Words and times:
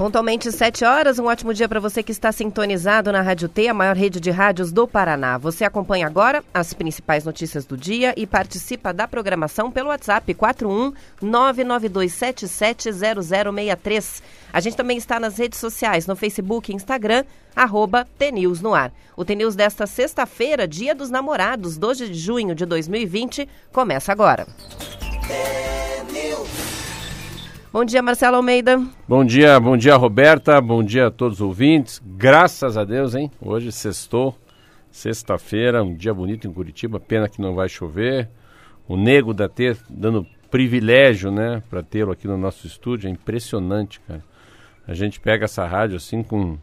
Pontualmente 0.00 0.50
7 0.50 0.82
horas, 0.82 1.18
um 1.18 1.26
ótimo 1.26 1.52
dia 1.52 1.68
para 1.68 1.78
você 1.78 2.02
que 2.02 2.10
está 2.10 2.32
sintonizado 2.32 3.12
na 3.12 3.20
Rádio 3.20 3.50
T, 3.50 3.68
a 3.68 3.74
maior 3.74 3.94
rede 3.94 4.18
de 4.18 4.30
rádios 4.30 4.72
do 4.72 4.88
Paraná. 4.88 5.36
Você 5.36 5.62
acompanha 5.62 6.06
agora 6.06 6.42
as 6.54 6.72
principais 6.72 7.26
notícias 7.26 7.66
do 7.66 7.76
dia 7.76 8.14
e 8.16 8.26
participa 8.26 8.94
da 8.94 9.06
programação 9.06 9.70
pelo 9.70 9.90
WhatsApp 9.90 10.32
41 10.32 10.94
992770063. 11.22 14.22
A 14.50 14.58
gente 14.58 14.74
também 14.74 14.96
está 14.96 15.20
nas 15.20 15.36
redes 15.36 15.58
sociais, 15.58 16.06
no 16.06 16.16
Facebook 16.16 16.72
e 16.72 16.74
Instagram, 16.74 17.22
arroba 17.54 18.08
TNews 18.18 18.62
no 18.62 18.72
ar. 18.72 18.90
O 19.14 19.22
TNews 19.22 19.54
desta 19.54 19.86
sexta-feira, 19.86 20.66
dia 20.66 20.94
dos 20.94 21.10
namorados, 21.10 21.76
12 21.76 22.08
de 22.08 22.18
junho 22.18 22.54
de 22.54 22.64
2020, 22.64 23.46
começa 23.70 24.10
agora. 24.10 24.46
Bom 27.72 27.84
dia, 27.84 28.02
Marcelo 28.02 28.34
Almeida. 28.34 28.84
Bom 29.06 29.24
dia, 29.24 29.60
bom 29.60 29.76
dia, 29.76 29.94
Roberta. 29.94 30.60
Bom 30.60 30.82
dia 30.82 31.06
a 31.06 31.10
todos 31.10 31.36
os 31.36 31.40
ouvintes. 31.40 32.02
Graças 32.04 32.76
a 32.76 32.82
Deus, 32.82 33.14
hein? 33.14 33.30
Hoje 33.40 33.70
sextou, 33.70 34.36
sexta-feira, 34.90 35.80
um 35.80 35.94
dia 35.94 36.12
bonito 36.12 36.48
em 36.48 36.52
Curitiba. 36.52 36.98
Pena 36.98 37.28
que 37.28 37.40
não 37.40 37.54
vai 37.54 37.68
chover. 37.68 38.28
O 38.88 38.96
nego 38.96 39.32
da 39.32 39.48
T 39.48 39.76
dando 39.88 40.26
privilégio, 40.50 41.30
né, 41.30 41.62
para 41.70 41.80
tê-lo 41.80 42.10
aqui 42.10 42.26
no 42.26 42.36
nosso 42.36 42.66
estúdio. 42.66 43.06
É 43.06 43.10
impressionante, 43.12 44.00
cara. 44.00 44.24
A 44.88 44.92
gente 44.92 45.20
pega 45.20 45.44
essa 45.44 45.64
rádio 45.64 45.96
assim 45.96 46.24
com 46.24 46.58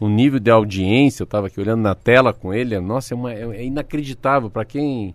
um 0.00 0.08
nível 0.08 0.40
de 0.40 0.50
audiência. 0.50 1.22
Eu 1.22 1.26
estava 1.26 1.48
aqui 1.48 1.60
olhando 1.60 1.82
na 1.82 1.94
tela 1.94 2.32
com 2.32 2.54
ele. 2.54 2.80
Nossa, 2.80 3.12
é, 3.12 3.14
uma, 3.14 3.30
é 3.30 3.62
inacreditável 3.62 4.48
para 4.48 4.64
quem 4.64 5.14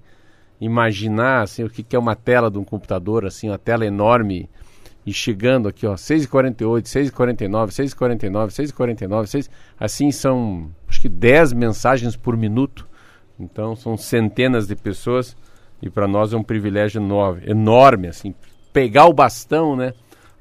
imaginar 0.59 1.41
assim 1.41 1.63
o 1.63 1.69
que, 1.69 1.81
que 1.81 1.95
é 1.95 1.99
uma 1.99 2.15
tela 2.15 2.51
de 2.51 2.59
um 2.59 2.63
computador, 2.63 3.25
assim, 3.25 3.49
uma 3.49 3.57
tela 3.57 3.83
enorme 3.83 4.47
e 5.05 5.11
chegando 5.11 5.67
aqui, 5.67 5.85
ó, 5.87 5.95
6h48, 5.95 6.83
6h49, 6.83 7.69
6h49, 7.69 8.47
6h49, 8.49 9.25
6 9.25 9.49
assim 9.79 10.11
são 10.11 10.69
acho 10.87 11.01
que 11.01 11.09
10 11.09 11.53
mensagens 11.53 12.15
por 12.15 12.37
minuto. 12.37 12.87
Então 13.39 13.75
são 13.75 13.97
centenas 13.97 14.67
de 14.67 14.75
pessoas 14.75 15.35
e 15.81 15.89
para 15.89 16.07
nós 16.07 16.31
é 16.33 16.37
um 16.37 16.43
privilégio 16.43 17.01
enorme, 17.01 17.41
enorme 17.45 18.07
assim, 18.07 18.35
pegar 18.71 19.07
o 19.07 19.13
bastão, 19.13 19.75
né? 19.75 19.93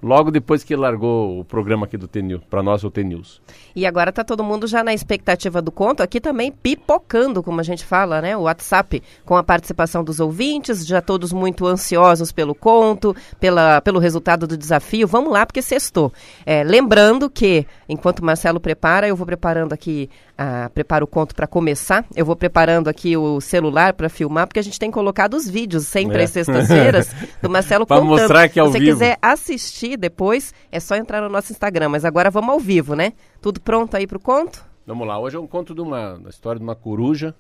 Logo 0.02 0.30
depois 0.30 0.64
que 0.64 0.74
largou 0.74 1.40
o 1.40 1.44
programa 1.44 1.86
aqui 1.86 1.96
do 1.96 2.08
TNews, 2.08 2.42
para 2.48 2.62
nós 2.62 2.84
o 2.84 2.90
TNews. 2.90 3.40
E 3.74 3.86
agora 3.86 4.12
tá 4.12 4.24
todo 4.24 4.42
mundo 4.42 4.66
já 4.66 4.82
na 4.82 4.92
expectativa 4.92 5.60
do 5.60 5.70
conto, 5.70 6.02
aqui 6.02 6.20
também 6.20 6.50
pipocando, 6.50 7.42
como 7.42 7.60
a 7.60 7.62
gente 7.62 7.84
fala, 7.84 8.20
né? 8.20 8.36
O 8.36 8.42
WhatsApp 8.42 9.02
com 9.24 9.36
a 9.36 9.42
participação 9.42 10.02
dos 10.02 10.20
ouvintes, 10.20 10.86
já 10.86 11.00
todos 11.00 11.32
muito 11.32 11.66
ansiosos 11.66 12.32
pelo 12.32 12.54
conto, 12.54 13.14
pela, 13.38 13.80
pelo 13.80 13.98
resultado 13.98 14.46
do 14.46 14.56
desafio. 14.56 15.06
Vamos 15.06 15.32
lá, 15.32 15.46
porque 15.46 15.62
sextou. 15.62 16.12
É, 16.44 16.62
lembrando 16.64 17.28
que, 17.30 17.66
enquanto 17.88 18.20
o 18.20 18.24
Marcelo 18.24 18.60
prepara, 18.60 19.06
eu 19.06 19.16
vou 19.16 19.26
preparando 19.26 19.72
aqui 19.72 20.08
ah, 20.42 20.70
preparo 20.72 21.04
o 21.04 21.06
conto 21.06 21.34
para 21.34 21.46
começar. 21.46 22.02
Eu 22.16 22.24
vou 22.24 22.34
preparando 22.34 22.88
aqui 22.88 23.14
o 23.14 23.42
celular 23.42 23.92
para 23.92 24.08
filmar, 24.08 24.46
porque 24.46 24.58
a 24.58 24.62
gente 24.62 24.78
tem 24.78 24.90
colocado 24.90 25.34
os 25.34 25.46
vídeos 25.46 25.86
sempre 25.86 26.22
é. 26.22 26.24
às 26.24 26.30
sextas-feiras 26.30 27.10
do 27.42 27.50
Marcelo 27.50 27.84
pra 27.86 27.98
contando. 27.98 28.18
mostrar 28.18 28.48
que 28.48 28.58
é 28.58 28.62
ao 28.62 28.68
Se 28.68 28.72
você 28.72 28.78
vivo. 28.78 28.92
quiser 28.92 29.18
assistir 29.20 29.89
depois, 29.96 30.54
é 30.70 30.80
só 30.80 30.96
entrar 30.96 31.20
no 31.20 31.28
nosso 31.28 31.52
Instagram. 31.52 31.88
Mas 31.88 32.04
agora 32.04 32.30
vamos 32.30 32.50
ao 32.50 32.60
vivo, 32.60 32.94
né? 32.94 33.12
Tudo 33.40 33.60
pronto 33.60 33.96
aí 33.96 34.06
para 34.06 34.18
o 34.18 34.20
conto? 34.20 34.64
Vamos 34.86 35.06
lá. 35.06 35.18
Hoje 35.18 35.36
é 35.36 35.40
um 35.40 35.46
conto 35.46 35.74
de 35.74 35.80
uma, 35.80 36.14
uma 36.14 36.30
história 36.30 36.58
de 36.58 36.64
uma 36.64 36.74
coruja. 36.74 37.34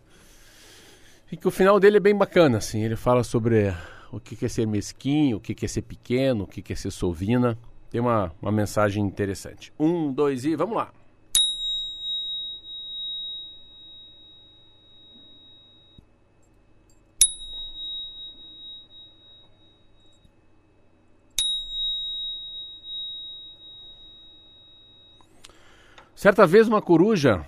E 1.30 1.36
que 1.36 1.46
o 1.46 1.50
final 1.50 1.78
dele 1.78 1.98
é 1.98 2.00
bem 2.00 2.16
bacana, 2.16 2.58
assim. 2.58 2.82
Ele 2.82 2.96
fala 2.96 3.22
sobre 3.22 3.74
o 4.12 4.18
que 4.18 4.44
é 4.44 4.48
ser 4.48 4.66
mesquinho, 4.66 5.36
o 5.36 5.40
que 5.40 5.64
é 5.64 5.68
ser 5.68 5.82
pequeno, 5.82 6.44
o 6.44 6.46
que 6.46 6.72
é 6.72 6.76
ser 6.76 6.90
sovina. 6.90 7.56
Tem 7.90 8.00
uma, 8.00 8.32
uma 8.40 8.52
mensagem 8.52 9.04
interessante. 9.04 9.72
Um, 9.78 10.12
dois 10.12 10.44
e 10.44 10.54
vamos 10.54 10.76
lá. 10.76 10.92
Certa 26.20 26.46
vez 26.46 26.68
uma 26.68 26.82
coruja, 26.82 27.46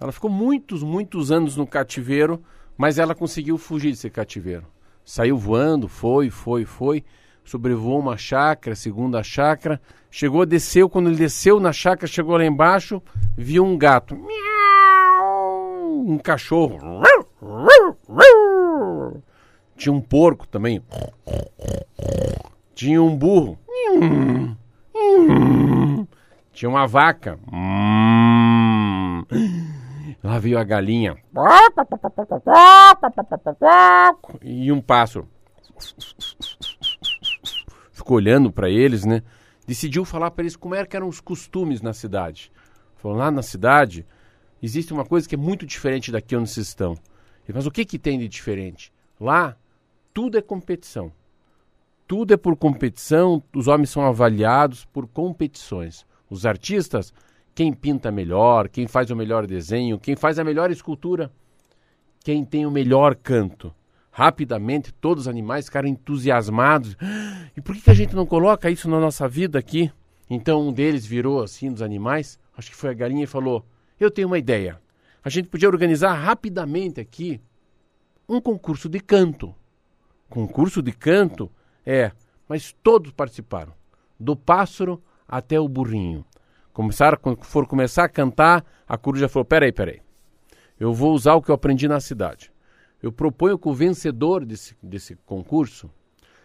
ela 0.00 0.12
ficou 0.12 0.30
muitos, 0.30 0.84
muitos 0.84 1.32
anos 1.32 1.56
no 1.56 1.66
cativeiro, 1.66 2.40
mas 2.78 2.96
ela 2.96 3.16
conseguiu 3.16 3.58
fugir 3.58 3.90
desse 3.90 4.08
cativeiro. 4.08 4.64
Saiu 5.04 5.36
voando, 5.36 5.88
foi, 5.88 6.30
foi, 6.30 6.64
foi, 6.64 7.04
sobrevoou 7.44 7.98
uma 7.98 8.16
chácara, 8.16 8.76
segunda 8.76 9.24
chácara, 9.24 9.80
chegou, 10.08 10.46
desceu, 10.46 10.88
quando 10.88 11.08
ele 11.08 11.16
desceu 11.16 11.58
na 11.58 11.72
chácara, 11.72 12.06
chegou 12.06 12.36
lá 12.36 12.46
embaixo, 12.46 13.02
viu 13.36 13.64
um 13.64 13.76
gato, 13.76 14.16
um 16.06 16.16
cachorro, 16.22 16.78
tinha 19.76 19.92
um 19.92 20.00
porco 20.00 20.46
também, 20.46 20.80
tinha 22.72 23.02
um 23.02 23.16
burro, 23.16 23.58
tinha 26.52 26.68
uma 26.68 26.86
vaca, 26.86 27.36
Lá 30.22 30.38
veio 30.38 30.58
a 30.58 30.64
galinha. 30.64 31.16
E 34.40 34.70
um 34.70 34.80
pássaro. 34.80 35.28
Ficou 37.90 38.16
olhando 38.18 38.52
para 38.52 38.70
eles, 38.70 39.04
né? 39.04 39.22
Decidiu 39.66 40.04
falar 40.04 40.30
para 40.30 40.42
eles 40.42 40.54
como 40.54 40.74
eram 40.74 41.08
os 41.08 41.20
costumes 41.20 41.82
na 41.82 41.92
cidade. 41.92 42.52
Falou, 42.96 43.16
lá 43.16 43.30
na 43.30 43.42
cidade 43.42 44.06
existe 44.62 44.92
uma 44.92 45.04
coisa 45.04 45.28
que 45.28 45.34
é 45.34 45.38
muito 45.38 45.66
diferente 45.66 46.12
daqui 46.12 46.36
onde 46.36 46.50
vocês 46.50 46.68
estão. 46.68 46.94
Mas 47.52 47.66
o 47.66 47.70
que, 47.70 47.84
que 47.84 47.98
tem 47.98 48.18
de 48.18 48.28
diferente? 48.28 48.92
Lá, 49.20 49.56
tudo 50.14 50.38
é 50.38 50.42
competição. 50.42 51.12
Tudo 52.06 52.34
é 52.34 52.36
por 52.36 52.56
competição, 52.56 53.42
os 53.54 53.66
homens 53.66 53.90
são 53.90 54.04
avaliados 54.04 54.84
por 54.84 55.08
competições. 55.08 56.06
Os 56.30 56.46
artistas 56.46 57.12
quem 57.54 57.72
pinta 57.72 58.10
melhor, 58.10 58.68
quem 58.68 58.86
faz 58.86 59.10
o 59.10 59.16
melhor 59.16 59.46
desenho, 59.46 59.98
quem 59.98 60.16
faz 60.16 60.38
a 60.38 60.44
melhor 60.44 60.70
escultura, 60.70 61.30
quem 62.24 62.44
tem 62.44 62.66
o 62.66 62.70
melhor 62.70 63.14
canto. 63.14 63.74
Rapidamente, 64.10 64.92
todos 64.92 65.22
os 65.24 65.28
animais 65.28 65.66
ficaram 65.66 65.88
entusiasmados. 65.88 66.96
E 67.54 67.60
por 67.60 67.76
que, 67.76 67.90
a 67.90 67.94
gente 67.94 68.16
não 68.16 68.24
coloca 68.24 68.70
isso 68.70 68.88
na 68.88 68.98
nossa 68.98 69.28
vida 69.28 69.58
aqui? 69.58 69.92
Então 70.30 70.68
um 70.68 70.72
deles 70.72 71.04
virou 71.04 71.42
assim 71.42 71.70
dos 71.70 71.82
animais, 71.82 72.38
acho 72.56 72.70
que 72.70 72.76
foi 72.76 72.88
a 72.88 72.94
galinha 72.94 73.24
e 73.24 73.26
falou: 73.26 73.62
Eu 74.00 74.10
tenho 74.10 74.26
uma 74.26 74.38
ideia. 74.38 74.80
A 75.22 75.28
gente 75.28 75.48
podia 75.48 75.68
organizar 75.68 76.14
rapidamente 76.14 76.98
aqui 76.98 77.38
um 78.26 78.40
concurso 78.40 78.88
de 78.88 79.00
canto. 79.00 79.54
Concurso 80.30 80.80
de 80.80 80.92
canto? 80.92 81.52
É, 81.84 82.10
mas 82.48 82.74
todos 82.82 83.12
participaram, 83.12 83.74
do 84.18 84.34
pássaro 84.34 85.02
até 85.28 85.60
o 85.60 85.68
burrinho. 85.68 86.24
Começaram, 86.72 87.18
quando 87.20 87.44
for 87.44 87.66
começar 87.66 88.04
a 88.04 88.08
cantar, 88.08 88.64
a 88.88 88.96
coruja 88.96 89.28
falou: 89.28 89.44
peraí, 89.44 89.72
peraí. 89.72 90.00
Eu 90.80 90.92
vou 90.92 91.12
usar 91.12 91.34
o 91.34 91.42
que 91.42 91.50
eu 91.50 91.54
aprendi 91.54 91.86
na 91.86 92.00
cidade. 92.00 92.50
Eu 93.02 93.12
proponho 93.12 93.58
que 93.58 93.68
o 93.68 93.74
vencedor 93.74 94.44
desse, 94.44 94.76
desse 94.82 95.16
concurso 95.26 95.90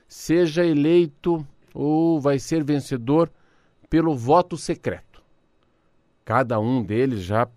seja 0.07 0.65
eleito 0.65 1.45
ou 1.73 2.19
vai 2.19 2.39
ser 2.39 2.63
vencedor 2.63 3.31
pelo 3.89 4.15
voto 4.15 4.57
secreto. 4.57 5.23
Cada 6.25 6.59
um 6.59 6.83
deles 6.83 7.21
já 7.23 7.47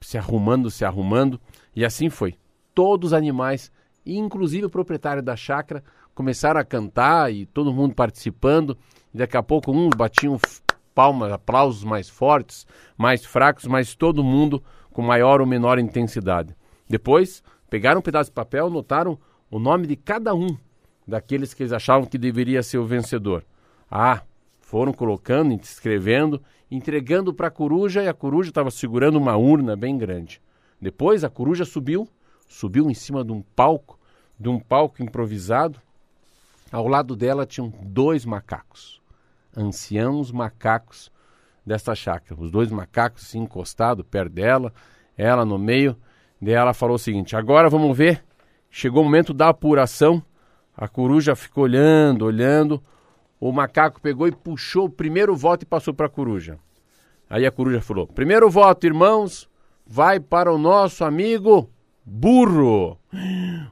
se 0.00 0.18
arrumando, 0.18 0.70
se 0.70 0.84
arrumando, 0.84 1.40
e 1.74 1.84
assim 1.84 2.08
foi. 2.10 2.34
Todos 2.74 3.08
os 3.08 3.12
animais, 3.12 3.70
inclusive 4.04 4.66
o 4.66 4.70
proprietário 4.70 5.22
da 5.22 5.36
chácara, 5.36 5.82
começaram 6.14 6.60
a 6.60 6.64
cantar 6.64 7.32
e 7.32 7.46
todo 7.46 7.72
mundo 7.72 7.94
participando. 7.94 8.76
E 9.14 9.18
daqui 9.18 9.36
a 9.36 9.42
pouco 9.42 9.72
uns 9.72 9.90
batiam 9.96 10.38
palmas, 10.94 11.32
aplausos 11.32 11.84
mais 11.84 12.08
fortes, 12.08 12.66
mais 12.96 13.24
fracos, 13.24 13.66
mas 13.66 13.94
todo 13.94 14.24
mundo 14.24 14.62
com 14.92 15.02
maior 15.02 15.40
ou 15.40 15.46
menor 15.46 15.78
intensidade. 15.78 16.54
Depois, 16.88 17.42
pegaram 17.68 18.00
um 18.00 18.02
pedaço 18.02 18.30
de 18.30 18.34
papel, 18.34 18.68
notaram 18.68 19.18
o 19.50 19.58
nome 19.58 19.86
de 19.86 19.96
cada 19.96 20.34
um 20.34 20.56
daqueles 21.06 21.54
que 21.54 21.62
eles 21.62 21.72
achavam 21.72 22.06
que 22.06 22.18
deveria 22.18 22.62
ser 22.62 22.78
o 22.78 22.86
vencedor. 22.86 23.44
Ah, 23.90 24.22
Foram 24.70 24.92
colocando, 24.92 25.52
escrevendo, 25.52 26.40
entregando 26.70 27.34
para 27.34 27.48
a 27.48 27.50
coruja 27.50 28.04
e 28.04 28.08
a 28.08 28.14
coruja 28.14 28.50
estava 28.50 28.70
segurando 28.70 29.18
uma 29.18 29.36
urna 29.36 29.74
bem 29.74 29.98
grande. 29.98 30.40
Depois 30.80 31.24
a 31.24 31.28
coruja 31.28 31.64
subiu, 31.64 32.08
subiu 32.48 32.88
em 32.88 32.94
cima 32.94 33.24
de 33.24 33.32
um 33.32 33.42
palco, 33.42 33.98
de 34.38 34.48
um 34.48 34.60
palco 34.60 35.02
improvisado. 35.02 35.80
Ao 36.70 36.86
lado 36.86 37.16
dela 37.16 37.44
tinham 37.44 37.72
dois 37.82 38.24
macacos, 38.24 38.99
anciãos 39.56 40.30
macacos 40.30 41.10
desta 41.64 41.94
chácara. 41.94 42.40
Os 42.40 42.50
dois 42.50 42.70
macacos 42.70 43.24
assim, 43.24 43.40
encostados 43.40 44.04
perto 44.08 44.32
dela, 44.32 44.72
ela 45.16 45.44
no 45.44 45.58
meio. 45.58 45.96
Daí 46.40 46.54
ela 46.54 46.74
falou 46.74 46.96
o 46.96 46.98
seguinte: 46.98 47.36
agora 47.36 47.68
vamos 47.68 47.96
ver. 47.96 48.24
Chegou 48.70 49.02
o 49.02 49.04
momento 49.04 49.34
da 49.34 49.48
apuração. 49.48 50.22
A 50.76 50.88
coruja 50.88 51.34
ficou 51.34 51.64
olhando, 51.64 52.24
olhando. 52.24 52.82
O 53.38 53.52
macaco 53.52 54.00
pegou 54.00 54.28
e 54.28 54.32
puxou 54.32 54.86
o 54.86 54.90
primeiro 54.90 55.34
voto 55.34 55.62
e 55.62 55.66
passou 55.66 55.92
para 55.92 56.06
a 56.06 56.10
coruja. 56.10 56.58
Aí 57.28 57.46
a 57.46 57.50
coruja 57.50 57.80
falou: 57.80 58.06
primeiro 58.06 58.48
voto, 58.50 58.86
irmãos, 58.86 59.48
vai 59.86 60.20
para 60.20 60.52
o 60.52 60.58
nosso 60.58 61.04
amigo 61.04 61.70
burro. 62.04 62.98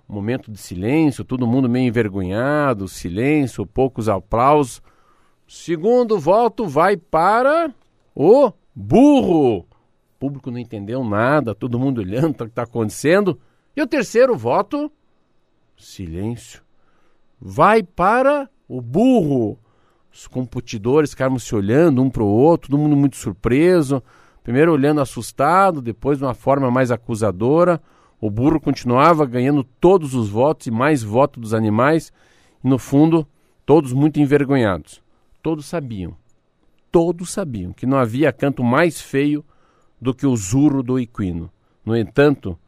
Momento 0.06 0.50
de 0.50 0.58
silêncio, 0.58 1.24
todo 1.24 1.46
mundo 1.46 1.68
meio 1.68 1.86
envergonhado, 1.86 2.88
silêncio, 2.88 3.66
poucos 3.66 4.08
aplausos. 4.08 4.82
Segundo 5.48 6.18
voto 6.18 6.66
vai 6.66 6.94
para 6.94 7.72
o 8.14 8.52
burro. 8.74 9.60
O 9.60 9.66
público 10.18 10.50
não 10.50 10.58
entendeu 10.58 11.02
nada, 11.02 11.54
todo 11.54 11.78
mundo 11.78 12.02
olhando 12.02 12.32
o 12.32 12.34
que 12.34 12.44
está 12.44 12.64
acontecendo. 12.64 13.40
E 13.74 13.80
o 13.80 13.86
terceiro 13.86 14.36
voto, 14.36 14.92
silêncio, 15.74 16.62
vai 17.40 17.82
para 17.82 18.46
o 18.68 18.82
burro. 18.82 19.58
Os 20.12 20.26
computidores 20.26 21.12
ficaram 21.12 21.38
se 21.38 21.54
olhando 21.54 22.02
um 22.02 22.10
para 22.10 22.22
o 22.22 22.26
outro, 22.26 22.70
todo 22.70 22.78
mundo 22.78 22.94
muito 22.94 23.16
surpreso. 23.16 24.02
Primeiro 24.44 24.70
olhando 24.70 25.00
assustado, 25.00 25.80
depois 25.80 26.18
de 26.18 26.24
uma 26.24 26.34
forma 26.34 26.70
mais 26.70 26.90
acusadora. 26.90 27.80
O 28.20 28.30
burro 28.30 28.60
continuava 28.60 29.24
ganhando 29.24 29.64
todos 29.64 30.14
os 30.14 30.28
votos 30.28 30.66
e 30.66 30.70
mais 30.70 31.02
votos 31.02 31.40
dos 31.40 31.54
animais. 31.54 32.12
E 32.62 32.68
no 32.68 32.78
fundo, 32.78 33.26
todos 33.64 33.94
muito 33.94 34.20
envergonhados. 34.20 35.07
Todos 35.48 35.64
sabiam 35.64 36.14
todos 36.90 37.30
sabiam 37.30 37.72
que 37.72 37.86
não 37.86 37.96
havia 37.96 38.30
canto 38.30 38.62
mais 38.62 39.00
feio 39.00 39.42
do 39.98 40.14
que 40.14 40.26
o 40.26 40.36
zurro 40.36 40.82
do 40.82 40.98
equino. 40.98 41.50
No 41.82 41.96
entanto, 41.96 42.58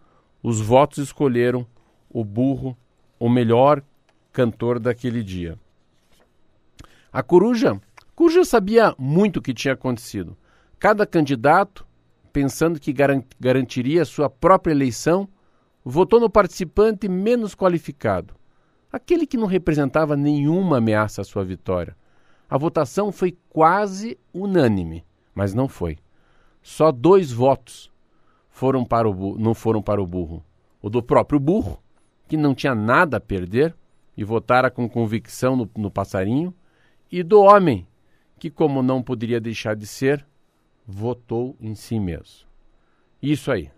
os 0.42 0.62
votos 0.62 0.96
escolheram 0.96 1.66
o 2.08 2.24
burro, 2.24 2.74
o 3.18 3.28
melhor 3.28 3.82
cantor 4.32 4.78
daquele 4.78 5.22
dia. 5.22 5.58
A 7.12 7.22
coruja, 7.22 7.78
coruja 8.14 8.46
sabia 8.46 8.94
muito 8.98 9.36
o 9.36 9.42
que 9.42 9.52
tinha 9.52 9.74
acontecido. 9.74 10.34
Cada 10.78 11.04
candidato, 11.04 11.86
pensando 12.32 12.80
que 12.80 12.94
garantiria 13.38 14.06
sua 14.06 14.30
própria 14.30 14.72
eleição, 14.72 15.28
votou 15.84 16.18
no 16.18 16.30
participante 16.30 17.10
menos 17.10 17.54
qualificado, 17.54 18.34
aquele 18.90 19.26
que 19.26 19.36
não 19.36 19.46
representava 19.46 20.16
nenhuma 20.16 20.78
ameaça 20.78 21.20
à 21.20 21.24
sua 21.24 21.44
vitória. 21.44 21.99
A 22.50 22.58
votação 22.58 23.12
foi 23.12 23.38
quase 23.48 24.18
unânime, 24.34 25.04
mas 25.32 25.54
não 25.54 25.68
foi. 25.68 25.98
Só 26.60 26.90
dois 26.90 27.30
votos 27.30 27.90
foram 28.48 28.84
para 28.84 29.08
o, 29.08 29.38
não 29.38 29.54
foram 29.54 29.80
para 29.80 30.02
o 30.02 30.06
burro. 30.06 30.44
O 30.82 30.90
do 30.90 31.00
próprio 31.00 31.38
burro, 31.38 31.80
que 32.26 32.36
não 32.36 32.52
tinha 32.52 32.74
nada 32.74 33.18
a 33.18 33.20
perder 33.20 33.74
e 34.16 34.24
votara 34.24 34.68
com 34.68 34.88
convicção 34.88 35.54
no, 35.54 35.70
no 35.76 35.90
passarinho, 35.90 36.52
e 37.10 37.22
do 37.22 37.40
homem, 37.40 37.86
que, 38.38 38.50
como 38.50 38.82
não 38.82 39.02
poderia 39.02 39.40
deixar 39.40 39.76
de 39.76 39.86
ser, 39.86 40.26
votou 40.86 41.56
em 41.60 41.74
si 41.74 42.00
mesmo. 42.00 42.48
Isso 43.22 43.52
aí. 43.52 43.70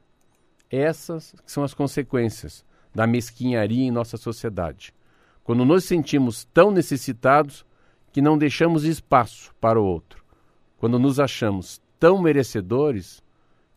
Essas 0.70 1.34
são 1.44 1.62
as 1.62 1.74
consequências 1.74 2.64
da 2.94 3.06
mesquinharia 3.06 3.84
em 3.84 3.90
nossa 3.90 4.16
sociedade. 4.16 4.94
Quando 5.44 5.64
nos 5.64 5.84
sentimos 5.84 6.44
tão 6.52 6.70
necessitados, 6.70 7.66
que 8.12 8.20
não 8.20 8.37
deixamos 8.37 8.85
espaço 8.85 9.55
para 9.61 9.81
o 9.81 9.85
outro, 9.85 10.23
quando 10.76 10.99
nos 10.99 11.19
achamos 11.19 11.81
tão 11.99 12.20
merecedores 12.20 13.23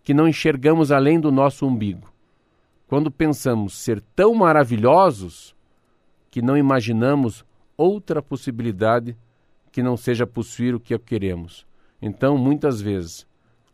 que 0.03 0.13
não 0.13 0.27
enxergamos 0.27 0.91
além 0.91 1.19
do 1.19 1.31
nosso 1.31 1.65
umbigo, 1.65 2.11
quando 2.87 3.09
pensamos 3.09 3.75
ser 3.77 4.01
tão 4.15 4.35
maravilhosos 4.35 5.55
que 6.29 6.41
não 6.41 6.57
imaginamos 6.57 7.45
outra 7.77 8.21
possibilidade 8.21 9.17
que 9.71 9.81
não 9.81 9.97
seja 9.97 10.27
possuir 10.27 10.75
o 10.75 10.79
que 10.79 10.97
queremos. 10.99 11.65
Então, 12.01 12.37
muitas 12.37 12.81
vezes, 12.81 13.25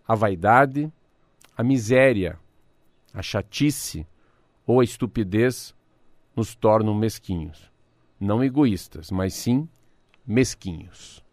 a 0.08 0.16
vaidade, 0.16 0.92
a 1.58 1.64
miséria, 1.64 2.40
a 3.14 3.22
chatice 3.22 4.08
ou 4.66 4.80
a 4.80 4.84
estupidez 4.84 5.76
nos 6.36 6.56
tornam 6.56 6.96
mesquinhos. 6.96 7.70
Não 8.20 8.44
egoístas, 8.44 9.12
mas 9.12 9.34
sim 9.34 9.68
mesquinhos. 10.32 11.24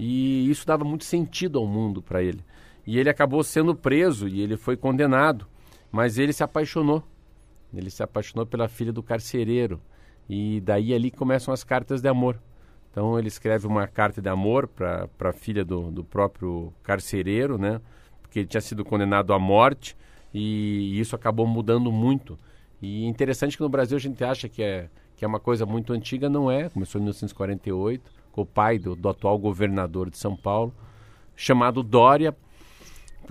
E 0.03 0.49
isso 0.49 0.65
dava 0.65 0.83
muito 0.83 1.05
sentido 1.05 1.59
ao 1.59 1.67
mundo 1.67 2.01
para 2.01 2.23
ele. 2.23 2.43
E 2.87 2.97
ele 2.97 3.07
acabou 3.07 3.43
sendo 3.43 3.75
preso 3.75 4.27
e 4.27 4.41
ele 4.41 4.57
foi 4.57 4.75
condenado. 4.75 5.45
Mas 5.91 6.17
ele 6.17 6.33
se 6.33 6.43
apaixonou. 6.43 7.03
Ele 7.71 7.91
se 7.91 8.01
apaixonou 8.01 8.43
pela 8.43 8.67
filha 8.67 8.91
do 8.91 9.03
carcereiro. 9.03 9.79
E 10.27 10.59
daí 10.61 10.91
ali 10.91 11.11
começam 11.11 11.53
as 11.53 11.63
cartas 11.63 12.01
de 12.01 12.07
amor. 12.07 12.41
Então 12.89 13.19
ele 13.19 13.27
escreve 13.27 13.67
uma 13.67 13.87
carta 13.87 14.19
de 14.19 14.27
amor 14.27 14.67
para 14.67 15.07
a 15.19 15.33
filha 15.33 15.63
do, 15.63 15.91
do 15.91 16.03
próprio 16.03 16.73
carcereiro, 16.81 17.59
né? 17.59 17.79
Porque 18.23 18.39
ele 18.39 18.47
tinha 18.47 18.59
sido 18.59 18.83
condenado 18.83 19.31
à 19.33 19.37
morte 19.37 19.95
e 20.33 20.99
isso 20.99 21.15
acabou 21.15 21.45
mudando 21.45 21.91
muito. 21.91 22.39
E 22.81 23.05
interessante 23.05 23.55
que 23.55 23.61
no 23.61 23.69
Brasil 23.69 23.97
a 23.97 24.01
gente 24.01 24.23
acha 24.23 24.49
que 24.49 24.63
é, 24.63 24.89
que 25.15 25.23
é 25.23 25.27
uma 25.27 25.39
coisa 25.39 25.63
muito 25.63 25.93
antiga, 25.93 26.27
não 26.27 26.49
é. 26.49 26.69
Começou 26.69 26.99
em 26.99 27.03
1948 27.03 28.11
com 28.11 28.20
o 28.39 28.45
pai 28.45 28.79
do, 28.79 28.95
do 28.95 29.09
atual 29.09 29.37
governador 29.37 30.09
de 30.09 30.17
São 30.17 30.35
Paulo, 30.37 30.73
chamado 31.35 31.83
Dória 31.83 32.33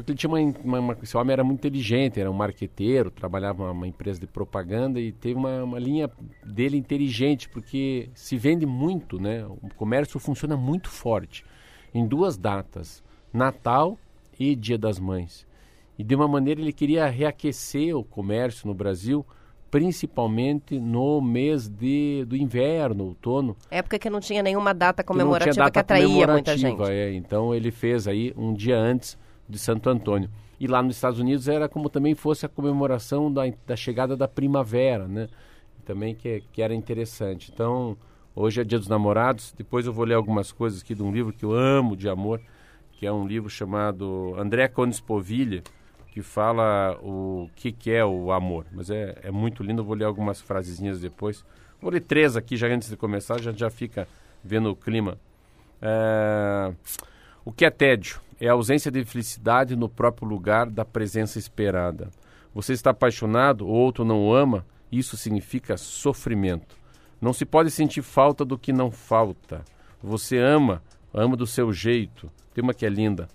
porque 0.00 0.12
ele 0.12 0.19
tinha 0.19 0.30
uma, 0.30 0.40
uma, 0.64 0.78
uma, 0.78 0.99
esse 1.02 1.16
homem 1.16 1.33
era 1.33 1.45
muito 1.45 1.59
inteligente, 1.59 2.21
era 2.21 2.30
um 2.30 2.35
marqueteiro, 2.35 3.11
trabalhava 3.11 3.66
numa 3.69 3.87
empresa 3.87 4.21
de 4.21 4.26
propaganda 4.26 5.00
e 5.00 5.12
teve 5.12 5.35
uma, 5.35 5.64
uma 5.64 5.78
linha 5.78 6.11
dele 6.45 6.76
inteligente, 6.76 7.49
porque 7.49 8.09
se 8.14 8.37
vende 8.37 8.64
muito, 8.64 9.21
né? 9.21 9.45
O 9.45 9.69
comércio 9.75 10.19
funciona 10.21 10.57
muito 10.57 10.88
forte 10.88 11.45
em 11.92 12.07
duas 12.07 12.37
datas, 12.38 13.02
Natal 13.33 13.99
e 14.38 14.54
Dia 14.54 14.78
das 14.78 14.99
Mães. 14.99 15.47
E 15.99 16.04
de 16.04 16.14
uma 16.14 16.28
maneira 16.28 16.61
ele 16.61 16.73
queria 16.73 17.07
reaquecer 17.09 17.95
o 17.95 18.04
comércio 18.04 18.66
no 18.66 18.75
Brasil, 18.75 19.26
principalmente 19.70 20.80
no 20.80 21.20
mês 21.20 21.68
de, 21.68 22.24
do 22.26 22.36
inverno, 22.36 23.04
outono. 23.04 23.56
Época 23.70 23.98
que 23.98 24.10
não 24.10 24.20
tinha 24.20 24.42
nenhuma 24.42 24.74
data 24.74 25.04
comemorativa 25.04 25.52
que, 25.52 25.58
data 25.58 25.70
que 25.70 25.78
atraía 25.78 26.26
muita 26.26 26.56
gente. 26.56 26.82
É, 26.90 27.12
então 27.14 27.54
ele 27.54 27.70
fez 27.70 28.08
aí 28.08 28.34
um 28.36 28.52
dia 28.52 28.76
antes 28.76 29.16
de 29.48 29.58
Santo 29.58 29.88
Antônio. 29.88 30.28
E 30.58 30.66
lá 30.66 30.82
nos 30.82 30.96
Estados 30.96 31.20
Unidos 31.20 31.48
era 31.48 31.68
como 31.68 31.88
também 31.88 32.14
fosse 32.14 32.44
a 32.44 32.48
comemoração 32.48 33.32
da, 33.32 33.42
da 33.66 33.76
chegada 33.76 34.16
da 34.16 34.26
primavera, 34.26 35.06
né? 35.06 35.28
Também 35.84 36.14
que, 36.14 36.42
que 36.52 36.60
era 36.60 36.74
interessante. 36.74 37.50
Então, 37.52 37.96
hoje 38.34 38.60
é 38.60 38.64
Dia 38.64 38.78
dos 38.78 38.88
Namorados. 38.88 39.54
Depois 39.56 39.86
eu 39.86 39.92
vou 39.92 40.04
ler 40.04 40.14
algumas 40.14 40.52
coisas 40.52 40.82
aqui 40.82 40.94
de 40.94 41.02
um 41.02 41.12
livro 41.12 41.32
que 41.32 41.44
eu 41.44 41.52
amo 41.52 41.96
de 41.96 42.08
amor, 42.08 42.40
que 42.92 43.06
é 43.06 43.12
um 43.12 43.26
livro 43.26 43.48
chamado 43.48 44.34
André 44.36 44.68
Cones 44.68 45.00
Povilha, 45.00 45.62
que 46.11 46.23
fala 46.23 46.99
o 47.02 47.49
que, 47.55 47.71
que 47.71 47.90
é 47.90 48.05
o 48.05 48.33
amor. 48.33 48.67
Mas 48.73 48.90
é, 48.90 49.17
é 49.23 49.31
muito 49.31 49.62
lindo, 49.62 49.81
eu 49.81 49.85
vou 49.85 49.95
ler 49.95 50.05
algumas 50.05 50.40
frasezinhas 50.40 51.00
depois. 51.00 51.45
Vou 51.81 51.90
ler 51.90 52.00
três 52.00 52.37
aqui 52.37 52.57
já 52.57 52.67
antes 52.67 52.90
de 52.90 52.97
começar, 52.97 53.40
já, 53.40 53.52
já 53.52 53.71
fica 53.71 54.07
vendo 54.43 54.71
o 54.71 54.76
clima. 54.76 55.19
É... 55.81 56.73
O 57.45 57.52
que 57.52 57.64
é 57.64 57.71
tédio? 57.71 58.21
É 58.40 58.49
a 58.49 58.52
ausência 58.52 58.90
de 58.90 59.05
felicidade 59.05 59.76
no 59.76 59.88
próprio 59.88 60.29
lugar 60.29 60.69
da 60.69 60.85
presença 60.85 61.38
esperada. 61.38 62.11
Você 62.55 62.73
está 62.73 62.90
apaixonado, 62.90 63.67
o 63.67 63.71
outro 63.71 64.05
não 64.05 64.26
o 64.26 64.35
ama, 64.35 64.67
isso 64.90 65.17
significa 65.17 65.76
sofrimento. 65.76 66.76
Não 67.21 67.33
se 67.33 67.45
pode 67.45 67.71
sentir 67.71 68.02
falta 68.02 68.45
do 68.45 68.59
que 68.59 68.73
não 68.73 68.90
falta. 68.90 69.64
Você 70.02 70.38
ama, 70.38 70.83
ama 71.14 71.37
do 71.37 71.47
seu 71.47 71.73
jeito. 71.73 72.31
Tem 72.52 72.62
uma 72.62 72.75
que 72.75 72.85
é 72.85 72.88
linda. 72.88 73.29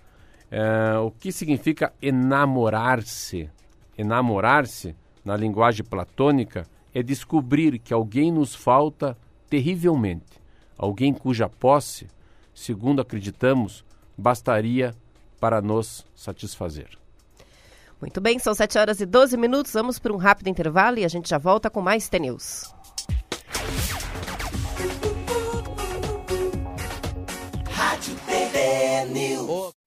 É, 0.50 0.98
o 0.98 1.10
que 1.10 1.32
significa 1.32 1.92
enamorar-se? 2.00 3.50
Enamorar-se, 3.98 4.94
na 5.24 5.36
linguagem 5.36 5.84
platônica, 5.84 6.66
é 6.94 7.02
descobrir 7.02 7.78
que 7.78 7.92
alguém 7.92 8.30
nos 8.30 8.54
falta 8.54 9.16
terrivelmente. 9.48 10.40
Alguém 10.78 11.12
cuja 11.12 11.48
posse, 11.48 12.06
segundo 12.54 13.00
acreditamos, 13.00 13.84
bastaria 14.16 14.94
para 15.40 15.60
nos 15.60 16.06
satisfazer. 16.14 16.88
Muito 18.00 18.20
bem, 18.20 18.38
são 18.38 18.54
7 18.54 18.78
horas 18.78 19.00
e 19.00 19.06
12 19.06 19.36
minutos. 19.36 19.72
Vamos 19.72 19.98
para 19.98 20.12
um 20.12 20.16
rápido 20.16 20.48
intervalo 20.48 20.98
e 20.98 21.04
a 21.04 21.08
gente 21.08 21.28
já 21.28 21.38
volta 21.38 21.70
com 21.70 21.80
mais 21.80 22.08
T-News. 22.08 22.72
Rádio 27.70 28.14
TV 28.26 29.04
News. 29.12 29.85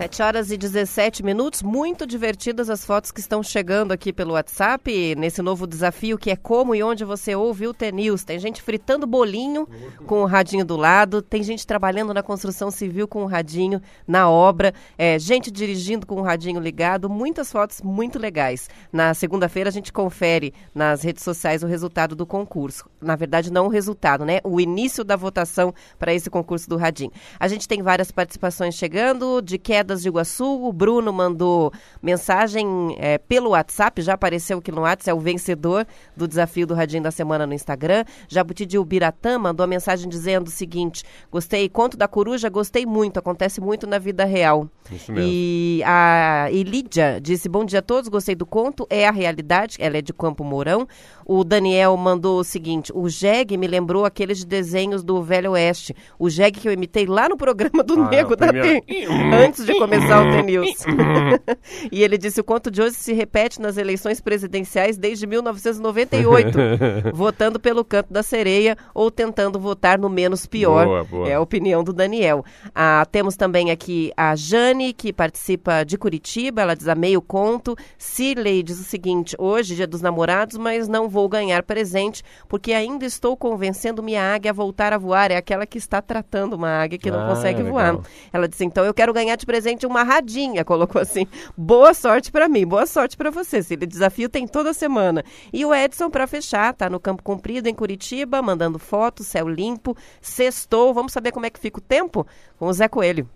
7 0.00 0.22
horas 0.22 0.50
e 0.50 0.56
17 0.56 1.22
minutos, 1.22 1.62
muito 1.62 2.06
divertidas 2.06 2.70
as 2.70 2.82
fotos 2.86 3.10
que 3.10 3.20
estão 3.20 3.42
chegando 3.42 3.92
aqui 3.92 4.14
pelo 4.14 4.32
WhatsApp, 4.32 5.14
nesse 5.14 5.42
novo 5.42 5.66
desafio 5.66 6.16
que 6.16 6.30
é 6.30 6.36
como 6.36 6.74
e 6.74 6.82
onde 6.82 7.04
você 7.04 7.34
ouve 7.34 7.66
o 7.66 7.74
T-News. 7.74 8.24
Tem 8.24 8.38
gente 8.38 8.62
fritando 8.62 9.06
bolinho 9.06 9.68
com 10.06 10.22
o 10.22 10.24
radinho 10.24 10.64
do 10.64 10.74
lado, 10.74 11.20
tem 11.20 11.42
gente 11.42 11.66
trabalhando 11.66 12.14
na 12.14 12.22
construção 12.22 12.70
civil 12.70 13.06
com 13.06 13.24
o 13.24 13.26
radinho 13.26 13.78
na 14.08 14.30
obra, 14.30 14.72
é, 14.96 15.18
gente 15.18 15.50
dirigindo 15.50 16.06
com 16.06 16.14
o 16.14 16.22
radinho 16.22 16.60
ligado, 16.60 17.10
muitas 17.10 17.52
fotos 17.52 17.82
muito 17.82 18.18
legais. 18.18 18.70
Na 18.90 19.12
segunda-feira 19.12 19.68
a 19.68 19.72
gente 19.72 19.92
confere 19.92 20.54
nas 20.74 21.02
redes 21.02 21.22
sociais 21.22 21.62
o 21.62 21.66
resultado 21.66 22.16
do 22.16 22.24
concurso. 22.24 22.88
Na 23.02 23.16
verdade, 23.16 23.52
não 23.52 23.66
o 23.66 23.68
resultado, 23.68 24.24
né? 24.24 24.40
O 24.44 24.58
início 24.58 25.04
da 25.04 25.14
votação 25.14 25.74
para 25.98 26.14
esse 26.14 26.30
concurso 26.30 26.66
do 26.70 26.78
radinho. 26.78 27.12
A 27.38 27.46
gente 27.48 27.68
tem 27.68 27.82
várias 27.82 28.10
participações 28.10 28.74
chegando, 28.74 29.42
de 29.42 29.58
queda 29.58 29.89
De 29.96 30.08
Iguaçu. 30.08 30.44
O 30.44 30.72
Bruno 30.72 31.12
mandou 31.12 31.72
mensagem 32.02 32.96
é, 32.98 33.18
pelo 33.18 33.50
WhatsApp, 33.50 34.00
já 34.02 34.14
apareceu 34.14 34.58
aqui 34.58 34.72
no 34.72 34.82
WhatsApp, 34.82 35.10
é 35.10 35.14
o 35.14 35.20
vencedor 35.20 35.86
do 36.16 36.26
desafio 36.26 36.66
do 36.66 36.74
Radinho 36.74 37.02
da 37.02 37.10
Semana 37.10 37.46
no 37.46 37.54
Instagram. 37.54 38.04
Jabuti 38.28 38.66
de 38.66 38.78
Ubiratã 38.78 39.38
mandou 39.38 39.64
a 39.64 39.66
mensagem 39.66 40.08
dizendo 40.08 40.48
o 40.48 40.50
seguinte: 40.50 41.04
gostei, 41.30 41.68
conto 41.68 41.96
da 41.96 42.06
coruja, 42.06 42.48
gostei 42.48 42.86
muito, 42.86 43.18
acontece 43.18 43.60
muito 43.60 43.86
na 43.86 43.98
vida 43.98 44.24
real. 44.24 44.68
Isso 44.90 45.12
mesmo. 45.12 45.28
E 45.30 45.82
a 45.84 46.48
Elídia 46.50 47.20
disse: 47.20 47.48
bom 47.48 47.64
dia 47.64 47.78
a 47.80 47.82
todos, 47.82 48.08
gostei 48.08 48.34
do 48.34 48.46
conto, 48.46 48.86
é 48.90 49.06
a 49.06 49.10
realidade, 49.10 49.76
ela 49.78 49.96
é 49.96 50.02
de 50.02 50.12
Campo 50.12 50.44
Mourão. 50.44 50.86
O 51.32 51.44
Daniel 51.44 51.96
mandou 51.96 52.40
o 52.40 52.44
seguinte: 52.44 52.90
o 52.92 53.08
Jeg 53.08 53.56
me 53.56 53.68
lembrou 53.68 54.04
aqueles 54.04 54.44
desenhos 54.44 55.04
do 55.04 55.22
Velho 55.22 55.52
Oeste. 55.52 55.94
O 56.18 56.28
Jeg 56.28 56.50
que 56.50 56.68
eu 56.68 56.72
imitei 56.72 57.06
lá 57.06 57.28
no 57.28 57.36
programa 57.36 57.84
do 57.84 58.02
ah, 58.02 58.08
é 58.08 58.16
Nego 58.16 58.34
da 58.34 58.48
primeiro... 58.48 58.82
antes 59.32 59.64
de 59.64 59.78
começar 59.78 60.26
o 60.26 60.32
TNews. 60.32 60.84
e 61.92 62.02
ele 62.02 62.18
disse: 62.18 62.40
o 62.40 62.44
conto 62.44 62.68
de 62.68 62.82
hoje 62.82 62.96
se 62.96 63.12
repete 63.12 63.62
nas 63.62 63.76
eleições 63.76 64.20
presidenciais 64.20 64.98
desde 64.98 65.24
1998, 65.24 66.58
votando 67.14 67.60
pelo 67.60 67.84
canto 67.84 68.12
da 68.12 68.24
sereia 68.24 68.76
ou 68.92 69.08
tentando 69.08 69.60
votar 69.60 70.00
no 70.00 70.08
menos 70.08 70.46
pior. 70.46 70.84
Boa, 70.84 71.04
boa. 71.04 71.28
É 71.28 71.34
a 71.34 71.40
opinião 71.40 71.84
do 71.84 71.92
Daniel. 71.92 72.44
Ah, 72.74 73.06
temos 73.08 73.36
também 73.36 73.70
aqui 73.70 74.10
a 74.16 74.34
Jane, 74.34 74.92
que 74.92 75.12
participa 75.12 75.84
de 75.84 75.96
Curitiba. 75.96 76.62
Ela 76.62 76.74
diz 76.74 76.88
a 76.88 76.96
meio 76.96 77.22
conto. 77.22 77.76
Cirley 77.96 78.64
diz 78.64 78.80
o 78.80 78.84
seguinte: 78.84 79.36
hoje, 79.38 79.76
dia 79.76 79.86
dos 79.86 80.02
namorados, 80.02 80.58
mas 80.58 80.88
não 80.88 81.08
vou 81.08 81.19
vou 81.20 81.28
ganhar 81.28 81.62
presente, 81.62 82.22
porque 82.48 82.72
ainda 82.72 83.04
estou 83.04 83.36
convencendo 83.36 84.02
minha 84.02 84.22
águia 84.22 84.50
a 84.50 84.54
voltar 84.54 84.92
a 84.92 84.98
voar. 84.98 85.30
É 85.30 85.36
aquela 85.36 85.66
que 85.66 85.76
está 85.76 86.00
tratando 86.00 86.54
uma 86.54 86.68
águia 86.68 86.98
que 86.98 87.10
não 87.10 87.20
ah, 87.20 87.28
consegue 87.28 87.62
voar. 87.62 87.98
Ela 88.32 88.48
disse: 88.48 88.64
então 88.64 88.84
eu 88.84 88.94
quero 88.94 89.12
ganhar 89.12 89.36
de 89.36 89.44
presente 89.44 89.86
uma 89.86 90.02
radinha. 90.02 90.64
Colocou 90.64 91.00
assim: 91.00 91.26
boa 91.56 91.92
sorte 91.92 92.32
para 92.32 92.48
mim, 92.48 92.66
boa 92.66 92.86
sorte 92.86 93.16
para 93.16 93.30
você. 93.30 93.62
Se 93.62 93.74
ele 93.74 93.86
desafio 93.86 94.28
tem 94.28 94.46
toda 94.46 94.72
semana. 94.72 95.22
E 95.52 95.64
o 95.64 95.74
Edson, 95.74 96.08
para 96.08 96.26
fechar, 96.26 96.72
tá 96.72 96.88
no 96.88 96.98
Campo 96.98 97.22
Comprido, 97.22 97.68
em 97.68 97.74
Curitiba, 97.74 98.40
mandando 98.40 98.78
fotos, 98.78 99.26
céu 99.26 99.46
limpo, 99.46 99.96
sextou. 100.20 100.94
Vamos 100.94 101.12
saber 101.12 101.32
como 101.32 101.46
é 101.46 101.50
que 101.50 101.60
fica 101.60 101.78
o 101.78 101.82
tempo? 101.82 102.26
Com 102.58 102.66
o 102.66 102.72
Zé 102.72 102.88
Coelho. 102.88 103.28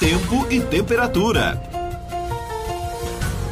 tempo 0.00 0.46
e 0.50 0.60
temperatura. 0.60 1.75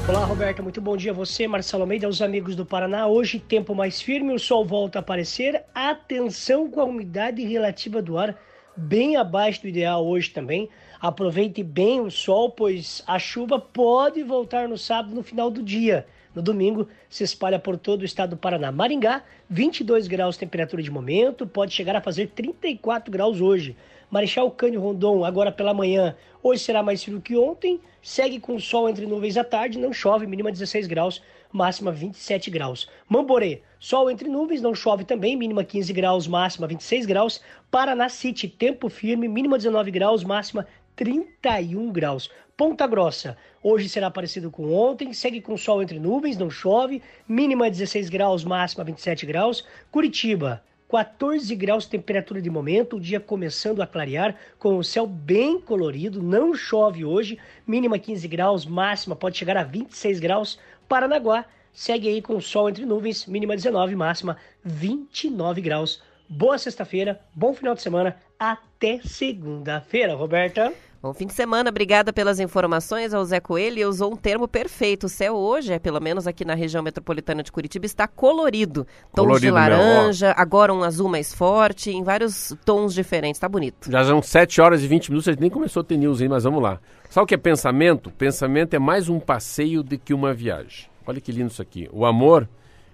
Olá, 0.06 0.23
Roberta. 0.26 0.62
Muito 0.62 0.82
bom 0.82 0.99
dia 0.99 1.12
a 1.12 1.14
você, 1.14 1.49
Marcelo 1.49 1.82
Almeida, 1.82 2.06
aos 2.06 2.20
amigos 2.20 2.54
do 2.54 2.66
Paraná. 2.66 3.06
Hoje, 3.06 3.38
tempo 3.38 3.75
mais 3.75 4.02
firme, 4.02 4.34
o 4.34 4.38
sol 4.38 4.62
volta 4.62 4.99
a 4.99 5.00
aparecer. 5.00 5.64
Atenção 5.75 6.70
com 6.70 6.82
a 6.82 6.84
umidade 6.84 7.42
relativa 7.42 8.02
do 8.02 8.18
ar, 8.18 8.38
bem 8.76 9.16
abaixo 9.16 9.62
do 9.62 9.68
ideal 9.68 10.06
hoje 10.06 10.28
também. 10.28 10.68
Aproveite 11.00 11.62
bem 11.62 12.02
o 12.02 12.11
sol, 12.11 12.50
pois 12.50 13.02
a 13.06 13.18
chuva 13.18 13.58
pode 13.58 14.23
voltar 14.23 14.68
no 14.68 14.76
sábado, 14.76 15.14
no 15.14 15.23
final 15.23 15.50
do 15.50 15.62
dia. 15.62 16.06
No 16.34 16.42
domingo, 16.42 16.87
se 17.08 17.25
espalha 17.25 17.58
por 17.58 17.78
todo 17.78 18.02
o 18.02 18.04
estado 18.04 18.30
do 18.30 18.37
Paraná. 18.37 18.70
Maringá, 18.70 19.23
22 19.49 20.06
graus 20.06 20.37
temperatura 20.37 20.82
de 20.82 20.90
momento, 20.90 21.46
pode 21.46 21.73
chegar 21.73 21.96
a 21.96 22.00
fazer 22.02 22.28
34 22.28 23.11
graus 23.11 23.40
hoje. 23.40 23.75
Marechal 24.11 24.50
Cândido 24.50 24.82
Rondon, 24.82 25.25
agora 25.25 25.50
pela 25.50 25.75
manhã, 25.75 26.16
hoje 26.42 26.62
será 26.62 26.82
mais 26.82 27.02
frio 27.02 27.20
que 27.20 27.37
ontem, 27.37 27.80
segue 28.02 28.38
com 28.38 28.58
sol 28.58 28.88
entre 28.88 29.06
nuvens 29.06 29.37
à 29.37 29.44
tarde, 29.44 29.78
não 29.78 29.92
chove, 29.92 30.26
mínima 30.26 30.52
16 30.52 30.87
graus, 30.87 31.23
máxima 31.50 31.92
27 31.92 32.50
graus. 32.50 32.88
Mamborê, 33.08 33.62
sol 33.78 34.11
entre 34.11 34.28
nuvens, 34.28 34.61
não 34.61 34.75
chove 34.75 35.04
também, 35.04 35.37
mínima 35.37 35.64
15 35.64 35.92
graus, 35.92 36.26
máxima 36.26 36.66
26 36.66 37.06
graus. 37.06 37.40
Paraná 37.70 38.08
City, 38.08 38.49
tempo 38.49 38.88
firme, 38.88 39.28
mínima 39.28 39.56
19 39.56 39.90
graus, 39.90 40.25
máxima 40.25 40.66
31 40.96 41.92
graus. 41.92 42.30
Ponta 42.56 42.87
Grossa, 42.87 43.37
hoje 43.62 43.88
será 43.88 44.11
parecido 44.11 44.49
com 44.50 44.73
ontem, 44.73 45.12
segue 45.12 45.40
com 45.40 45.56
sol 45.56 45.82
entre 45.82 45.99
nuvens, 45.99 46.37
não 46.37 46.49
chove, 46.49 47.02
mínima 47.26 47.68
16 47.68 48.08
graus, 48.08 48.44
máxima 48.44 48.84
27 48.84 49.26
graus. 49.26 49.64
Curitiba, 49.90 50.62
14 50.94 51.56
graus 51.56 51.86
temperatura 51.86 52.40
de 52.40 52.48
momento, 52.48 52.94
o 52.94 53.00
dia 53.00 53.18
começando 53.18 53.82
a 53.82 53.86
clarear, 53.86 54.36
com 54.60 54.78
o 54.78 54.84
céu 54.84 55.08
bem 55.08 55.60
colorido, 55.60 56.22
não 56.22 56.54
chove 56.54 57.04
hoje, 57.04 57.36
mínima 57.66 57.98
15 57.98 58.28
graus, 58.28 58.64
máxima 58.64 59.16
pode 59.16 59.36
chegar 59.36 59.56
a 59.56 59.64
26 59.64 60.20
graus. 60.20 60.56
Paranaguá 60.88 61.46
segue 61.72 62.06
aí 62.06 62.22
com 62.22 62.40
sol 62.40 62.68
entre 62.68 62.86
nuvens, 62.86 63.26
mínima 63.26 63.56
19, 63.56 63.96
máxima 63.96 64.36
29 64.62 65.60
graus. 65.60 66.00
Boa 66.28 66.58
sexta-feira, 66.58 67.20
bom 67.34 67.52
final 67.52 67.74
de 67.74 67.82
semana, 67.82 68.14
até 68.38 69.00
segunda-feira, 69.02 70.14
Roberta. 70.14 70.72
Bom 71.04 71.12
fim 71.12 71.26
de 71.26 71.34
semana, 71.34 71.68
obrigada 71.68 72.14
pelas 72.14 72.40
informações 72.40 73.12
ao 73.12 73.23
Zé 73.26 73.38
Coelho. 73.38 73.75
Ele 73.75 73.84
usou 73.84 74.11
um 74.11 74.16
termo 74.16 74.49
perfeito. 74.49 75.04
O 75.04 75.08
céu 75.11 75.34
hoje, 75.34 75.70
é, 75.70 75.78
pelo 75.78 76.00
menos 76.00 76.26
aqui 76.26 76.46
na 76.46 76.54
região 76.54 76.82
metropolitana 76.82 77.42
de 77.42 77.52
Curitiba, 77.52 77.84
está 77.84 78.08
colorido. 78.08 78.87
Tons 79.14 79.26
colorido 79.26 79.40
de 79.40 79.50
laranja, 79.50 80.28
meu, 80.28 80.34
agora 80.38 80.73
um 80.73 80.82
azul 80.82 81.06
mais 81.06 81.34
forte, 81.34 81.90
em 81.90 82.02
vários 82.02 82.56
tons 82.64 82.94
diferentes. 82.94 83.37
Está 83.37 83.46
bonito. 83.50 83.92
Já 83.92 84.02
são 84.02 84.23
7 84.23 84.62
horas 84.62 84.82
e 84.82 84.87
20 84.87 85.11
minutos, 85.11 85.28
a 85.28 85.32
gente 85.32 85.42
nem 85.42 85.50
começou 85.50 85.82
a 85.82 85.84
ter 85.84 85.99
news 85.99 86.23
aí, 86.23 86.28
mas 86.30 86.44
vamos 86.44 86.62
lá. 86.62 86.80
Sabe 87.11 87.25
o 87.25 87.26
que 87.26 87.34
é 87.34 87.37
pensamento? 87.37 88.11
Pensamento 88.11 88.73
é 88.73 88.78
mais 88.78 89.06
um 89.11 89.20
passeio 89.20 89.82
do 89.82 89.99
que 89.99 90.14
uma 90.14 90.32
viagem. 90.32 90.88
Olha 91.06 91.20
que 91.20 91.32
lindo 91.32 91.50
isso 91.50 91.61
aqui. 91.61 91.87
O 91.92 92.06
amor 92.06 92.49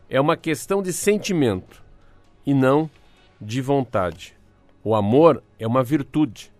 é 0.08 0.20
uma 0.20 0.36
questão 0.36 0.82
de 0.82 0.92
sentimento 0.92 1.80
e 2.44 2.52
não 2.52 2.90
de 3.40 3.60
vontade. 3.60 4.34
O 4.82 4.96
amor 4.96 5.40
é 5.60 5.64
uma 5.64 5.84
virtude 5.84 6.50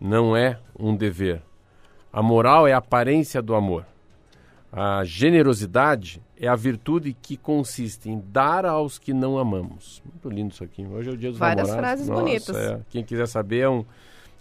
não 0.00 0.36
é 0.36 0.58
um 0.78 0.94
dever. 0.94 1.42
A 2.12 2.22
moral 2.22 2.66
é 2.66 2.72
a 2.72 2.78
aparência 2.78 3.42
do 3.42 3.54
amor. 3.54 3.84
A 4.72 5.02
generosidade 5.04 6.22
é 6.38 6.46
a 6.46 6.54
virtude 6.54 7.16
que 7.20 7.36
consiste 7.36 8.10
em 8.10 8.22
dar 8.30 8.66
aos 8.66 8.98
que 8.98 9.12
não 9.12 9.38
amamos. 9.38 10.02
Muito 10.04 10.28
lindo 10.28 10.52
isso 10.52 10.62
aqui. 10.62 10.84
Hoje 10.84 11.10
é 11.10 11.12
o 11.12 11.16
dia 11.16 11.30
dos 11.30 11.38
Várias 11.38 11.68
namorados. 11.68 12.06
frases 12.06 12.08
Nossa, 12.08 12.22
bonitas. 12.22 12.56
É. 12.56 12.80
Quem 12.90 13.02
quiser 13.02 13.26
saber, 13.26 13.60
é 13.60 13.68
um, 13.68 13.84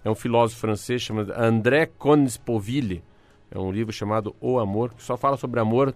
é 0.04 0.10
um 0.10 0.16
filósofo 0.16 0.60
francês 0.60 1.02
chamado 1.02 1.34
André 1.36 1.86
Conspoville. 1.86 3.04
É 3.50 3.58
um 3.58 3.72
livro 3.72 3.94
chamado 3.94 4.36
O 4.42 4.60
Amor, 4.60 4.94
que 4.94 5.02
só 5.02 5.16
fala 5.16 5.38
sobre 5.38 5.60
amor, 5.62 5.96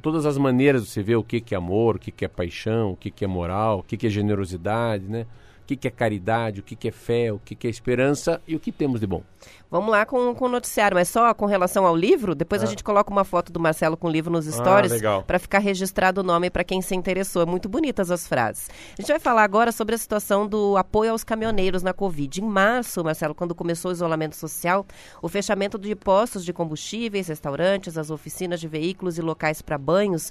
todas 0.00 0.24
as 0.24 0.38
maneiras 0.38 0.84
de 0.84 0.90
você 0.90 1.02
ver 1.02 1.16
o 1.16 1.22
que, 1.22 1.40
que 1.40 1.54
é 1.54 1.58
amor, 1.58 1.96
o 1.96 1.98
que, 1.98 2.10
que 2.10 2.24
é 2.24 2.28
paixão, 2.28 2.92
o 2.92 2.96
que, 2.96 3.10
que 3.10 3.24
é 3.24 3.28
moral, 3.28 3.80
o 3.80 3.82
que, 3.82 3.96
que 3.96 4.06
é 4.06 4.10
generosidade, 4.10 5.04
né? 5.04 5.26
O 5.66 5.74
que, 5.74 5.74
que 5.74 5.88
é 5.88 5.90
caridade, 5.90 6.60
o 6.60 6.62
que, 6.62 6.76
que 6.76 6.86
é 6.86 6.92
fé, 6.92 7.32
o 7.32 7.40
que, 7.40 7.56
que 7.56 7.66
é 7.66 7.70
esperança 7.70 8.40
e 8.46 8.54
o 8.54 8.60
que 8.60 8.70
temos 8.70 9.00
de 9.00 9.06
bom. 9.06 9.24
Vamos 9.68 9.90
lá 9.90 10.06
com, 10.06 10.32
com 10.32 10.44
o 10.44 10.48
noticiário, 10.48 10.94
mas 10.94 11.08
só 11.08 11.34
com 11.34 11.44
relação 11.44 11.84
ao 11.84 11.96
livro, 11.96 12.36
depois 12.36 12.62
ah. 12.62 12.66
a 12.66 12.68
gente 12.68 12.84
coloca 12.84 13.10
uma 13.10 13.24
foto 13.24 13.50
do 13.50 13.58
Marcelo 13.58 13.96
com 13.96 14.06
o 14.06 14.10
livro 14.10 14.32
nos 14.32 14.46
ah, 14.46 14.52
stories 14.52 15.04
ah, 15.04 15.22
para 15.26 15.40
ficar 15.40 15.58
registrado 15.58 16.20
o 16.20 16.24
nome 16.24 16.50
para 16.50 16.62
quem 16.62 16.80
se 16.80 16.94
interessou. 16.94 17.42
É 17.42 17.46
muito 17.46 17.68
bonitas 17.68 18.12
as 18.12 18.28
frases. 18.28 18.70
A 18.96 19.02
gente 19.02 19.08
vai 19.08 19.18
falar 19.18 19.42
agora 19.42 19.72
sobre 19.72 19.96
a 19.96 19.98
situação 19.98 20.46
do 20.46 20.76
apoio 20.76 21.10
aos 21.10 21.24
caminhoneiros 21.24 21.82
na 21.82 21.92
Covid. 21.92 22.40
Em 22.40 22.44
março, 22.44 23.02
Marcelo, 23.02 23.34
quando 23.34 23.56
começou 23.56 23.90
o 23.90 23.92
isolamento 23.92 24.36
social, 24.36 24.86
o 25.20 25.28
fechamento 25.28 25.76
de 25.78 25.96
postos 25.96 26.44
de 26.44 26.52
combustíveis, 26.52 27.26
restaurantes, 27.26 27.98
as 27.98 28.08
oficinas 28.08 28.60
de 28.60 28.68
veículos 28.68 29.18
e 29.18 29.20
locais 29.20 29.60
para 29.60 29.76
banhos 29.76 30.30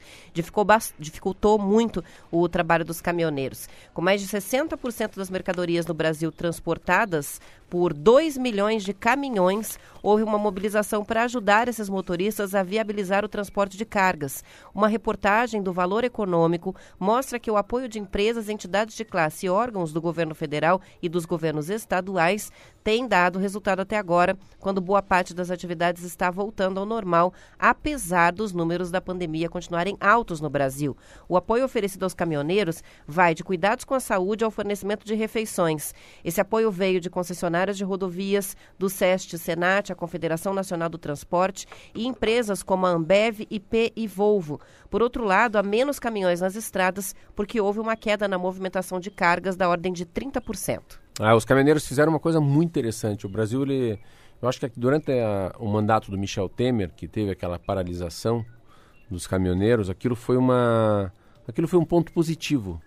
dificultou 0.98 1.60
muito 1.60 2.02
o 2.32 2.48
trabalho 2.48 2.86
dos 2.86 3.02
caminhoneiros. 3.02 3.68
Com 3.94 4.02
mais 4.02 4.22
de 4.22 4.28
60% 4.28 5.18
das 5.18 5.25
mercadorias 5.30 5.86
no 5.88 5.94
Brasil 5.94 6.32
transportadas 6.32 7.42
por 7.76 7.94
2 7.94 8.38
milhões 8.38 8.86
de 8.86 8.94
caminhões, 8.94 9.78
houve 10.02 10.24
uma 10.24 10.38
mobilização 10.38 11.04
para 11.04 11.24
ajudar 11.24 11.68
esses 11.68 11.90
motoristas 11.90 12.56
a 12.56 12.64
viabilizar 12.64 13.26
o 13.26 13.28
transporte 13.28 13.76
de 13.76 13.84
cargas. 13.84 14.42
Uma 14.74 14.88
reportagem 14.88 15.62
do 15.62 15.74
Valor 15.74 16.06
Econômico 16.06 16.74
mostra 16.98 17.38
que 17.38 17.52
o 17.52 17.58
apoio 17.58 17.90
de 17.90 18.00
empresas, 18.00 18.48
entidades 18.48 18.96
de 18.96 19.04
classe 19.04 19.46
e 19.46 19.50
órgãos 19.50 19.92
do 19.92 20.00
governo 20.00 20.34
federal 20.34 20.80
e 21.02 21.10
dos 21.10 21.26
governos 21.26 21.70
estaduais 21.70 22.50
tem 22.82 23.08
dado 23.08 23.40
resultado 23.40 23.80
até 23.80 23.98
agora, 23.98 24.38
quando 24.60 24.80
boa 24.80 25.02
parte 25.02 25.34
das 25.34 25.50
atividades 25.50 26.04
está 26.04 26.30
voltando 26.30 26.80
ao 26.80 26.86
normal, 26.86 27.34
apesar 27.58 28.32
dos 28.32 28.54
números 28.54 28.92
da 28.92 29.02
pandemia 29.02 29.50
continuarem 29.50 29.98
altos 30.00 30.40
no 30.40 30.52
Brasil. 30.52 30.96
O 31.28 31.36
apoio 31.36 31.66
oferecido 31.66 32.04
aos 32.04 32.14
caminhoneiros 32.14 32.84
vai 33.08 33.34
de 33.34 33.44
cuidados 33.44 33.84
com 33.84 33.96
a 33.96 34.00
saúde 34.00 34.44
ao 34.44 34.52
fornecimento 34.52 35.04
de 35.04 35.16
refeições. 35.16 35.96
Esse 36.24 36.40
apoio 36.40 36.70
veio 36.70 37.02
de 37.02 37.10
concessionárias 37.10 37.65
de 37.74 37.84
rodovias, 37.84 38.56
do 38.78 38.90
SEST, 38.90 39.38
Senat, 39.38 39.92
a 39.92 39.96
Confederação 39.96 40.54
Nacional 40.54 40.90
do 40.90 40.98
Transporte 40.98 41.68
e 41.94 42.06
empresas 42.06 42.62
como 42.62 42.86
a 42.86 42.90
Ambev, 42.90 43.48
IP 43.50 43.94
e 43.96 44.08
Volvo. 44.08 44.60
Por 44.90 45.02
outro 45.02 45.24
lado, 45.24 45.58
há 45.58 45.64
menos 45.64 46.00
caminhões 46.00 46.42
nas 46.42 46.56
estradas 46.56 47.16
porque 47.36 47.62
houve 47.62 47.80
uma 47.80 47.96
queda 47.96 48.28
na 48.28 48.38
movimentação 48.38 49.00
de 49.00 49.10
cargas 49.10 49.56
da 49.56 49.70
ordem 49.70 49.94
de 49.94 50.06
30%. 50.06 50.82
Ah, 51.20 51.36
os 51.36 51.46
caminhoneiros 51.46 51.88
fizeram 51.88 52.12
uma 52.12 52.20
coisa 52.20 52.42
muito 52.42 52.70
interessante. 52.70 53.26
O 53.26 53.30
Brasil, 53.30 53.64
ele, 53.64 54.00
eu 54.42 54.50
acho 54.50 54.60
que 54.60 54.72
durante 54.76 55.12
a, 55.12 55.54
o 55.58 55.68
mandato 55.68 56.12
do 56.12 56.18
Michel 56.18 56.50
Temer, 56.50 56.92
que 56.94 57.08
teve 57.08 57.32
aquela 57.32 57.58
paralisação 57.58 58.46
dos 59.10 59.26
caminhoneiros, 59.26 59.90
aquilo 59.90 60.16
foi 60.16 60.36
uma, 60.36 61.12
aquilo 61.48 61.68
foi 61.68 61.80
um 61.80 61.86
ponto 61.86 62.12
positivo. 62.12 62.82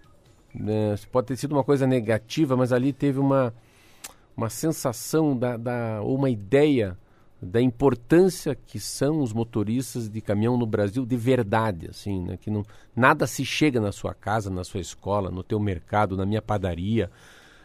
Né? 0.54 0.94
Pode 1.10 1.28
ter 1.28 1.36
sido 1.36 1.52
uma 1.52 1.64
coisa 1.64 1.86
negativa, 1.86 2.56
mas 2.56 2.72
ali 2.72 2.92
teve 2.92 3.18
uma, 3.18 3.54
uma 4.38 4.48
sensação 4.48 5.36
da, 5.36 5.56
da, 5.56 6.00
ou 6.00 6.14
uma 6.14 6.30
ideia 6.30 6.96
da 7.42 7.60
importância 7.60 8.54
que 8.54 8.78
são 8.78 9.20
os 9.20 9.32
motoristas 9.32 10.08
de 10.08 10.20
caminhão 10.20 10.56
no 10.56 10.64
Brasil 10.64 11.04
de 11.04 11.16
verdade, 11.16 11.88
assim, 11.90 12.22
né? 12.22 12.36
que 12.36 12.48
não, 12.48 12.64
nada 12.94 13.26
se 13.26 13.44
chega 13.44 13.80
na 13.80 13.90
sua 13.90 14.14
casa, 14.14 14.48
na 14.48 14.62
sua 14.62 14.80
escola, 14.80 15.28
no 15.28 15.42
teu 15.42 15.58
mercado, 15.58 16.16
na 16.16 16.24
minha 16.24 16.40
padaria, 16.40 17.10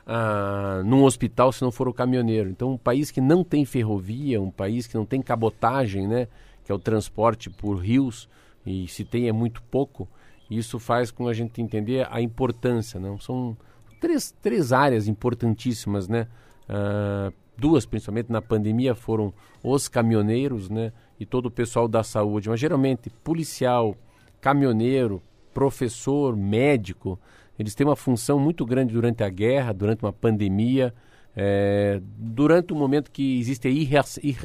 ah, 0.07 0.81
num 0.83 1.03
hospital 1.03 1.51
se 1.51 1.61
não 1.61 1.71
for 1.71 1.87
o 1.87 1.93
caminhoneiro. 1.93 2.49
Então, 2.49 2.71
um 2.71 2.77
país 2.77 3.11
que 3.11 3.21
não 3.21 3.43
tem 3.43 3.65
ferrovia, 3.65 4.41
um 4.41 4.51
país 4.51 4.87
que 4.87 4.95
não 4.95 5.05
tem 5.05 5.21
cabotagem, 5.21 6.07
né, 6.07 6.27
que 6.65 6.71
é 6.71 6.75
o 6.75 6.79
transporte 6.79 7.51
por 7.51 7.75
rios, 7.75 8.27
e 8.65 8.87
se 8.87 9.05
tem 9.05 9.27
é 9.27 9.31
muito 9.31 9.61
pouco, 9.69 10.07
isso 10.49 10.79
faz 10.79 11.11
com 11.11 11.27
a 11.27 11.33
gente 11.33 11.61
entender 11.61 12.07
a 12.09 12.19
importância. 12.19 12.99
Não? 12.99 13.19
São 13.19 13.55
três, 14.01 14.33
três 14.41 14.73
áreas 14.73 15.07
importantíssimas, 15.07 16.07
né? 16.07 16.27
Ah, 16.67 17.31
duas 17.57 17.85
principalmente 17.85 18.31
na 18.31 18.41
pandemia 18.41 18.95
foram 18.95 19.33
os 19.63 19.87
caminhoneiros, 19.87 20.69
né? 20.69 20.91
E 21.19 21.25
todo 21.25 21.47
o 21.47 21.51
pessoal 21.51 21.87
da 21.87 22.03
saúde, 22.03 22.49
mas 22.49 22.59
geralmente 22.59 23.09
policial, 23.23 23.95
caminhoneiro, 24.41 25.21
professor, 25.53 26.35
médico, 26.35 27.19
eles 27.57 27.75
têm 27.75 27.85
uma 27.85 27.95
função 27.95 28.39
muito 28.39 28.65
grande 28.65 28.93
durante 28.93 29.23
a 29.23 29.29
guerra, 29.29 29.71
durante 29.71 30.03
uma 30.03 30.11
pandemia, 30.11 30.93
é, 31.35 32.01
durante 32.17 32.73
um 32.73 32.77
momento 32.77 33.11
que 33.11 33.39
existe 33.39 33.67
a 33.67 33.71
irra 33.71 34.03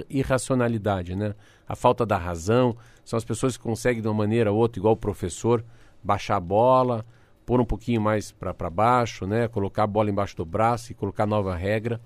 irracionalidade, 0.09 1.15
né? 1.17 1.35
A 1.67 1.75
falta 1.75 2.05
da 2.05 2.17
razão. 2.17 2.77
São 3.05 3.17
as 3.17 3.25
pessoas 3.25 3.57
que 3.57 3.63
conseguem 3.63 4.03
de 4.03 4.09
uma 4.09 4.15
maneira 4.15 4.53
ou 4.53 4.59
outra, 4.59 4.79
igual 4.79 4.95
o 4.95 4.97
professor, 4.97 5.65
baixar 6.03 6.37
a 6.37 6.41
bola, 6.41 7.05
pôr 7.49 7.63
um 7.63 7.65
pouquinho 7.65 7.99
mais 8.03 8.31
para 8.31 8.69
baixo, 8.69 9.27
né? 9.27 9.49
Colocar 9.49 9.85
a 9.85 9.87
bola 9.87 10.11
embaixo 10.11 10.37
do 10.37 10.45
braço 10.45 10.93
e 10.93 10.95
colocar 10.95 11.25
nova 11.25 11.57
regra. 11.57 11.99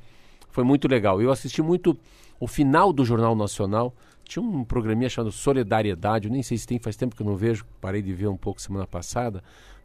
Foi 0.51 0.63
muito 0.63 0.87
legal. 0.87 1.21
Eu 1.21 1.33
assisti 1.33 1.61
muito 1.61 1.99
o 2.39 2.47
final 2.47 2.93
do 2.93 3.05
Jornal 3.05 3.35
Nacional. 3.35 3.93
Tinha 4.23 4.41
um 4.41 4.63
programinha 4.63 5.09
chamado 5.09 5.33
Solidariedade, 5.33 6.29
eu 6.29 6.33
nem 6.33 6.45
sei 6.45 6.57
se 6.57 6.65
tem, 6.65 6.79
faz 6.79 6.95
tempo 6.95 7.17
que 7.17 7.23
eu 7.23 7.27
não 7.27 7.35
vejo, 7.35 7.67
parei 7.81 8.01
de 8.01 8.13
ver 8.13 8.29
um 8.29 8.37
pouco 8.37 8.63
semana 8.63 8.87
passada 8.87 9.43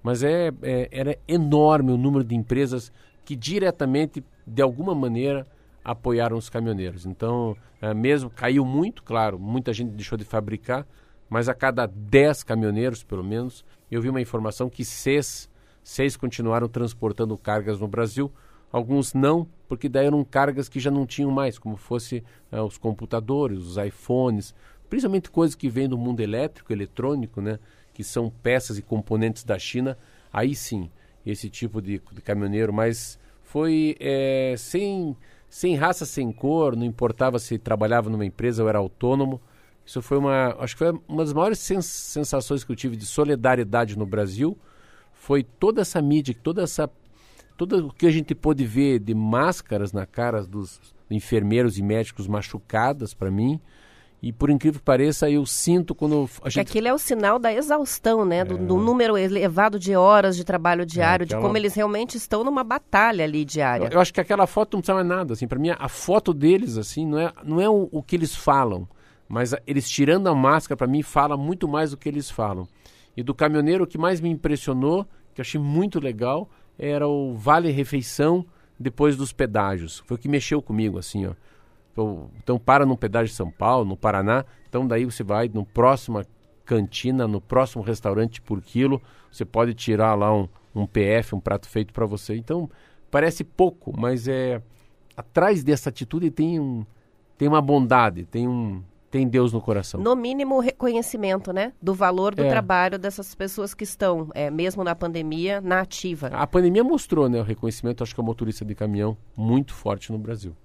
mas 0.07 0.23
é, 0.23 0.51
é, 0.61 0.87
era 0.91 1.17
enorme 1.27 1.91
o 1.91 1.97
número 1.97 2.23
de 2.23 2.35
empresas 2.35 2.91
que 3.25 3.35
diretamente, 3.35 4.23
de 4.45 4.61
alguma 4.61 4.95
maneira, 4.95 5.45
apoiaram 5.83 6.37
os 6.37 6.49
caminhoneiros. 6.49 7.05
Então, 7.05 7.57
é, 7.81 7.93
mesmo 7.93 8.29
caiu 8.29 8.63
muito, 8.65 9.03
claro, 9.03 9.37
muita 9.37 9.73
gente 9.73 9.89
deixou 9.91 10.17
de 10.17 10.23
fabricar, 10.23 10.85
mas 11.29 11.49
a 11.49 11.53
cada 11.53 11.85
10 11.85 12.43
caminhoneiros, 12.43 13.03
pelo 13.03 13.23
menos, 13.23 13.65
eu 13.95 14.01
vi 14.01 14.09
uma 14.09 14.21
informação 14.21 14.69
que 14.69 14.83
seis, 14.83 15.49
seis 15.83 16.17
continuaram 16.17 16.67
transportando 16.67 17.37
cargas 17.37 17.79
no 17.79 17.87
Brasil, 17.87 18.31
alguns 18.71 19.13
não, 19.13 19.47
porque 19.67 19.87
daí 19.87 20.07
eram 20.07 20.23
cargas 20.23 20.67
que 20.67 20.79
já 20.79 20.91
não 20.91 21.05
tinham 21.05 21.31
mais, 21.31 21.57
como 21.57 21.77
fosse 21.77 22.23
é, 22.51 22.61
os 22.61 22.77
computadores, 22.77 23.59
os 23.59 23.77
iPhones, 23.77 24.53
principalmente 24.89 25.29
coisas 25.29 25.55
que 25.55 25.69
vêm 25.69 25.87
do 25.87 25.97
mundo 25.97 26.19
elétrico, 26.19 26.71
eletrônico, 26.71 27.41
né, 27.41 27.59
que 27.93 28.03
são 28.03 28.29
peças 28.29 28.77
e 28.77 28.81
componentes 28.81 29.43
da 29.43 29.57
China, 29.57 29.97
aí 30.31 30.53
sim, 30.53 30.89
esse 31.25 31.49
tipo 31.49 31.81
de, 31.81 32.01
de 32.11 32.21
caminhoneiro, 32.21 32.73
mas 32.73 33.19
foi 33.43 33.95
é, 33.99 34.55
sem, 34.57 35.15
sem 35.49 35.75
raça, 35.75 36.05
sem 36.05 36.31
cor, 36.31 36.75
não 36.75 36.85
importava 36.85 37.39
se 37.39 37.57
trabalhava 37.57 38.09
numa 38.09 38.25
empresa 38.25 38.61
ou 38.63 38.69
era 38.69 38.77
autônomo. 38.77 39.41
Isso 39.87 40.01
foi 40.01 40.17
uma, 40.17 40.53
acho 40.59 40.75
que 40.75 40.79
foi 40.79 40.99
uma 41.07 41.23
das 41.23 41.31
maiores 41.31 41.59
sens 41.59 41.85
sensações 41.85 42.61
que 42.61 42.69
eu 42.69 42.75
tive 42.75 42.97
de 42.97 43.05
solidariedade 43.05 43.97
no 43.97 44.05
Brasil. 44.05 44.57
Foi 45.13 45.43
toda 45.43 45.79
essa 45.79 46.01
mídia, 46.01 46.35
toda 46.43 46.61
essa, 46.61 46.89
tudo 47.57 47.87
o 47.87 47.93
que 47.93 48.05
a 48.05 48.11
gente 48.11 48.35
pôde 48.35 48.65
ver 48.65 48.99
de 48.99 49.15
máscaras 49.15 49.93
na 49.93 50.05
cara 50.05 50.43
dos 50.43 50.81
enfermeiros 51.09 51.77
e 51.77 51.81
médicos 51.81 52.27
machucadas 52.27 53.13
para 53.13 53.31
mim. 53.31 53.61
E 54.21 54.33
por 54.33 54.49
incrível 54.49 54.79
que 54.79 54.83
pareça, 54.83 55.29
eu 55.29 55.45
sinto 55.45 55.95
quando 55.95 56.29
a 56.43 56.49
gente... 56.49 56.59
Aquilo 56.59 56.89
é 56.89 56.93
o 56.93 56.97
sinal 56.97 57.39
da 57.39 57.53
exaustão, 57.53 58.25
né? 58.25 58.43
Do, 58.43 58.55
é. 58.55 58.57
do 58.57 58.75
número 58.75 59.17
elevado 59.17 59.79
de 59.79 59.95
horas 59.95 60.35
de 60.35 60.43
trabalho 60.43 60.85
diário, 60.85 61.23
é, 61.23 61.25
aquela... 61.25 61.39
de 61.39 61.47
como 61.47 61.55
eles 61.55 61.75
realmente 61.75 62.17
estão 62.17 62.43
numa 62.43 62.63
batalha 62.63 63.23
ali 63.23 63.45
diária. 63.45 63.85
Eu, 63.85 63.91
eu 63.91 63.99
acho 64.01 64.13
que 64.13 64.19
aquela 64.19 64.47
foto 64.47 64.73
não 64.73 64.81
precisa 64.81 64.95
mais 64.95 65.07
nada, 65.07 65.33
assim. 65.33 65.47
Para 65.47 65.59
mim, 65.59 65.69
a 65.69 65.87
foto 65.87 66.33
deles, 66.33 66.77
assim, 66.77 67.05
não 67.05 67.19
é, 67.19 67.31
não 67.45 67.61
é 67.61 67.69
o, 67.69 67.87
o 67.89 68.03
que 68.03 68.17
eles 68.17 68.35
falam, 68.35 68.85
mas 69.27 69.53
a, 69.53 69.61
eles 69.65 69.89
tirando 69.89 70.27
a 70.27 70.35
máscara, 70.35 70.77
para 70.77 70.87
mim, 70.87 71.01
fala 71.01 71.35
muito 71.35 71.67
mais 71.67 71.91
do 71.91 71.97
que 71.97 72.07
eles 72.07 72.29
falam. 72.29 72.67
E 73.15 73.23
do 73.23 73.33
caminhoneiro, 73.33 73.83
o 73.83 73.87
que 73.87 73.97
mais 73.97 74.21
me 74.21 74.29
impressionou, 74.29 75.05
que 75.33 75.41
eu 75.41 75.43
achei 75.43 75.59
muito 75.59 75.99
legal, 75.99 76.49
era 76.77 77.07
o 77.07 77.35
Vale 77.35 77.71
Refeição 77.71 78.45
depois 78.79 79.17
dos 79.17 79.33
pedágios. 79.33 80.03
Foi 80.05 80.15
o 80.15 80.19
que 80.19 80.29
mexeu 80.29 80.61
comigo, 80.61 80.97
assim, 80.97 81.25
ó. 81.25 81.33
Então, 81.91 82.29
então 82.37 82.59
para 82.59 82.85
num 82.85 82.95
pedágio 82.95 83.29
de 83.29 83.35
São 83.35 83.49
Paulo, 83.49 83.83
no 83.83 83.97
Paraná, 83.97 84.45
então 84.69 84.87
daí 84.87 85.03
você 85.03 85.23
vai 85.23 85.49
no 85.51 85.65
próximo 85.65 86.23
cantina, 86.63 87.27
no 87.27 87.41
próximo 87.41 87.81
restaurante 87.81 88.39
por 88.39 88.61
quilo, 88.61 89.01
você 89.31 89.43
pode 89.43 89.73
tirar 89.73 90.13
lá 90.13 90.31
um, 90.31 90.47
um 90.75 90.85
PF, 90.85 91.33
um 91.33 91.39
prato 91.39 91.67
feito 91.67 91.91
para 91.91 92.05
você. 92.05 92.35
Então, 92.35 92.69
parece 93.09 93.43
pouco, 93.43 93.99
mas 93.99 94.27
é 94.27 94.61
atrás 95.15 95.63
dessa 95.63 95.89
atitude 95.89 96.29
tem 96.29 96.59
um 96.59 96.85
tem 97.35 97.47
uma 97.47 97.61
bondade, 97.61 98.25
tem 98.25 98.47
um 98.47 98.83
tem 99.09 99.27
Deus 99.27 99.53
no 99.53 99.61
coração. 99.61 99.99
No 99.99 100.15
mínimo, 100.15 100.59
reconhecimento, 100.59 101.53
né? 101.53 101.73
Do 101.81 101.93
valor 101.93 102.35
do 102.35 102.43
é. 102.43 102.49
trabalho 102.49 102.99
dessas 102.99 103.33
pessoas 103.33 103.73
que 103.73 103.83
estão, 103.83 104.29
é, 104.33 104.49
mesmo 104.51 104.83
na 104.83 104.95
pandemia, 104.95 105.61
na 105.61 105.81
ativa. 105.81 106.27
A 106.27 106.45
pandemia 106.45 106.83
mostrou, 106.83 107.29
né? 107.29 107.39
O 107.39 107.43
reconhecimento, 107.43 108.03
acho 108.03 108.13
que 108.13 108.19
é 108.19 108.23
o 108.23 108.25
motorista 108.25 108.65
de 108.65 108.75
caminhão 108.75 109.17
muito 109.35 109.73
forte 109.73 110.11
no 110.11 110.17
Brasil. 110.17 110.55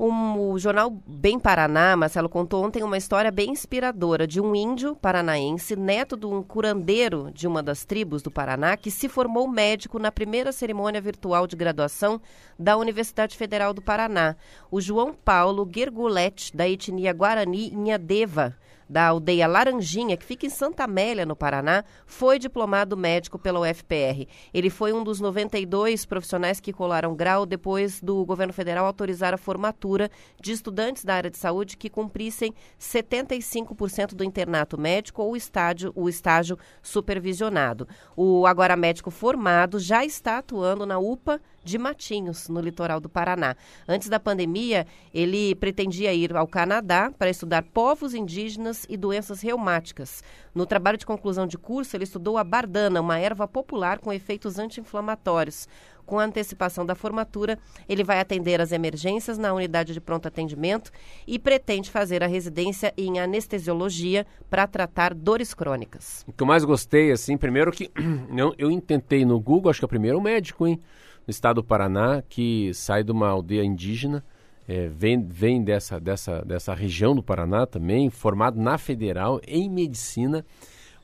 Um, 0.00 0.52
o 0.52 0.58
jornal 0.60 0.90
Bem 1.04 1.40
Paraná, 1.40 1.96
Marcelo, 1.96 2.28
contou 2.28 2.64
ontem 2.64 2.84
uma 2.84 2.96
história 2.96 3.32
bem 3.32 3.50
inspiradora 3.50 4.28
de 4.28 4.40
um 4.40 4.54
índio 4.54 4.94
paranaense, 4.94 5.74
neto 5.74 6.16
de 6.16 6.24
um 6.24 6.40
curandeiro 6.40 7.32
de 7.34 7.48
uma 7.48 7.64
das 7.64 7.84
tribos 7.84 8.22
do 8.22 8.30
Paraná, 8.30 8.76
que 8.76 8.92
se 8.92 9.08
formou 9.08 9.48
médico 9.48 9.98
na 9.98 10.12
primeira 10.12 10.52
cerimônia 10.52 11.00
virtual 11.00 11.48
de 11.48 11.56
graduação 11.56 12.20
da 12.56 12.76
Universidade 12.76 13.36
Federal 13.36 13.74
do 13.74 13.82
Paraná. 13.82 14.36
O 14.70 14.80
João 14.80 15.12
Paulo 15.12 15.68
Gergulete, 15.68 16.56
da 16.56 16.68
etnia 16.68 17.12
Guarani 17.12 17.70
Inhadeva 17.70 18.54
da 18.88 19.08
aldeia 19.08 19.46
Laranjinha, 19.46 20.16
que 20.16 20.24
fica 20.24 20.46
em 20.46 20.50
Santa 20.50 20.84
Amélia, 20.84 21.26
no 21.26 21.36
Paraná, 21.36 21.84
foi 22.06 22.38
diplomado 22.38 22.96
médico 22.96 23.38
pela 23.38 23.60
UFPR. 23.60 24.26
Ele 24.52 24.70
foi 24.70 24.92
um 24.92 25.04
dos 25.04 25.20
92 25.20 26.06
profissionais 26.06 26.60
que 26.60 26.72
colaram 26.72 27.14
grau 27.14 27.44
depois 27.44 28.00
do 28.00 28.24
governo 28.24 28.52
federal 28.52 28.86
autorizar 28.86 29.34
a 29.34 29.38
formatura 29.38 30.10
de 30.40 30.52
estudantes 30.52 31.04
da 31.04 31.14
área 31.14 31.30
de 31.30 31.38
saúde 31.38 31.76
que 31.76 31.90
cumprissem 31.90 32.54
75% 32.80 34.14
do 34.14 34.24
internato 34.24 34.78
médico 34.78 35.22
ou 35.22 35.36
estágio, 35.36 35.92
o 35.94 36.08
estágio 36.08 36.58
supervisionado. 36.82 37.86
O 38.16 38.46
agora 38.46 38.76
médico 38.76 39.10
formado 39.10 39.78
já 39.78 40.04
está 40.04 40.38
atuando 40.38 40.86
na 40.86 40.98
UPA 40.98 41.40
de 41.68 41.78
Matinhos, 41.78 42.48
no 42.48 42.60
litoral 42.60 42.98
do 42.98 43.08
Paraná. 43.08 43.54
Antes 43.86 44.08
da 44.08 44.18
pandemia, 44.18 44.86
ele 45.12 45.54
pretendia 45.54 46.12
ir 46.14 46.34
ao 46.34 46.46
Canadá 46.46 47.12
para 47.16 47.30
estudar 47.30 47.62
povos 47.62 48.14
indígenas 48.14 48.86
e 48.88 48.96
doenças 48.96 49.42
reumáticas. 49.42 50.22
No 50.54 50.66
trabalho 50.66 50.98
de 50.98 51.06
conclusão 51.06 51.46
de 51.46 51.58
curso, 51.58 51.96
ele 51.96 52.04
estudou 52.04 52.38
a 52.38 52.44
bardana, 52.44 53.00
uma 53.00 53.18
erva 53.18 53.46
popular 53.46 53.98
com 53.98 54.12
efeitos 54.12 54.58
anti-inflamatórios. 54.58 55.68
Com 56.08 56.18
antecipação 56.18 56.86
da 56.86 56.94
formatura, 56.94 57.58
ele 57.86 58.02
vai 58.02 58.18
atender 58.18 58.62
as 58.62 58.72
emergências 58.72 59.36
na 59.36 59.52
unidade 59.52 59.92
de 59.92 60.00
pronto 60.00 60.26
atendimento 60.26 60.90
e 61.26 61.38
pretende 61.38 61.90
fazer 61.90 62.24
a 62.24 62.26
residência 62.26 62.94
em 62.96 63.20
anestesiologia 63.20 64.26
para 64.48 64.66
tratar 64.66 65.12
dores 65.12 65.52
crônicas. 65.52 66.24
O 66.26 66.32
que 66.32 66.42
eu 66.42 66.46
mais 66.46 66.64
gostei, 66.64 67.12
assim, 67.12 67.36
primeiro 67.36 67.70
que 67.70 67.90
eu, 68.34 68.54
eu 68.56 68.80
tentei 68.80 69.26
no 69.26 69.38
Google, 69.38 69.68
acho 69.70 69.80
que 69.80 69.84
é 69.84 69.86
o 69.86 69.88
primeiro 69.88 70.18
médico, 70.18 70.66
hein? 70.66 70.80
No 71.28 71.30
estado 71.30 71.56
do 71.56 71.64
Paraná, 71.64 72.22
que 72.26 72.72
sai 72.72 73.04
de 73.04 73.12
uma 73.12 73.28
aldeia 73.28 73.62
indígena, 73.62 74.24
é, 74.66 74.88
vem, 74.88 75.22
vem 75.22 75.62
dessa, 75.62 76.00
dessa, 76.00 76.42
dessa 76.42 76.72
região 76.72 77.14
do 77.14 77.22
Paraná 77.22 77.66
também, 77.66 78.08
formado 78.08 78.58
na 78.58 78.78
federal 78.78 79.38
em 79.46 79.68
medicina. 79.68 80.42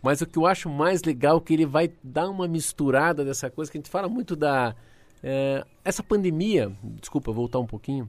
Mas 0.02 0.22
o 0.22 0.26
que 0.26 0.38
eu 0.38 0.46
acho 0.46 0.70
mais 0.70 1.02
legal 1.02 1.37
é 1.37 1.40
que 1.40 1.52
ele 1.52 1.66
vai 1.66 1.92
dar 2.02 2.30
uma 2.30 2.48
misturada 2.48 3.22
dessa 3.22 3.50
coisa 3.50 3.70
que 3.70 3.76
a 3.76 3.80
gente 3.80 3.90
fala 3.90 4.08
muito 4.08 4.34
da. 4.34 4.74
É, 5.22 5.62
essa 5.84 6.02
pandemia, 6.02 6.72
desculpa 6.82 7.30
voltar 7.30 7.58
um 7.58 7.66
pouquinho, 7.66 8.08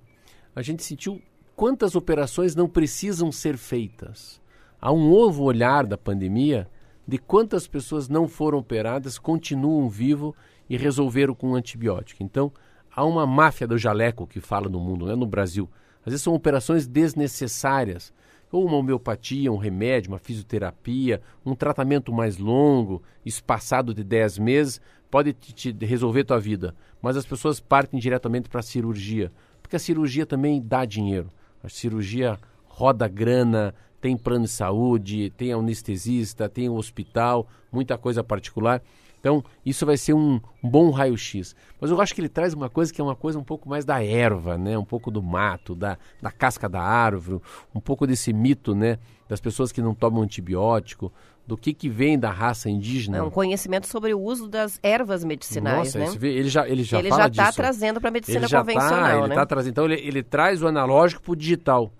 a 0.55 0.61
gente 0.61 0.83
sentiu 0.83 1.21
quantas 1.53 1.95
operações 1.95 2.55
não 2.55 2.69
precisam 2.69 3.29
ser 3.29 3.57
feitas. 3.57 4.41
Há 4.79 4.91
um 4.91 5.09
novo 5.09 5.43
olhar 5.43 5.85
da 5.85 5.97
pandemia 5.97 6.65
de 7.05 7.17
quantas 7.17 7.67
pessoas 7.67 8.07
não 8.07 8.25
foram 8.25 8.57
operadas, 8.57 9.19
continuam 9.19 9.89
vivos 9.89 10.33
e 10.69 10.77
resolveram 10.77 11.33
com 11.33 11.51
um 11.51 11.55
antibiótico. 11.55 12.23
Então, 12.23 12.51
há 12.93 13.03
uma 13.03 13.25
máfia 13.25 13.67
do 13.67 13.77
jaleco 13.77 14.25
que 14.25 14.39
fala 14.39 14.69
no 14.69 14.79
mundo, 14.79 15.05
né, 15.05 15.15
no 15.15 15.25
Brasil. 15.25 15.69
Às 16.05 16.11
vezes 16.11 16.21
são 16.21 16.33
operações 16.33 16.87
desnecessárias, 16.87 18.13
ou 18.51 18.65
uma 18.65 18.77
homeopatia, 18.77 19.51
um 19.51 19.57
remédio, 19.57 20.11
uma 20.11 20.19
fisioterapia, 20.19 21.21
um 21.45 21.55
tratamento 21.55 22.13
mais 22.13 22.37
longo, 22.37 23.03
espaçado 23.25 23.93
de 23.93 24.03
10 24.03 24.37
meses, 24.37 24.79
pode 25.11 25.33
te, 25.33 25.73
te 25.73 25.85
resolver 25.85 26.23
tua 26.23 26.39
vida. 26.39 26.75
Mas 27.01 27.17
as 27.17 27.25
pessoas 27.25 27.59
partem 27.59 27.99
diretamente 27.99 28.47
para 28.47 28.59
a 28.59 28.63
cirurgia, 28.63 29.31
porque 29.61 29.75
a 29.75 29.79
cirurgia 29.79 30.25
também 30.25 30.61
dá 30.61 30.85
dinheiro. 30.85 31.29
A 31.63 31.67
cirurgia 31.67 32.39
roda 32.65 33.07
grana, 33.07 33.73
tem 33.99 34.15
plano 34.15 34.45
de 34.45 34.51
saúde, 34.51 35.31
tem 35.31 35.51
anestesista, 35.51 36.47
tem 36.47 36.69
hospital, 36.69 37.47
muita 37.71 37.97
coisa 37.97 38.23
particular. 38.23 38.81
Então, 39.25 39.43
isso 39.65 39.87
vai 39.87 39.97
ser 39.97 40.13
um, 40.13 40.39
bom 40.61 40.91
raio-x. 40.91 41.55
Mas 41.81 41.89
eu 41.89 41.99
acho 41.99 42.13
que 42.13 42.21
ele 42.21 42.29
traz 42.29 42.53
uma 42.53 42.69
coisa 42.69 42.93
que 42.93 43.01
é 43.01 43.03
uma 43.03 43.15
coisa 43.15 43.39
um 43.39 43.43
pouco 43.43 43.67
mais 43.67 43.83
da 43.83 44.03
erva, 44.03 44.55
né? 44.55 44.77
Um 44.77 44.85
pouco 44.85 45.09
do 45.09 45.19
mato, 45.19 45.73
da, 45.73 45.97
da 46.21 46.29
casca 46.29 46.69
da 46.69 46.79
árvore, 46.79 47.41
um 47.73 47.79
pouco 47.79 48.05
desse 48.05 48.31
mito, 48.31 48.75
né? 48.75 48.99
Das 49.27 49.41
pessoas 49.41 49.71
que 49.71 49.81
não 49.81 49.95
tomam 49.95 50.21
antibiótico, 50.21 51.11
do 51.47 51.57
que, 51.57 51.73
que 51.73 51.89
vem 51.89 52.19
da 52.19 52.29
raça 52.29 52.69
indígena. 52.69 53.17
É 53.17 53.23
um 53.23 53.31
conhecimento 53.31 53.87
sobre 53.87 54.13
o 54.13 54.21
uso 54.21 54.47
das 54.47 54.79
ervas 54.83 55.23
medicinais, 55.23 55.95
Nossa, 55.95 56.11
né? 56.11 56.19
Vê, 56.19 56.29
ele 56.31 56.49
já 56.49 56.69
ele 56.69 56.83
já 56.83 56.99
ele 56.99 57.09
já 57.09 57.25
está 57.25 57.51
trazendo 57.51 57.99
para 57.99 58.09
a 58.09 58.13
medicina 58.13 58.41
ele 58.41 58.47
já 58.47 58.59
tá, 58.59 58.63
convencional, 58.63 58.99
tá, 58.99 59.17
ele 59.17 59.27
né? 59.29 59.35
Tá 59.35 59.45
trazendo, 59.47 59.71
então 59.71 59.85
ele, 59.85 60.07
ele 60.07 60.21
traz 60.21 60.61
o 60.61 60.67
analógico 60.67 61.23
para 61.23 61.31
o 61.31 61.35
digital. 61.35 61.91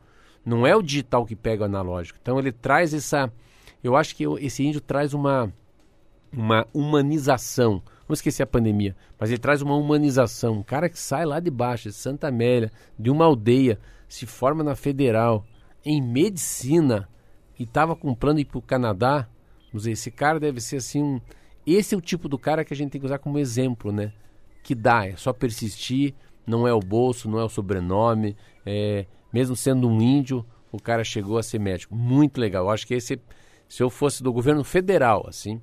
Não 0.45 0.67
é 0.67 0.75
o 0.75 0.81
digital 0.83 1.25
que 1.25 1.35
pega 1.35 1.63
o 1.63 1.65
analógico. 1.65 2.19
Então 2.21 2.37
ele 2.37 2.51
traz 2.51 2.93
essa... 2.93 3.33
Eu 3.83 3.95
acho 3.95 4.15
que 4.15 4.25
esse 4.41 4.63
índio 4.63 4.79
traz 4.79 5.11
uma 5.11 5.51
uma 6.31 6.67
humanização. 6.73 7.81
Vamos 8.07 8.19
esquecer 8.19 8.43
a 8.43 8.47
pandemia, 8.47 8.95
mas 9.19 9.31
ele 9.31 9.39
traz 9.39 9.61
uma 9.61 9.75
humanização. 9.75 10.59
Um 10.59 10.63
cara 10.63 10.89
que 10.89 10.99
sai 10.99 11.25
lá 11.25 11.39
de 11.39 11.49
baixo, 11.49 11.89
de 11.89 11.95
Santa 11.95 12.27
Amélia, 12.27 12.71
de 12.97 13.09
uma 13.09 13.25
aldeia, 13.25 13.79
se 14.07 14.25
forma 14.25 14.63
na 14.63 14.75
federal, 14.75 15.43
em 15.83 16.01
medicina, 16.01 17.09
e 17.57 17.63
estava 17.63 17.95
com 17.95 18.13
plano 18.13 18.39
ir 18.39 18.45
para 18.45 18.59
o 18.59 18.61
Canadá. 18.61 19.27
Dizer, 19.73 19.91
esse 19.91 20.11
cara 20.11 20.39
deve 20.39 20.61
ser 20.61 20.77
assim 20.77 21.01
um. 21.01 21.21
Esse 21.65 21.95
é 21.95 21.97
o 21.97 22.01
tipo 22.01 22.29
do 22.29 22.37
cara 22.37 22.63
que 22.63 22.73
a 22.73 22.77
gente 22.77 22.91
tem 22.91 23.01
que 23.01 23.07
usar 23.07 23.17
como 23.17 23.39
exemplo, 23.39 23.91
né? 23.91 24.13
Que 24.63 24.75
dá, 24.75 25.07
é 25.07 25.15
só 25.15 25.33
persistir, 25.33 26.13
não 26.45 26.67
é 26.67 26.73
o 26.73 26.79
bolso, 26.79 27.29
não 27.29 27.39
é 27.39 27.43
o 27.43 27.49
sobrenome, 27.49 28.37
é... 28.65 29.05
mesmo 29.33 29.55
sendo 29.55 29.89
um 29.89 30.01
índio, 30.01 30.45
o 30.71 30.79
cara 30.79 31.03
chegou 31.03 31.37
a 31.37 31.43
ser 31.43 31.59
médico. 31.59 31.95
Muito 31.95 32.39
legal. 32.39 32.65
Eu 32.65 32.69
acho 32.69 32.85
que 32.85 32.93
esse, 32.93 33.19
se 33.67 33.81
eu 33.81 33.89
fosse 33.89 34.21
do 34.21 34.31
governo 34.31 34.63
federal, 34.63 35.25
assim, 35.27 35.59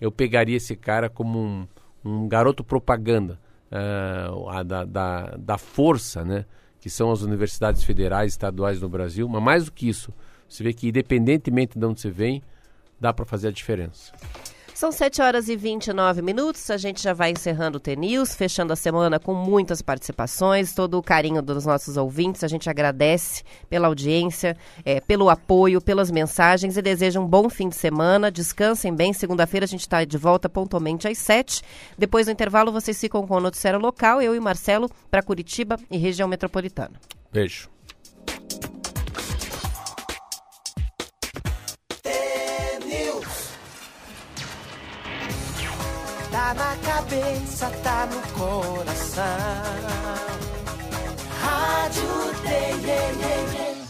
eu 0.00 0.10
pegaria 0.12 0.56
esse 0.56 0.76
cara 0.76 1.08
como 1.08 1.38
um, 1.38 1.68
um 2.04 2.28
garoto 2.28 2.62
propaganda 2.62 3.38
uh, 3.70 4.64
da, 4.64 4.84
da, 4.84 5.36
da, 5.36 5.58
força, 5.58 6.24
né? 6.24 6.44
Que 6.80 6.88
são 6.88 7.10
as 7.10 7.22
universidades 7.22 7.82
federais 7.82 8.32
estaduais 8.32 8.80
no 8.80 8.88
Brasil, 8.88 9.28
mas 9.28 9.42
mais 9.42 9.64
do 9.64 9.72
que 9.72 9.88
isso, 9.88 10.12
você 10.48 10.62
vê 10.62 10.72
que 10.72 10.88
independentemente 10.88 11.78
de 11.78 11.84
onde 11.84 12.00
você 12.00 12.10
vem, 12.10 12.42
dá 13.00 13.12
para 13.12 13.24
fazer 13.24 13.48
a 13.48 13.52
diferença. 13.52 14.12
São 14.78 14.92
7 14.92 15.20
horas 15.20 15.48
e 15.48 15.56
29 15.56 16.22
minutos. 16.22 16.70
A 16.70 16.76
gente 16.76 17.02
já 17.02 17.12
vai 17.12 17.32
encerrando 17.32 17.78
o 17.78 17.80
TNews, 17.80 18.36
fechando 18.36 18.72
a 18.72 18.76
semana 18.76 19.18
com 19.18 19.34
muitas 19.34 19.82
participações, 19.82 20.72
todo 20.72 20.96
o 20.96 21.02
carinho 21.02 21.42
dos 21.42 21.66
nossos 21.66 21.96
ouvintes. 21.96 22.44
A 22.44 22.46
gente 22.46 22.70
agradece 22.70 23.42
pela 23.68 23.88
audiência, 23.88 24.56
é, 24.84 25.00
pelo 25.00 25.30
apoio, 25.30 25.80
pelas 25.80 26.12
mensagens 26.12 26.76
e 26.76 26.80
deseja 26.80 27.18
um 27.18 27.26
bom 27.26 27.50
fim 27.50 27.68
de 27.68 27.74
semana. 27.74 28.30
Descansem 28.30 28.94
bem. 28.94 29.12
Segunda-feira 29.12 29.64
a 29.64 29.68
gente 29.68 29.80
está 29.80 30.04
de 30.04 30.16
volta 30.16 30.48
pontualmente 30.48 31.08
às 31.08 31.18
7. 31.18 31.60
Depois 31.98 32.26
do 32.26 32.32
intervalo, 32.32 32.70
vocês 32.70 33.00
ficam 33.00 33.26
com 33.26 33.34
o 33.34 33.40
noticiário 33.40 33.80
local, 33.80 34.22
eu 34.22 34.32
e 34.32 34.38
Marcelo, 34.38 34.88
para 35.10 35.24
Curitiba 35.24 35.76
e 35.90 35.98
região 35.98 36.28
metropolitana. 36.28 37.00
Beijo. 37.32 37.68
Tá 46.38 46.54
na 46.54 46.76
cabeça, 46.76 47.68
tá 47.82 48.06
no 48.06 48.22
coração. 48.38 49.24
Rádio 51.40 52.08
yeah. 52.44 53.87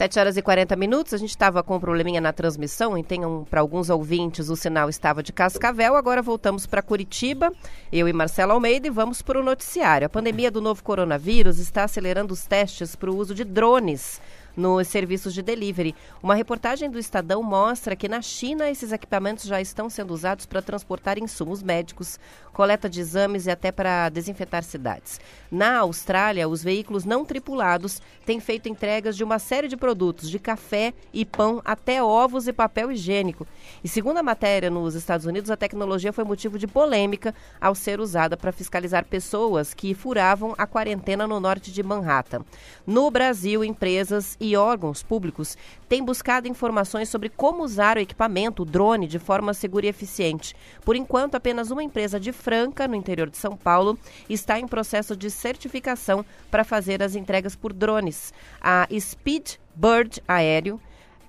Sete 0.00 0.18
horas 0.18 0.34
e 0.38 0.40
40 0.40 0.76
minutos, 0.76 1.12
a 1.12 1.18
gente 1.18 1.28
estava 1.28 1.62
com 1.62 1.76
um 1.76 1.78
probleminha 1.78 2.22
na 2.22 2.32
transmissão, 2.32 2.96
então 2.96 3.46
para 3.50 3.60
alguns 3.60 3.90
ouvintes 3.90 4.48
o 4.48 4.56
sinal 4.56 4.88
estava 4.88 5.22
de 5.22 5.30
Cascavel, 5.30 5.94
agora 5.94 6.22
voltamos 6.22 6.64
para 6.64 6.80
Curitiba, 6.80 7.52
eu 7.92 8.08
e 8.08 8.12
Marcelo 8.14 8.52
Almeida 8.52 8.86
e 8.86 8.90
vamos 8.90 9.20
para 9.20 9.38
o 9.38 9.44
noticiário. 9.44 10.06
A 10.06 10.08
pandemia 10.08 10.50
do 10.50 10.62
novo 10.62 10.82
coronavírus 10.82 11.58
está 11.58 11.84
acelerando 11.84 12.32
os 12.32 12.46
testes 12.46 12.96
para 12.96 13.10
o 13.10 13.14
uso 13.14 13.34
de 13.34 13.44
drones 13.44 14.22
nos 14.56 14.88
serviços 14.88 15.34
de 15.34 15.42
delivery. 15.42 15.94
Uma 16.22 16.34
reportagem 16.34 16.90
do 16.90 16.98
Estadão 16.98 17.42
mostra 17.42 17.94
que 17.94 18.08
na 18.08 18.22
China 18.22 18.70
esses 18.70 18.92
equipamentos 18.92 19.44
já 19.44 19.60
estão 19.60 19.88
sendo 19.88 20.12
usados 20.12 20.46
para 20.46 20.62
transportar 20.62 21.18
insumos 21.18 21.62
médicos, 21.62 22.18
coleta 22.52 22.88
de 22.88 23.00
exames 23.00 23.46
e 23.46 23.50
até 23.50 23.72
para 23.72 24.08
desinfetar 24.08 24.62
cidades. 24.62 25.20
Na 25.50 25.78
Austrália, 25.78 26.48
os 26.48 26.62
veículos 26.62 27.04
não 27.04 27.24
tripulados 27.24 28.00
têm 28.24 28.38
feito 28.38 28.68
entregas 28.68 29.16
de 29.16 29.24
uma 29.24 29.38
série 29.38 29.68
de 29.68 29.76
produtos, 29.76 30.30
de 30.30 30.38
café 30.38 30.94
e 31.12 31.24
pão 31.24 31.60
até 31.64 32.02
ovos 32.02 32.46
e 32.46 32.52
papel 32.52 32.92
higiênico. 32.92 33.46
E 33.82 33.88
segundo 33.88 34.18
a 34.18 34.22
matéria 34.22 34.70
nos 34.70 34.94
Estados 34.94 35.26
Unidos, 35.26 35.50
a 35.50 35.56
tecnologia 35.56 36.12
foi 36.12 36.24
motivo 36.24 36.58
de 36.58 36.66
polêmica 36.66 37.34
ao 37.60 37.74
ser 37.74 38.00
usada 38.00 38.36
para 38.36 38.52
fiscalizar 38.52 39.04
pessoas 39.04 39.74
que 39.74 39.94
furavam 39.94 40.54
a 40.56 40.66
quarentena 40.66 41.26
no 41.26 41.40
norte 41.40 41.72
de 41.72 41.82
Manhattan. 41.82 42.44
No 42.86 43.10
Brasil, 43.10 43.64
empresas 43.64 44.36
e 44.40 44.56
órgãos 44.56 45.02
públicos 45.02 45.56
têm 45.88 46.04
buscado 46.04 46.46
informações 46.46 47.08
sobre 47.08 47.28
como 47.28 47.64
usar 47.64 47.96
o 47.96 48.00
equipamento, 48.00 48.62
o 48.62 48.66
drone, 48.66 49.06
de 49.06 49.18
forma 49.18 49.52
segura 49.52 49.86
e 49.86 49.88
eficiente. 49.88 50.54
Por 50.84 50.94
enquanto, 50.94 51.34
apenas 51.34 51.70
uma 51.70 51.82
empresa 51.82 52.20
de 52.20 52.32
Franca, 52.50 52.88
no 52.88 52.96
interior 52.96 53.30
de 53.30 53.36
São 53.36 53.56
Paulo, 53.56 53.96
está 54.28 54.58
em 54.58 54.66
processo 54.66 55.16
de 55.16 55.30
certificação 55.30 56.26
para 56.50 56.64
fazer 56.64 57.00
as 57.00 57.14
entregas 57.14 57.54
por 57.54 57.72
drones. 57.72 58.34
A 58.60 58.88
Speed 58.98 59.52
Bird 59.72 60.20
Aéreo 60.26 60.80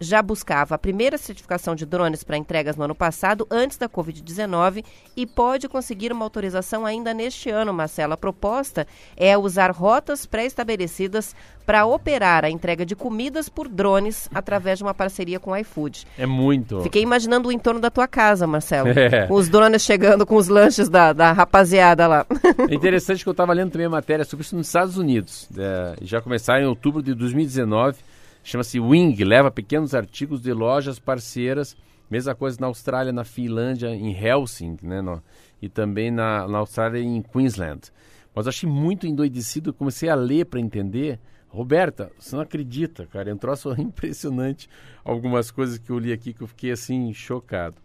já 0.02 0.20
buscava 0.22 0.74
a 0.74 0.80
primeira 0.80 1.18
certificação 1.18 1.76
de 1.76 1.86
drones 1.86 2.24
para 2.24 2.36
entregas 2.36 2.76
no 2.76 2.84
ano 2.84 2.96
passado, 2.96 3.48
antes 3.52 3.78
da 3.78 3.88
Covid-19, 3.88 4.84
e 5.16 5.28
pode 5.28 5.70
conseguir 5.70 6.12
uma 6.12 6.26
autorização 6.26 6.86
ainda 6.86 7.14
neste 7.14 7.52
ano, 7.52 7.72
Marcelo. 7.72 8.14
A 8.14 8.18
proposta 8.18 8.88
é 9.16 9.38
usar 9.38 9.70
rotas 9.70 10.26
pré-estabelecidas 10.26 11.36
para 11.66 11.86
operar 11.86 12.44
a 12.44 12.50
entrega 12.50 12.84
de 12.84 12.96
comidas 12.96 13.48
por 13.48 13.68
drones 13.68 14.28
através 14.34 14.80
de 14.80 14.84
uma 14.84 14.94
parceria 14.94 15.40
com 15.40 15.52
o 15.52 15.58
iFood. 15.58 16.08
É 16.18 16.26
muito. 16.26 16.82
Fiquei 16.82 17.04
imaginando 17.04 17.50
o 17.50 17.52
entorno 17.52 17.80
da 17.80 17.92
tua 17.92 18.08
casa, 18.08 18.48
Marcelo. 18.48 18.90
É. 19.02 19.28
Com 19.28 19.34
os 19.34 19.50
drones 19.50 19.82
chegando 19.82 20.26
com 20.26 20.36
os 20.36 20.48
lanches 20.48 20.88
da, 20.88 21.12
da 21.12 21.32
rapaziada 21.32 22.08
lá. 22.08 22.26
É 22.70 22.74
interessante 22.74 23.24
que 23.24 23.30
eu 23.30 23.32
estava 23.32 23.52
lendo 23.52 23.72
também 23.72 23.88
a 23.88 23.90
matéria 23.90 24.24
sobre 24.24 24.46
isso 24.46 24.56
nos 24.56 24.68
Estados 24.68 24.98
Unidos. 24.98 25.50
É, 25.58 25.96
já 26.02 26.22
começaram 26.22 26.64
em 26.64 26.68
outubro 26.68 27.02
de 27.02 27.14
2019 27.14 27.98
Chama-se 28.44 28.80
Wing, 28.80 29.24
leva 29.24 29.52
pequenos 29.52 29.94
artigos 29.94 30.42
de 30.42 30.52
lojas 30.52 31.00
parceiras. 31.00 31.78
Mesma 32.10 32.36
coisa 32.36 32.58
na 32.60 32.68
Austrália, 32.68 33.14
na 33.14 33.24
Finlândia, 33.24 33.90
em 33.96 34.12
Helsinki, 34.12 34.86
né? 34.86 35.02
No, 35.02 35.22
e 35.62 35.70
também 35.70 36.12
na, 36.12 36.48
na 36.48 36.58
Austrália, 36.58 37.00
em 37.00 37.22
Queensland. 37.22 37.92
Mas 38.34 38.48
achei 38.48 38.68
muito 38.68 39.06
endoidecido, 39.06 39.74
comecei 39.74 40.10
a 40.10 40.16
ler 40.16 40.46
para 40.46 40.60
entender. 40.60 41.20
Roberta, 41.48 42.12
você 42.18 42.36
não 42.36 42.44
acredita, 42.44 43.06
cara, 43.06 43.30
é 43.30 43.34
um 43.34 43.38
troço 43.38 43.70
impressionante. 43.80 44.68
Algumas 45.04 45.52
coisas 45.52 45.78
que 45.78 45.90
eu 45.90 46.00
li 46.00 46.12
aqui 46.12 46.34
que 46.34 46.42
eu 46.42 46.48
fiquei 46.48 46.72
assim, 46.72 47.14
chocado. 47.14 47.76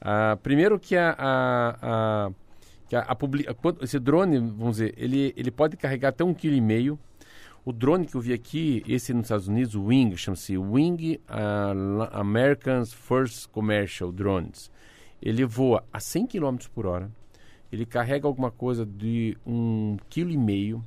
Ah, 0.00 0.38
primeiro 0.42 0.78
que 0.78 0.96
a, 0.96 1.14
a, 1.18 1.78
a, 1.82 2.30
que 2.88 2.96
a, 2.96 3.00
a, 3.00 3.84
esse 3.84 3.98
drone, 3.98 4.38
vamos 4.38 4.76
dizer, 4.76 4.94
ele, 4.96 5.34
ele 5.36 5.50
pode 5.50 5.76
carregar 5.76 6.10
até 6.10 6.24
um 6.24 6.32
quilo 6.32 6.54
e 6.54 6.60
meio 6.60 6.98
o 7.68 7.72
drone 7.72 8.06
que 8.06 8.14
eu 8.14 8.20
vi 8.22 8.32
aqui, 8.32 8.82
esse 8.88 9.12
nos 9.12 9.24
Estados 9.24 9.46
Unidos, 9.46 9.74
o 9.74 9.84
Wing, 9.84 10.16
chama-se 10.16 10.56
Wing 10.56 11.20
uh, 11.28 12.08
Americans 12.12 12.94
First 12.94 13.46
Commercial 13.50 14.10
Drones. 14.10 14.70
Ele 15.20 15.44
voa 15.44 15.84
a 15.92 16.00
100 16.00 16.28
km 16.28 16.56
por 16.74 16.86
hora, 16.86 17.10
ele 17.70 17.84
carrega 17.84 18.26
alguma 18.26 18.50
coisa 18.50 18.86
de 18.86 19.36
um 19.46 19.98
quilo 20.08 20.30
e 20.30 20.38
meio, 20.38 20.82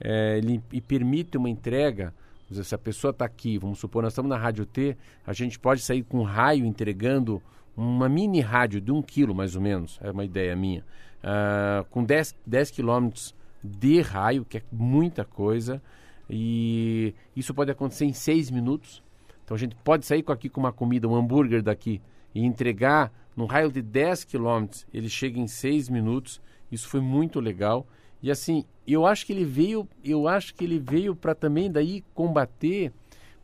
é, 0.00 0.38
ele 0.38 0.62
e 0.72 0.80
permite 0.80 1.36
uma 1.36 1.50
entrega. 1.50 2.14
Se 2.50 2.74
a 2.74 2.78
pessoa 2.78 3.10
está 3.10 3.26
aqui, 3.26 3.58
vamos 3.58 3.78
supor, 3.78 4.02
nós 4.02 4.14
estamos 4.14 4.30
na 4.30 4.38
Rádio 4.38 4.64
T, 4.64 4.96
a 5.26 5.34
gente 5.34 5.58
pode 5.58 5.82
sair 5.82 6.04
com 6.04 6.20
um 6.20 6.24
raio 6.24 6.64
entregando 6.64 7.42
uma 7.76 8.08
mini 8.08 8.40
rádio 8.40 8.80
de 8.80 8.90
um 8.90 9.02
quilo 9.02 9.34
mais 9.34 9.54
ou 9.56 9.60
menos, 9.60 9.98
é 10.00 10.10
uma 10.10 10.24
ideia 10.24 10.56
minha, 10.56 10.86
uh, 11.22 11.84
com 11.90 12.02
10, 12.02 12.34
10 12.46 12.70
quilômetros 12.70 13.34
de 13.62 14.00
raio, 14.00 14.42
que 14.42 14.56
é 14.56 14.62
muita 14.72 15.22
coisa. 15.22 15.82
E 16.28 17.14
isso 17.36 17.52
pode 17.54 17.70
acontecer 17.70 18.04
em 18.04 18.12
seis 18.12 18.50
minutos. 18.50 19.02
Então 19.44 19.54
a 19.54 19.58
gente 19.58 19.76
pode 19.76 20.06
sair 20.06 20.22
com 20.22 20.32
aqui 20.32 20.48
com 20.48 20.60
uma 20.60 20.72
comida, 20.72 21.08
um 21.08 21.14
hambúrguer 21.14 21.62
daqui 21.62 22.00
e 22.34 22.44
entregar 22.44 23.12
num 23.36 23.46
raio 23.46 23.70
de 23.70 23.82
10 23.82 24.24
quilômetros. 24.24 24.86
Ele 24.92 25.08
chega 25.08 25.38
em 25.38 25.46
seis 25.46 25.88
minutos. 25.88 26.40
Isso 26.70 26.88
foi 26.88 27.00
muito 27.00 27.40
legal. 27.40 27.86
E 28.22 28.30
assim, 28.30 28.64
eu 28.86 29.06
acho 29.06 29.26
que 29.26 29.32
ele 29.32 29.44
veio, 29.44 29.86
eu 30.02 30.26
acho 30.26 30.54
que 30.54 30.64
ele 30.64 30.78
veio 30.78 31.14
para 31.14 31.34
também 31.34 31.70
daí 31.70 32.02
combater, 32.14 32.90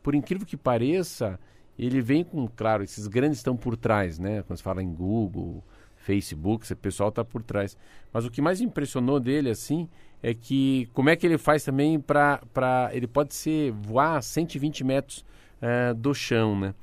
por 0.01 0.15
incrível 0.15 0.45
que 0.45 0.57
pareça, 0.57 1.39
ele 1.77 2.01
vem 2.01 2.23
com, 2.23 2.47
claro, 2.47 2.83
esses 2.83 3.07
grandes 3.07 3.37
estão 3.37 3.55
por 3.55 3.77
trás, 3.77 4.17
né? 4.17 4.41
Quando 4.43 4.57
se 4.57 4.63
fala 4.63 4.81
em 4.81 4.91
Google, 4.91 5.63
Facebook, 6.01 6.65
esse 6.65 6.75
pessoal 6.75 7.09
está 7.09 7.23
por 7.23 7.41
trás. 7.43 7.77
Mas 8.11 8.25
o 8.25 8.31
que 8.31 8.41
mais 8.41 8.61
impressionou 8.61 9.19
dele, 9.19 9.49
assim, 9.49 9.87
é 10.21 10.33
que 10.33 10.89
como 10.93 11.09
é 11.09 11.15
que 11.15 11.25
ele 11.25 11.37
faz 11.37 11.63
também 11.63 11.99
para 11.99 12.89
ele 12.91 13.07
pode 13.07 13.33
ser 13.33 13.71
voar 13.71 14.17
a 14.17 14.21
120 14.21 14.83
metros 14.83 15.25
uh, 15.61 15.93
do 15.95 16.13
chão, 16.13 16.59
né? 16.59 16.73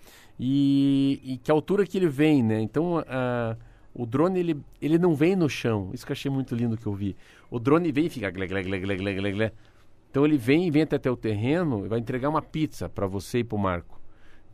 E, 0.41 1.21
e, 1.25 1.39
que 1.39 1.51
altura 1.51 1.85
que 1.85 1.99
ele 1.99 2.09
vem, 2.09 2.43
né? 2.43 2.61
Então 2.61 2.99
uh, 2.99 3.57
o 3.93 4.07
drone 4.07 4.39
ele, 4.39 4.61
ele 4.81 4.99
não 4.99 5.15
vem 5.15 5.35
no 5.35 5.49
chão. 5.49 5.91
Isso 5.93 6.07
que 6.07 6.13
eu 6.13 6.15
achei 6.15 6.31
muito 6.31 6.55
lindo 6.55 6.77
que 6.77 6.87
eu 6.87 6.95
vi. 6.95 7.17
O 7.51 7.59
drone 7.59 7.91
vem 7.91 8.07
e 8.07 8.11
fica 8.11 8.31
gle, 8.31 8.47
gle, 8.47 8.63
gle, 8.63 8.79
gle, 8.79 8.97
gle, 8.97 9.33
gle. 9.33 9.53
Então 10.11 10.25
ele 10.25 10.37
vem 10.37 10.67
e 10.67 10.71
vem 10.71 10.83
até 10.83 11.11
o 11.11 11.17
terreno 11.17 11.85
e 11.85 11.89
vai 11.89 11.99
entregar 11.99 12.29
uma 12.29 12.43
pizza 12.43 12.89
para 12.89 13.07
você 13.07 13.41
e 13.41 13.45
para 13.45 13.57
o 13.57 13.59
Marco. 13.59 14.01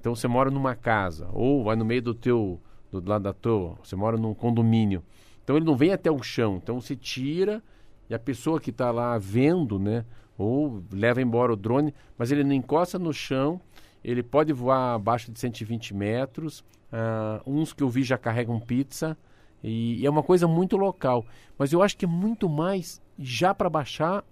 Então 0.00 0.14
você 0.14 0.26
mora 0.28 0.50
numa 0.50 0.74
casa 0.74 1.28
ou 1.32 1.64
vai 1.64 1.76
no 1.76 1.84
meio 1.84 2.02
do 2.02 2.14
teu 2.14 2.60
do 3.00 3.08
lado 3.08 3.22
da 3.22 3.32
tua, 3.32 3.76
você 3.82 3.96
mora 3.96 4.16
num 4.16 4.34
condomínio. 4.34 5.02
Então 5.42 5.56
ele 5.56 5.64
não 5.64 5.76
vem 5.76 5.92
até 5.92 6.10
o 6.10 6.22
chão. 6.22 6.56
Então 6.62 6.80
você 6.80 6.96
tira 6.96 7.62
e 8.08 8.14
a 8.14 8.18
pessoa 8.18 8.60
que 8.60 8.70
está 8.70 8.90
lá 8.90 9.16
vendo, 9.18 9.78
né, 9.78 10.04
ou 10.36 10.82
leva 10.92 11.22
embora 11.22 11.52
o 11.52 11.56
drone, 11.56 11.94
mas 12.18 12.30
ele 12.30 12.44
não 12.44 12.52
encosta 12.52 12.98
no 12.98 13.12
chão, 13.12 13.60
ele 14.02 14.22
pode 14.22 14.52
voar 14.52 14.94
abaixo 14.94 15.32
de 15.32 15.38
120 15.38 15.94
metros, 15.94 16.60
uh, 16.92 17.40
uns 17.46 17.72
que 17.72 17.82
eu 17.82 17.88
vi 17.88 18.02
já 18.02 18.18
carregam 18.18 18.60
pizza, 18.60 19.16
e, 19.62 20.00
e 20.00 20.06
é 20.06 20.10
uma 20.10 20.22
coisa 20.22 20.46
muito 20.46 20.76
local. 20.76 21.24
Mas 21.56 21.72
eu 21.72 21.82
acho 21.82 21.96
que 21.96 22.04
é 22.04 22.08
muito 22.08 22.48
mais 22.48 23.00
já 23.18 23.54
para 23.54 23.70
baixar 23.70 24.24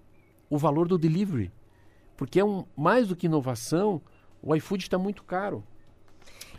o 0.49 0.57
valor 0.57 0.87
do 0.87 0.97
delivery, 0.97 1.51
porque 2.15 2.39
é 2.39 2.45
um, 2.45 2.65
mais 2.77 3.07
do 3.07 3.15
que 3.15 3.25
inovação, 3.25 4.01
o 4.41 4.55
iFood 4.55 4.83
está 4.83 4.97
muito 4.97 5.23
caro. 5.23 5.63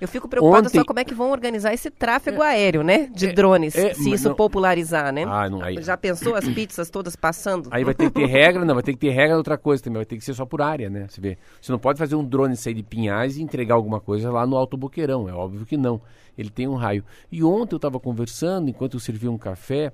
Eu 0.01 0.09
fico 0.09 0.29
preocupada 0.29 0.67
Ontem- 0.69 0.79
só 0.79 0.85
como 0.85 0.99
é 0.99 1.05
que 1.05 1.15
vão 1.15 1.31
organizar 1.31 1.73
esse 1.73 1.91
tráfego 1.91 2.43
aéreo, 2.43 2.83
né? 2.83 3.07
De 3.15 3.33
drones, 3.33 3.75
é, 3.77 3.95
se 3.95 4.11
isso 4.11 4.29
não- 4.29 4.35
popularizar, 4.37 5.13
né? 5.13 5.25
Ah, 5.27 5.49
não, 5.49 5.63
aí- 5.63 5.81
Já 5.83 5.97
pensou 5.97 6.35
as 6.35 6.47
pizzas 6.49 6.91
todas 6.91 7.15
passando? 7.17 7.69
Aí 7.71 7.85
vai 7.85 7.95
ter 7.95 8.11
que 8.11 8.21
ter 8.21 8.27
regra, 8.27 8.65
não, 8.65 8.75
vai 8.75 8.83
ter 8.83 8.93
que 8.93 8.99
ter 8.99 9.11
regra 9.11 9.35
de 9.35 9.39
outra 9.39 9.57
coisa 9.57 9.83
também, 9.83 9.99
vai 9.99 10.05
ter 10.07 10.17
que 10.17 10.25
ser 10.25 10.35
só 10.35 10.45
por 10.45 10.61
área, 10.61 10.91
né? 10.91 11.07
Você 11.09 11.21
vê, 11.21 11.39
você 11.61 11.71
não 11.71 11.79
pode 11.79 11.99
fazer 11.99 12.17
um 12.17 12.25
drone 12.25 12.57
sair 12.57 12.75
de 12.75 12.83
Pinhais 12.83 13.37
e 13.37 13.43
entregar 13.43 13.75
alguma 13.77 14.01
coisa 14.01 14.31
lá 14.31 14.47
no 14.47 14.57
Alto 14.57 14.77
Boqueirão, 14.77 15.29
é 15.29 15.33
óbvio 15.33 15.65
que 15.65 15.77
não. 15.77 16.01
Ele 16.37 16.51
tem 16.51 16.67
um 16.67 16.75
raio. 16.75 17.05
E 17.31 17.45
ontem 17.45 17.75
eu 17.75 17.79
estava 17.79 18.01
conversando, 18.01 18.69
enquanto 18.69 18.95
eu 18.95 19.01
servia 19.01 19.31
um 19.31 19.39
café, 19.39 19.93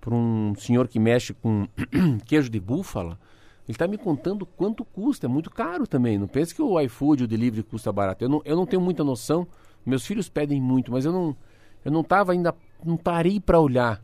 para 0.00 0.14
um 0.14 0.54
senhor 0.56 0.88
que 0.88 0.98
mexe 0.98 1.32
com 1.34 1.68
queijo 2.26 2.50
de 2.50 2.58
búfala, 2.58 3.18
ele 3.68 3.74
está 3.74 3.86
me 3.86 3.96
contando 3.96 4.44
quanto 4.44 4.84
custa, 4.84 5.26
é 5.26 5.28
muito 5.28 5.50
caro 5.50 5.86
também. 5.86 6.18
Não 6.18 6.26
pense 6.26 6.54
que 6.54 6.62
o 6.62 6.80
iFood, 6.80 7.24
o 7.24 7.28
delivery 7.28 7.62
custa 7.62 7.92
barato. 7.92 8.24
Eu 8.24 8.28
não, 8.28 8.42
eu 8.44 8.56
não 8.56 8.66
tenho 8.66 8.82
muita 8.82 9.04
noção, 9.04 9.46
meus 9.86 10.04
filhos 10.04 10.28
pedem 10.28 10.60
muito, 10.60 10.90
mas 10.90 11.04
eu 11.04 11.12
não 11.12 11.36
eu 11.84 11.90
não 11.90 12.02
estava 12.02 12.32
ainda, 12.32 12.54
não 12.84 12.96
parei 12.96 13.40
para 13.40 13.58
olhar 13.58 14.00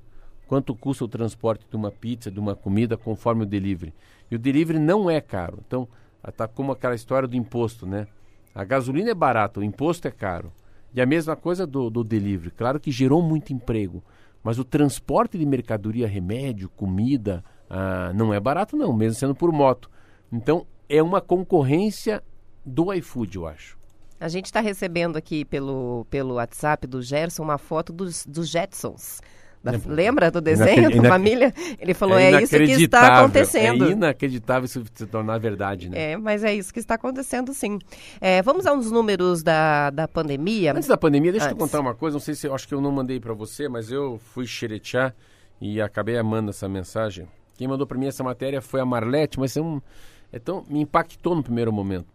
quanto 0.47 0.75
custa 0.75 1.05
o 1.05 1.09
transporte 1.09 1.67
de 1.69 1.77
uma 1.77 1.91
pizza, 1.91 2.31
de 2.31 2.41
uma 2.41 2.57
comida, 2.57 2.97
conforme 2.97 3.43
o 3.43 3.47
delivery. 3.47 3.95
E 4.31 4.35
o 4.35 4.39
delivery 4.39 4.79
não 4.79 5.09
é 5.09 5.21
caro. 5.21 5.59
Então, 5.67 5.87
está 6.27 6.49
como 6.49 6.73
aquela 6.73 6.95
história 6.95 7.29
do 7.29 7.37
imposto, 7.37 7.87
né? 7.87 8.07
A 8.55 8.65
gasolina 8.65 9.11
é 9.11 9.15
barata, 9.15 9.61
o 9.61 9.65
imposto 9.65 10.09
é 10.09 10.11
caro. 10.11 10.53
E 10.95 11.01
a 11.01 11.07
mesma 11.07 11.37
coisa 11.37 11.67
do, 11.67 11.91
do 11.91 12.03
delivery. 12.03 12.51
Claro 12.51 12.81
que 12.81 12.91
gerou 12.91 13.23
muito 13.23 13.53
emprego, 13.53 14.03
mas 14.43 14.59
o 14.59 14.65
transporte 14.65 15.39
de 15.39 15.47
mercadoria, 15.47 16.09
remédio, 16.09 16.69
comida, 16.71 17.45
ah, 17.69 18.13
não 18.15 18.33
é 18.33 18.41
barato 18.41 18.77
não, 18.77 18.93
mesmo 18.93 19.15
sendo 19.19 19.35
por 19.35 19.53
moto. 19.53 19.91
Então, 20.33 20.67
é 20.89 21.03
uma 21.03 21.21
concorrência 21.21 22.23
do 22.65 22.93
iFood, 22.93 23.37
eu 23.37 23.47
acho. 23.47 23.77
A 24.21 24.29
gente 24.29 24.47
está 24.47 24.61
recebendo 24.61 25.17
aqui 25.17 25.45
pelo, 25.45 26.07
pelo 26.11 26.35
WhatsApp 26.35 26.87
do 26.87 27.01
Gerson 27.01 27.43
uma 27.45 27.57
foto 27.59 27.93
dos, 27.93 28.27
dos 28.27 28.49
Jetsons. 28.49 29.21
Da- 29.63 29.75
É, 29.75 29.81
lembra 29.87 30.31
do 30.31 30.41
desenho 30.41 31.03
da 31.03 31.09
família? 31.09 31.53
Ele 31.81 31.93
falou, 31.95 32.17
é, 32.19 32.31
isso 32.43 32.51
que 32.51 32.57
está 32.57 32.59
inacreditável, 32.59 33.19
acontecendo. 33.19 33.85
É 33.87 33.91
inacreditável 33.91 34.65
isso 34.65 34.85
se 34.95 35.07
tornar 35.07 35.39
verdade, 35.39 35.89
né? 35.89 36.13
É, 36.13 36.17
mas 36.17 36.45
é 36.45 36.55
isso 36.55 36.73
que 36.73 36.79
está 36.79 36.95
acontecendo, 36.95 37.53
sim. 37.53 37.79
É, 38.21 38.41
vamos 38.43 38.67
a 38.67 38.73
uns 38.73 38.91
números 38.91 39.43
da, 39.43 39.91
da 39.91 40.07
pandemia. 40.09 40.73
Antes 40.73 40.89
da 40.89 40.97
pandemia, 40.97 41.33
deixa 41.33 41.47
eu 41.47 41.51
Antes. 41.51 41.61
contar 41.61 41.81
uma 41.81 41.95
coisa. 41.95 42.15
Não 42.15 42.21
sei 42.21 42.35
se 42.35 42.47
eu 42.47 42.55
acho 42.55 42.67
que 42.69 42.75
eu 42.75 42.81
não 42.81 42.93
mandei 42.93 43.19
para 43.21 43.35
você, 43.35 43.69
mas 43.69 43.91
eu 43.91 44.19
fui 44.33 44.47
xeretear 44.47 45.15
e 45.61 45.81
acabei 45.81 46.17
amando 46.17 46.51
essa 46.51 46.69
mensagem. 46.69 47.27
Quem 47.59 47.67
mandou 47.67 47.89
para 47.89 47.99
mim 47.99 48.07
essa 48.07 48.23
matéria 48.23 48.63
foi 48.63 48.81
a 48.81 48.87
Marlete, 48.87 49.39
mas 49.39 49.57
é 49.57 49.61
um, 49.61 49.83
é 50.31 50.39
tão, 50.39 50.65
me 50.69 50.81
impactou 50.81 51.35
no 51.35 51.43
primeiro 51.43 51.73
momento. 51.73 52.07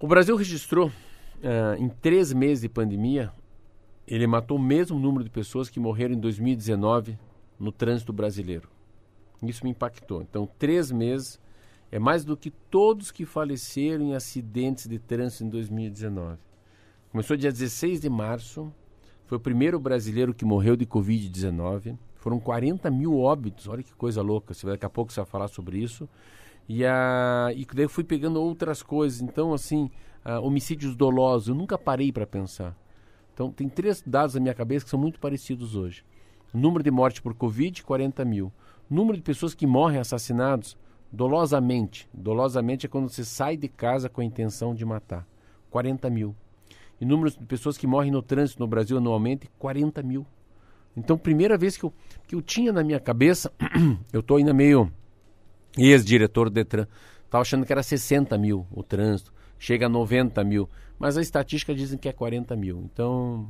O 0.00 0.08
Brasil 0.08 0.34
registrou, 0.34 0.90
ah, 1.44 1.76
em 1.78 1.88
três 1.88 2.32
meses 2.32 2.62
de 2.62 2.68
pandemia, 2.68 3.32
ele 4.04 4.26
matou 4.26 4.56
o 4.56 4.60
mesmo 4.60 4.98
número 4.98 5.22
de 5.22 5.30
pessoas 5.30 5.70
que 5.70 5.78
morreram 5.78 6.14
em 6.14 6.18
2019 6.18 7.16
no 7.56 7.70
trânsito 7.70 8.12
brasileiro. 8.12 8.68
Isso 9.44 9.64
me 9.64 9.70
impactou. 9.70 10.22
Então, 10.22 10.48
três 10.58 10.90
meses 10.90 11.38
é 11.92 12.00
mais 12.00 12.24
do 12.24 12.36
que 12.36 12.50
todos 12.50 13.12
que 13.12 13.24
faleceram 13.24 14.06
em 14.06 14.14
acidentes 14.16 14.88
de 14.88 14.98
trânsito 14.98 15.44
em 15.44 15.48
2019. 15.48 16.36
Começou 17.12 17.36
dia 17.36 17.52
16 17.52 18.00
de 18.00 18.10
março, 18.10 18.72
foi 19.26 19.38
o 19.38 19.40
primeiro 19.40 19.78
brasileiro 19.78 20.34
que 20.34 20.44
morreu 20.44 20.74
de 20.74 20.84
Covid-19. 20.84 21.96
Foram 22.26 22.40
40 22.40 22.90
mil 22.90 23.20
óbitos, 23.20 23.68
olha 23.68 23.84
que 23.84 23.94
coisa 23.94 24.20
louca. 24.20 24.52
Daqui 24.64 24.84
a 24.84 24.90
pouco 24.90 25.12
você 25.12 25.20
vai 25.20 25.30
falar 25.30 25.46
sobre 25.46 25.78
isso. 25.78 26.08
E, 26.68 26.84
a, 26.84 27.52
e 27.54 27.64
daí 27.72 27.84
eu 27.84 27.88
fui 27.88 28.02
pegando 28.02 28.42
outras 28.42 28.82
coisas. 28.82 29.20
Então, 29.20 29.54
assim, 29.54 29.88
ah, 30.24 30.40
homicídios 30.40 30.96
dolosos, 30.96 31.46
eu 31.46 31.54
nunca 31.54 31.78
parei 31.78 32.10
para 32.10 32.26
pensar. 32.26 32.76
Então, 33.32 33.52
tem 33.52 33.68
três 33.68 34.02
dados 34.04 34.34
na 34.34 34.40
minha 34.40 34.54
cabeça 34.54 34.84
que 34.84 34.90
são 34.90 34.98
muito 34.98 35.20
parecidos 35.20 35.76
hoje. 35.76 36.04
Número 36.52 36.82
de 36.82 36.90
mortes 36.90 37.20
por 37.20 37.32
Covid, 37.32 37.84
40 37.84 38.24
mil. 38.24 38.52
Número 38.90 39.16
de 39.16 39.22
pessoas 39.22 39.54
que 39.54 39.64
morrem 39.64 40.00
assassinados 40.00 40.76
dolosamente. 41.12 42.08
Dolosamente 42.12 42.86
é 42.86 42.88
quando 42.88 43.08
você 43.08 43.24
sai 43.24 43.56
de 43.56 43.68
casa 43.68 44.08
com 44.08 44.20
a 44.20 44.24
intenção 44.24 44.74
de 44.74 44.84
matar. 44.84 45.24
40 45.70 46.10
mil. 46.10 46.34
E 47.00 47.04
número 47.04 47.30
de 47.30 47.38
pessoas 47.46 47.78
que 47.78 47.86
morrem 47.86 48.10
no 48.10 48.20
trânsito 48.20 48.58
no 48.58 48.66
Brasil 48.66 48.98
anualmente, 48.98 49.48
40 49.60 50.02
mil. 50.02 50.26
Então, 50.96 51.18
primeira 51.18 51.58
vez 51.58 51.76
que 51.76 51.84
eu, 51.84 51.92
que 52.26 52.34
eu 52.34 52.40
tinha 52.40 52.72
na 52.72 52.82
minha 52.82 52.98
cabeça, 52.98 53.52
eu 54.12 54.20
estou 54.20 54.38
ainda 54.38 54.54
meio 54.54 54.90
ex-diretor 55.76 56.48
do 56.48 56.54
Detran, 56.54 56.86
estava 57.24 57.42
achando 57.42 57.66
que 57.66 57.72
era 57.72 57.82
60 57.82 58.36
mil 58.38 58.66
o 58.70 58.82
trânsito, 58.82 59.32
chega 59.58 59.86
a 59.86 59.88
90 59.88 60.42
mil, 60.44 60.68
mas 60.98 61.18
a 61.18 61.20
estatística 61.20 61.74
dizem 61.74 61.98
que 61.98 62.08
é 62.08 62.12
40 62.12 62.56
mil. 62.56 62.80
Então, 62.80 63.48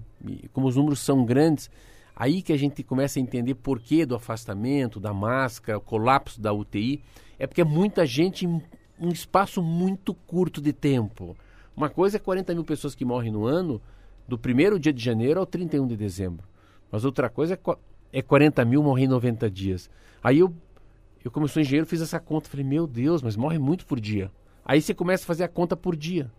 como 0.53 0.67
os 0.67 0.75
números 0.75 0.99
são 0.99 1.25
grandes, 1.25 1.71
aí 2.15 2.43
que 2.43 2.53
a 2.53 2.57
gente 2.57 2.83
começa 2.83 3.19
a 3.19 3.23
entender 3.23 3.55
por 3.55 3.79
que 3.79 4.05
do 4.05 4.17
afastamento, 4.17 4.99
da 4.99 5.15
máscara, 5.15 5.79
o 5.79 5.81
colapso 5.81 6.41
da 6.41 6.53
UTI, 6.53 7.01
é 7.39 7.47
porque 7.47 7.61
é 7.61 7.65
muita 7.65 8.05
gente 8.05 8.45
em 8.45 8.61
um 8.99 9.11
espaço 9.11 9.63
muito 9.63 10.15
curto 10.15 10.61
de 10.61 10.73
tempo. 10.73 11.37
Uma 11.77 11.91
coisa 11.91 12.17
é 12.17 12.21
40 12.21 12.55
mil 12.55 12.65
pessoas 12.65 12.95
que 12.95 13.05
morrem 13.05 13.31
no 13.31 13.45
ano, 13.45 13.81
do 14.27 14.39
primeiro 14.39 14.81
dia 14.81 14.93
de 14.93 15.05
janeiro 15.05 15.39
ao 15.39 15.47
31 15.47 15.87
de 15.87 15.97
dezembro. 15.97 16.45
Mas 16.91 17.05
outra 17.05 17.29
coisa 17.29 17.55
é, 17.55 18.19
é 18.19 18.23
40 18.23 18.65
mil 18.65 18.83
morrer 18.83 19.05
em 19.05 19.09
90 19.09 19.51
dias. 19.51 19.91
Aí 20.23 20.39
eu, 20.39 20.55
eu 21.25 21.31
como 21.31 21.49
sou 21.49 21.61
engenheiro, 21.61 21.87
fiz 21.87 22.01
essa 22.01 22.21
conta. 22.21 22.49
Falei, 22.49 22.65
meu 22.65 22.87
Deus, 22.87 23.23
mas 23.23 23.37
morre 23.37 23.59
muito 23.59 23.87
por 23.87 24.01
dia. 24.01 24.31
Aí 24.65 24.81
você 24.81 24.95
começa 24.95 25.25
a 25.25 25.27
fazer 25.27 25.45
a 25.45 25.49
conta 25.49 25.77
por 25.77 25.97
dia. 25.97 26.31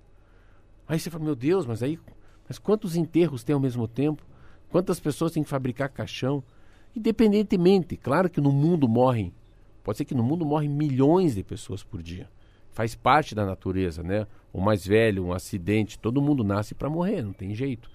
Aí 0.88 1.00
você 1.00 1.10
fala, 1.10 1.24
meu 1.24 1.36
Deus, 1.36 1.66
mas 1.66 1.84
aí 1.84 2.00
mas 2.48 2.58
quantos 2.58 2.96
enterros 2.96 3.44
tem 3.44 3.54
ao 3.54 3.60
mesmo 3.60 3.88
tempo? 3.88 4.24
Quantas 4.70 5.00
pessoas 5.00 5.32
têm 5.32 5.44
que 5.44 5.50
fabricar 5.50 5.90
caixão? 5.90 6.44
Independentemente, 6.96 7.98
claro 7.98 8.30
que 8.30 8.42
no 8.42 8.52
mundo 8.52 8.88
morrem, 8.88 9.34
pode 9.84 9.98
ser 9.98 10.06
que 10.06 10.16
no 10.16 10.24
mundo 10.24 10.46
morrem 10.46 10.70
milhões 10.70 11.36
de 11.36 11.44
pessoas 11.44 11.84
por 11.84 12.02
dia. 12.02 12.30
Faz 12.72 12.96
parte 12.96 13.36
da 13.36 13.46
natureza, 13.46 14.02
né? 14.02 14.26
O 14.54 14.62
mais 14.62 14.86
velho, 14.86 15.26
um 15.26 15.34
acidente, 15.34 16.00
todo 16.00 16.22
mundo 16.22 16.44
nasce 16.44 16.74
para 16.74 16.90
morrer, 16.90 17.22
não 17.22 17.34
tem 17.34 17.54
jeito. 17.54 17.90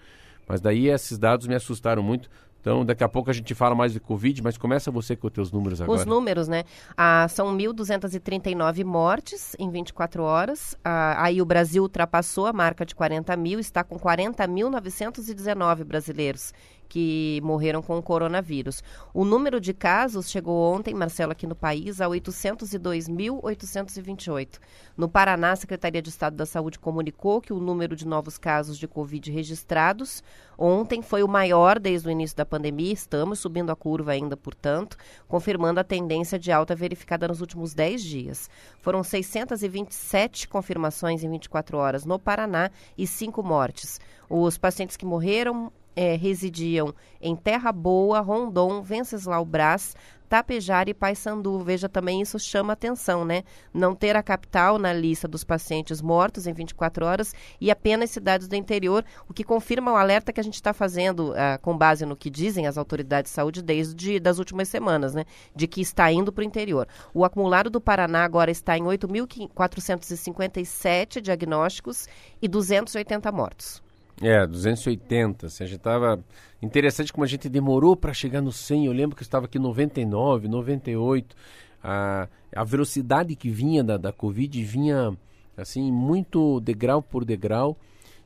Mas 0.46 0.60
daí 0.60 0.88
esses 0.88 1.18
dados 1.18 1.46
me 1.46 1.54
assustaram 1.54 2.02
muito. 2.02 2.28
Então, 2.62 2.84
daqui 2.84 3.02
a 3.02 3.08
pouco 3.08 3.28
a 3.28 3.32
gente 3.32 3.52
fala 3.56 3.74
mais 3.74 3.92
de 3.92 3.98
Covid, 3.98 4.40
mas 4.40 4.56
começa 4.56 4.88
você 4.88 5.16
com 5.16 5.26
os 5.26 5.32
teus 5.32 5.50
números 5.50 5.80
agora. 5.80 5.98
Os 5.98 6.06
números, 6.06 6.46
né? 6.46 6.62
Ah, 6.96 7.26
são 7.28 7.48
1.239 7.58 8.84
mortes 8.84 9.56
em 9.58 9.68
24 9.68 10.22
horas. 10.22 10.76
Ah, 10.84 11.24
aí 11.24 11.42
o 11.42 11.44
Brasil 11.44 11.82
ultrapassou 11.82 12.46
a 12.46 12.52
marca 12.52 12.86
de 12.86 12.94
40 12.94 13.36
mil, 13.36 13.58
está 13.58 13.82
com 13.82 13.98
40.919 13.98 15.82
brasileiros 15.82 16.52
que 16.92 17.40
morreram 17.42 17.80
com 17.80 17.96
o 17.96 18.02
coronavírus. 18.02 18.84
O 19.14 19.24
número 19.24 19.58
de 19.58 19.72
casos 19.72 20.30
chegou 20.30 20.74
ontem, 20.74 20.92
Marcelo, 20.92 21.32
aqui 21.32 21.46
no 21.46 21.54
país, 21.54 22.02
a 22.02 22.06
802.828. 22.06 24.58
No 24.94 25.08
Paraná, 25.08 25.52
a 25.52 25.56
Secretaria 25.56 26.02
de 26.02 26.10
Estado 26.10 26.36
da 26.36 26.44
Saúde 26.44 26.78
comunicou 26.78 27.40
que 27.40 27.50
o 27.50 27.58
número 27.58 27.96
de 27.96 28.06
novos 28.06 28.36
casos 28.36 28.76
de 28.76 28.86
Covid 28.86 29.30
registrados 29.30 30.22
ontem 30.58 31.00
foi 31.00 31.22
o 31.22 31.28
maior 31.28 31.78
desde 31.78 32.08
o 32.08 32.10
início 32.10 32.36
da 32.36 32.44
pandemia. 32.44 32.92
Estamos 32.92 33.38
subindo 33.38 33.72
a 33.72 33.76
curva 33.76 34.12
ainda, 34.12 34.36
portanto, 34.36 34.98
confirmando 35.26 35.80
a 35.80 35.84
tendência 35.84 36.38
de 36.38 36.52
alta 36.52 36.74
verificada 36.74 37.26
nos 37.26 37.40
últimos 37.40 37.72
10 37.72 38.02
dias. 38.02 38.50
Foram 38.82 39.02
627 39.02 40.46
confirmações 40.46 41.24
em 41.24 41.30
24 41.30 41.78
horas 41.78 42.04
no 42.04 42.18
Paraná 42.18 42.70
e 42.98 43.06
5 43.06 43.42
mortes. 43.42 43.98
Os 44.28 44.58
pacientes 44.58 44.98
que 44.98 45.06
morreram 45.06 45.72
eh, 45.94 46.16
residiam 46.16 46.94
em 47.20 47.36
Terra 47.36 47.72
Boa, 47.72 48.20
Rondon, 48.20 48.82
Venceslau 48.82 49.44
Brás, 49.44 49.94
Tapejara 50.32 50.88
e 50.88 50.94
Paysandu. 50.94 51.60
Veja 51.60 51.90
também, 51.90 52.22
isso 52.22 52.38
chama 52.38 52.72
atenção, 52.72 53.22
né? 53.22 53.44
Não 53.70 53.94
ter 53.94 54.16
a 54.16 54.22
capital 54.22 54.78
na 54.78 54.90
lista 54.90 55.28
dos 55.28 55.44
pacientes 55.44 56.00
mortos 56.00 56.46
em 56.46 56.54
24 56.54 57.04
horas 57.04 57.34
e 57.60 57.70
apenas 57.70 58.12
cidades 58.12 58.48
do 58.48 58.56
interior, 58.56 59.04
o 59.28 59.34
que 59.34 59.44
confirma 59.44 59.92
o 59.92 59.96
alerta 59.96 60.32
que 60.32 60.40
a 60.40 60.42
gente 60.42 60.54
está 60.54 60.72
fazendo 60.72 61.34
ah, 61.36 61.58
com 61.60 61.76
base 61.76 62.06
no 62.06 62.16
que 62.16 62.30
dizem 62.30 62.66
as 62.66 62.78
autoridades 62.78 63.30
de 63.30 63.34
saúde 63.34 63.60
desde 63.60 64.18
das 64.18 64.38
últimas 64.38 64.70
semanas, 64.70 65.12
né? 65.12 65.26
De 65.54 65.66
que 65.66 65.82
está 65.82 66.10
indo 66.10 66.32
para 66.32 66.40
o 66.40 66.44
interior. 66.44 66.88
O 67.12 67.26
acumulado 67.26 67.68
do 67.68 67.78
Paraná 67.78 68.24
agora 68.24 68.50
está 68.50 68.78
em 68.78 68.84
8.457 68.84 71.20
diagnósticos 71.20 72.08
e 72.40 72.48
280 72.48 73.30
mortos. 73.30 73.82
É, 74.22 74.46
280. 74.46 75.46
Assim, 75.46 75.64
a 75.64 75.66
gente 75.66 75.80
tava 75.80 76.24
interessante 76.62 77.12
como 77.12 77.24
a 77.24 77.26
gente 77.26 77.48
demorou 77.48 77.96
para 77.96 78.14
chegar 78.14 78.40
no 78.40 78.52
100. 78.52 78.86
Eu 78.86 78.92
lembro 78.92 79.16
que 79.16 79.22
eu 79.22 79.26
estava 79.26 79.46
aqui 79.46 79.58
99, 79.58 80.46
98. 80.46 81.34
A, 81.82 82.28
a 82.54 82.64
velocidade 82.64 83.34
que 83.34 83.50
vinha 83.50 83.82
da, 83.82 83.96
da 83.96 84.12
Covid 84.12 84.62
vinha 84.62 85.16
assim 85.56 85.90
muito 85.90 86.60
degrau 86.60 87.02
por 87.02 87.24
degrau. 87.24 87.76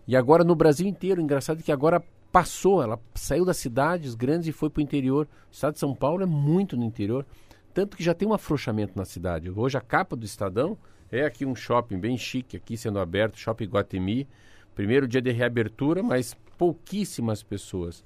E 0.06 0.14
agora 0.14 0.44
no 0.44 0.54
Brasil 0.54 0.86
inteiro, 0.86 1.20
engraçado 1.20 1.62
que 1.62 1.72
agora 1.72 2.04
passou, 2.30 2.82
ela 2.82 3.00
saiu 3.14 3.46
das 3.46 3.56
cidades 3.56 4.14
grandes 4.14 4.48
e 4.48 4.52
foi 4.52 4.68
para 4.68 4.80
o 4.80 4.82
interior. 4.82 5.26
O 5.48 5.52
estado 5.52 5.72
de 5.72 5.80
São 5.80 5.94
Paulo 5.94 6.22
é 6.22 6.26
muito 6.26 6.76
no 6.76 6.84
interior, 6.84 7.24
tanto 7.72 7.96
que 7.96 8.04
já 8.04 8.12
tem 8.12 8.28
um 8.28 8.34
afrouxamento 8.34 8.92
na 8.94 9.06
cidade. 9.06 9.50
Hoje 9.50 9.78
a 9.78 9.80
capa 9.80 10.14
do 10.14 10.26
Estadão 10.26 10.76
é 11.10 11.24
aqui 11.24 11.46
um 11.46 11.54
shopping 11.54 11.98
bem 11.98 12.18
chique 12.18 12.56
aqui 12.56 12.76
sendo 12.76 12.98
aberto, 12.98 13.38
Shopping 13.38 13.64
Guatemi 13.64 14.28
Primeiro 14.76 15.08
dia 15.08 15.22
de 15.22 15.32
reabertura, 15.32 16.02
mas 16.02 16.36
pouquíssimas 16.58 17.42
pessoas. 17.42 18.04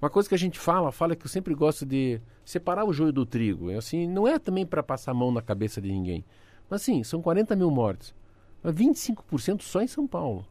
Uma 0.00 0.08
coisa 0.08 0.26
que 0.26 0.34
a 0.34 0.38
gente 0.38 0.58
fala, 0.58 0.90
fala 0.90 1.14
que 1.14 1.26
eu 1.26 1.28
sempre 1.28 1.54
gosto 1.54 1.84
de 1.84 2.18
separar 2.46 2.86
o 2.86 2.94
joio 2.94 3.12
do 3.12 3.26
trigo. 3.26 3.70
É 3.70 3.76
assim, 3.76 4.08
não 4.08 4.26
é 4.26 4.38
também 4.38 4.64
para 4.64 4.82
passar 4.82 5.10
a 5.10 5.14
mão 5.14 5.30
na 5.30 5.42
cabeça 5.42 5.82
de 5.82 5.92
ninguém. 5.92 6.24
Mas 6.70 6.80
assim, 6.80 7.04
são 7.04 7.20
40 7.20 7.54
mil 7.54 7.70
mortes. 7.70 8.14
Mas 8.62 8.74
25% 8.74 9.60
só 9.60 9.82
em 9.82 9.86
São 9.86 10.06
Paulo. 10.06 10.46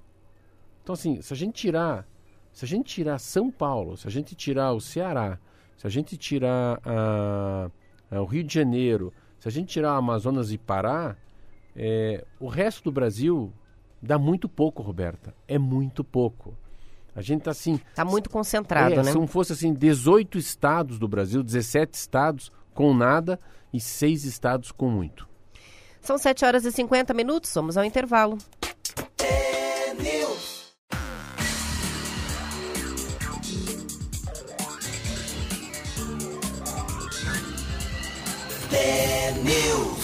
Então 0.84 0.94
assim, 0.94 1.24
se 1.24 1.34
a 1.34 1.36
gente 1.36 1.56
tirar, 1.56 2.08
se 2.54 2.64
a 2.64 2.68
gente 2.68 2.94
tirar 2.94 3.18
São 3.18 3.50
Paulo, 3.50 3.98
se 3.98 4.08
a 4.08 4.12
gente 4.12 4.36
tirar 4.36 4.74
o 4.74 4.80
Ceará, 4.80 5.40
se 5.76 5.88
a 5.88 5.90
gente 5.90 6.16
tirar 6.18 6.80
a, 6.86 7.72
a, 8.12 8.22
o 8.22 8.26
Rio 8.26 8.44
de 8.44 8.54
Janeiro, 8.54 9.12
se 9.40 9.48
a 9.48 9.52
gente 9.52 9.70
tirar 9.70 9.96
Amazonas 9.96 10.52
e 10.52 10.58
Pará, 10.60 11.18
é, 11.76 12.24
o 12.40 12.48
resto 12.48 12.84
do 12.84 12.92
Brasil 12.92 13.52
dá 14.02 14.18
muito 14.18 14.48
pouco, 14.48 14.82
Roberta. 14.82 15.34
É 15.48 15.58
muito 15.58 16.04
pouco. 16.04 16.56
A 17.16 17.22
gente 17.22 17.40
está 17.40 17.52
assim. 17.52 17.80
Está 17.90 18.06
muito 18.06 18.30
concentrado, 18.30 18.94
é, 18.94 18.98
né? 18.98 19.12
Se 19.12 19.18
não 19.18 19.28
fosse 19.28 19.54
assim, 19.54 19.74
18 19.74 20.38
estados 20.38 21.00
do 21.00 21.08
Brasil, 21.08 21.42
17 21.42 21.96
estados 21.96 22.52
com 22.74 22.94
nada 22.94 23.40
e 23.74 23.80
6 23.80 24.24
estados 24.24 24.72
com 24.72 24.90
muito. 24.90 25.28
São 26.00 26.18
7 26.18 26.46
horas 26.46 26.64
e 26.64 26.72
50 26.72 27.14
minutos, 27.14 27.52
vamos 27.54 27.76
ao 27.76 27.84
intervalo. 27.84 28.38
News. 39.44 39.97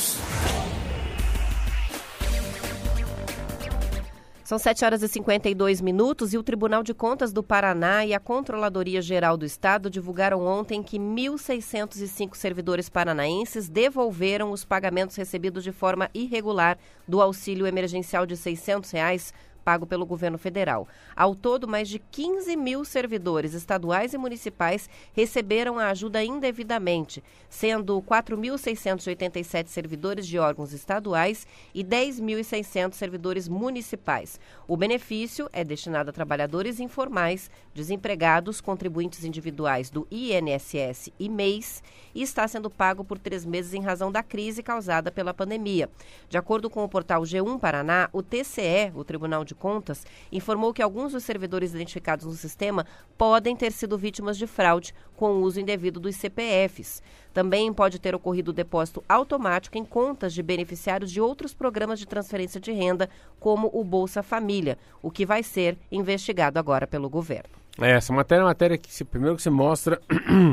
São 4.53 4.59
7 4.59 4.85
horas 4.85 5.01
e 5.01 5.07
52 5.07 5.81
minutos 5.81 6.31
e 6.31 6.37
o 6.37 6.43
Tribunal 6.43 6.83
de 6.83 6.93
Contas 6.93 7.33
do 7.33 7.41
Paraná 7.41 8.05
e 8.05 8.13
a 8.13 8.19
Controladoria 8.19 9.01
Geral 9.01 9.35
do 9.35 9.47
Estado 9.47 9.89
divulgaram 9.89 10.45
ontem 10.45 10.83
que 10.83 10.99
1.605 10.99 12.35
servidores 12.35 12.87
paranaenses 12.87 13.67
devolveram 13.67 14.51
os 14.51 14.63
pagamentos 14.63 15.15
recebidos 15.15 15.63
de 15.63 15.71
forma 15.71 16.07
irregular 16.13 16.77
do 17.07 17.19
auxílio 17.19 17.65
emergencial 17.65 18.27
de 18.27 18.37
600 18.37 18.91
reais 18.91 19.33
pago 19.63 19.85
pelo 19.85 20.05
governo 20.05 20.37
federal. 20.37 20.87
Ao 21.15 21.33
todo, 21.35 21.67
mais 21.67 21.87
de 21.87 21.99
15 21.99 22.55
mil 22.55 22.83
servidores 22.83 23.53
estaduais 23.53 24.13
e 24.13 24.17
municipais 24.17 24.89
receberam 25.13 25.79
a 25.79 25.89
ajuda 25.89 26.23
indevidamente, 26.23 27.23
sendo 27.49 28.01
4.687 28.01 29.67
servidores 29.67 30.27
de 30.27 30.37
órgãos 30.37 30.73
estaduais 30.73 31.47
e 31.73 31.83
10.600 31.83 32.93
servidores 32.93 33.47
municipais. 33.47 34.39
O 34.67 34.75
benefício 34.75 35.49
é 35.53 35.63
destinado 35.63 36.09
a 36.09 36.13
trabalhadores 36.13 36.79
informais, 36.79 37.49
desempregados, 37.73 38.61
contribuintes 38.61 39.23
individuais 39.23 39.89
do 39.89 40.07
INSS 40.11 41.11
e 41.19 41.29
MEIs 41.29 41.83
e 42.13 42.21
está 42.21 42.47
sendo 42.47 42.69
pago 42.69 43.03
por 43.03 43.17
três 43.17 43.45
meses 43.45 43.73
em 43.73 43.81
razão 43.81 44.11
da 44.11 44.21
crise 44.21 44.61
causada 44.61 45.11
pela 45.11 45.33
pandemia. 45.33 45.89
De 46.29 46.37
acordo 46.37 46.69
com 46.69 46.83
o 46.83 46.89
portal 46.89 47.21
G1 47.23 47.59
Paraná, 47.59 48.09
o 48.11 48.21
TCE, 48.21 48.91
o 48.95 49.03
Tribunal 49.03 49.43
de 49.43 49.52
de 49.53 49.55
Contas, 49.55 50.05
informou 50.31 50.73
que 50.73 50.81
alguns 50.81 51.13
dos 51.13 51.23
servidores 51.23 51.73
identificados 51.73 52.25
no 52.25 52.33
sistema 52.33 52.85
podem 53.17 53.55
ter 53.55 53.71
sido 53.71 53.97
vítimas 53.97 54.37
de 54.37 54.47
fraude 54.47 54.93
com 55.15 55.33
o 55.33 55.41
uso 55.41 55.59
indevido 55.59 55.99
dos 55.99 56.15
CPFs. 56.15 57.01
Também 57.33 57.71
pode 57.71 57.99
ter 57.99 58.13
ocorrido 58.13 58.51
o 58.51 58.53
depósito 58.53 59.03
automático 59.07 59.77
em 59.77 59.85
contas 59.85 60.33
de 60.33 60.43
beneficiários 60.43 61.11
de 61.11 61.21
outros 61.21 61.53
programas 61.53 61.99
de 61.99 62.07
transferência 62.07 62.59
de 62.59 62.71
renda, 62.71 63.09
como 63.39 63.69
o 63.73 63.83
Bolsa 63.83 64.21
Família, 64.21 64.77
o 65.01 65.09
que 65.09 65.25
vai 65.25 65.43
ser 65.43 65.77
investigado 65.91 66.59
agora 66.59 66.85
pelo 66.85 67.09
governo. 67.09 67.49
É, 67.79 67.91
essa 67.91 68.13
matéria 68.13 68.41
é 68.41 68.43
uma 68.43 68.49
matéria 68.49 68.77
que, 68.77 68.93
se, 68.93 69.03
primeiro, 69.03 69.35
que 69.35 69.41
se 69.41 69.49
mostra 69.49 69.99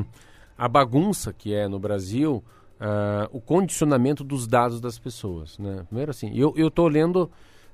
a 0.56 0.68
bagunça 0.68 1.32
que 1.32 1.54
é 1.54 1.68
no 1.68 1.78
Brasil, 1.78 2.42
uh, 2.80 3.28
o 3.30 3.40
condicionamento 3.40 4.24
dos 4.24 4.46
dados 4.46 4.80
das 4.80 4.98
pessoas. 4.98 5.58
Né? 5.58 5.84
Primeiro, 5.86 6.10
assim, 6.10 6.32
eu 6.34 6.54
estou 6.56 6.88
lendo 6.88 7.30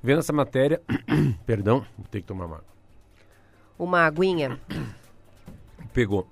Vendo 0.07 0.21
essa 0.21 0.33
matéria, 0.33 0.81
perdão, 1.45 1.85
vou 1.99 2.07
ter 2.09 2.21
que 2.21 2.29
tomar 2.29 2.47
uma 2.47 2.63
Uma 3.77 4.07
aguinha. 4.07 4.57
Pegou. 5.93 6.29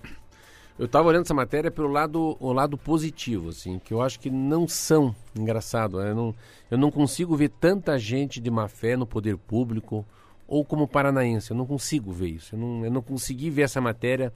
Eu 0.79 0.87
estava 0.87 1.09
olhando 1.09 1.25
essa 1.25 1.35
matéria 1.35 1.73
pelo 1.73 1.89
lado, 1.89 2.37
o 2.39 2.53
lado 2.53 2.79
positivo, 2.79 3.49
assim, 3.49 3.81
que 3.81 3.93
eu 3.93 4.01
acho 4.01 4.21
que 4.21 4.31
não 4.31 4.69
são 4.69 5.13
engraçado. 5.37 5.99
Né? 5.99 6.11
Eu 6.11 6.15
não, 6.15 6.35
eu 6.71 6.79
não 6.79 6.89
consigo 6.89 7.35
ver 7.35 7.49
tanta 7.49 7.99
gente 7.99 8.41
de 8.41 8.49
má 8.49 8.69
fé 8.69 8.97
no 8.97 9.09
poder 9.09 9.37
público 9.37 10.07
ou 10.47 10.65
como 10.65 10.87
paranaense. 10.87 11.51
Eu 11.51 11.57
não 11.57 11.67
consigo 11.67 12.13
ver 12.13 12.29
isso. 12.29 12.55
Eu 12.55 12.61
não, 12.61 12.85
eu 12.85 12.93
não 12.93 13.03
consegui 13.03 13.51
ver 13.51 13.63
essa 13.63 13.81
matéria 13.81 14.33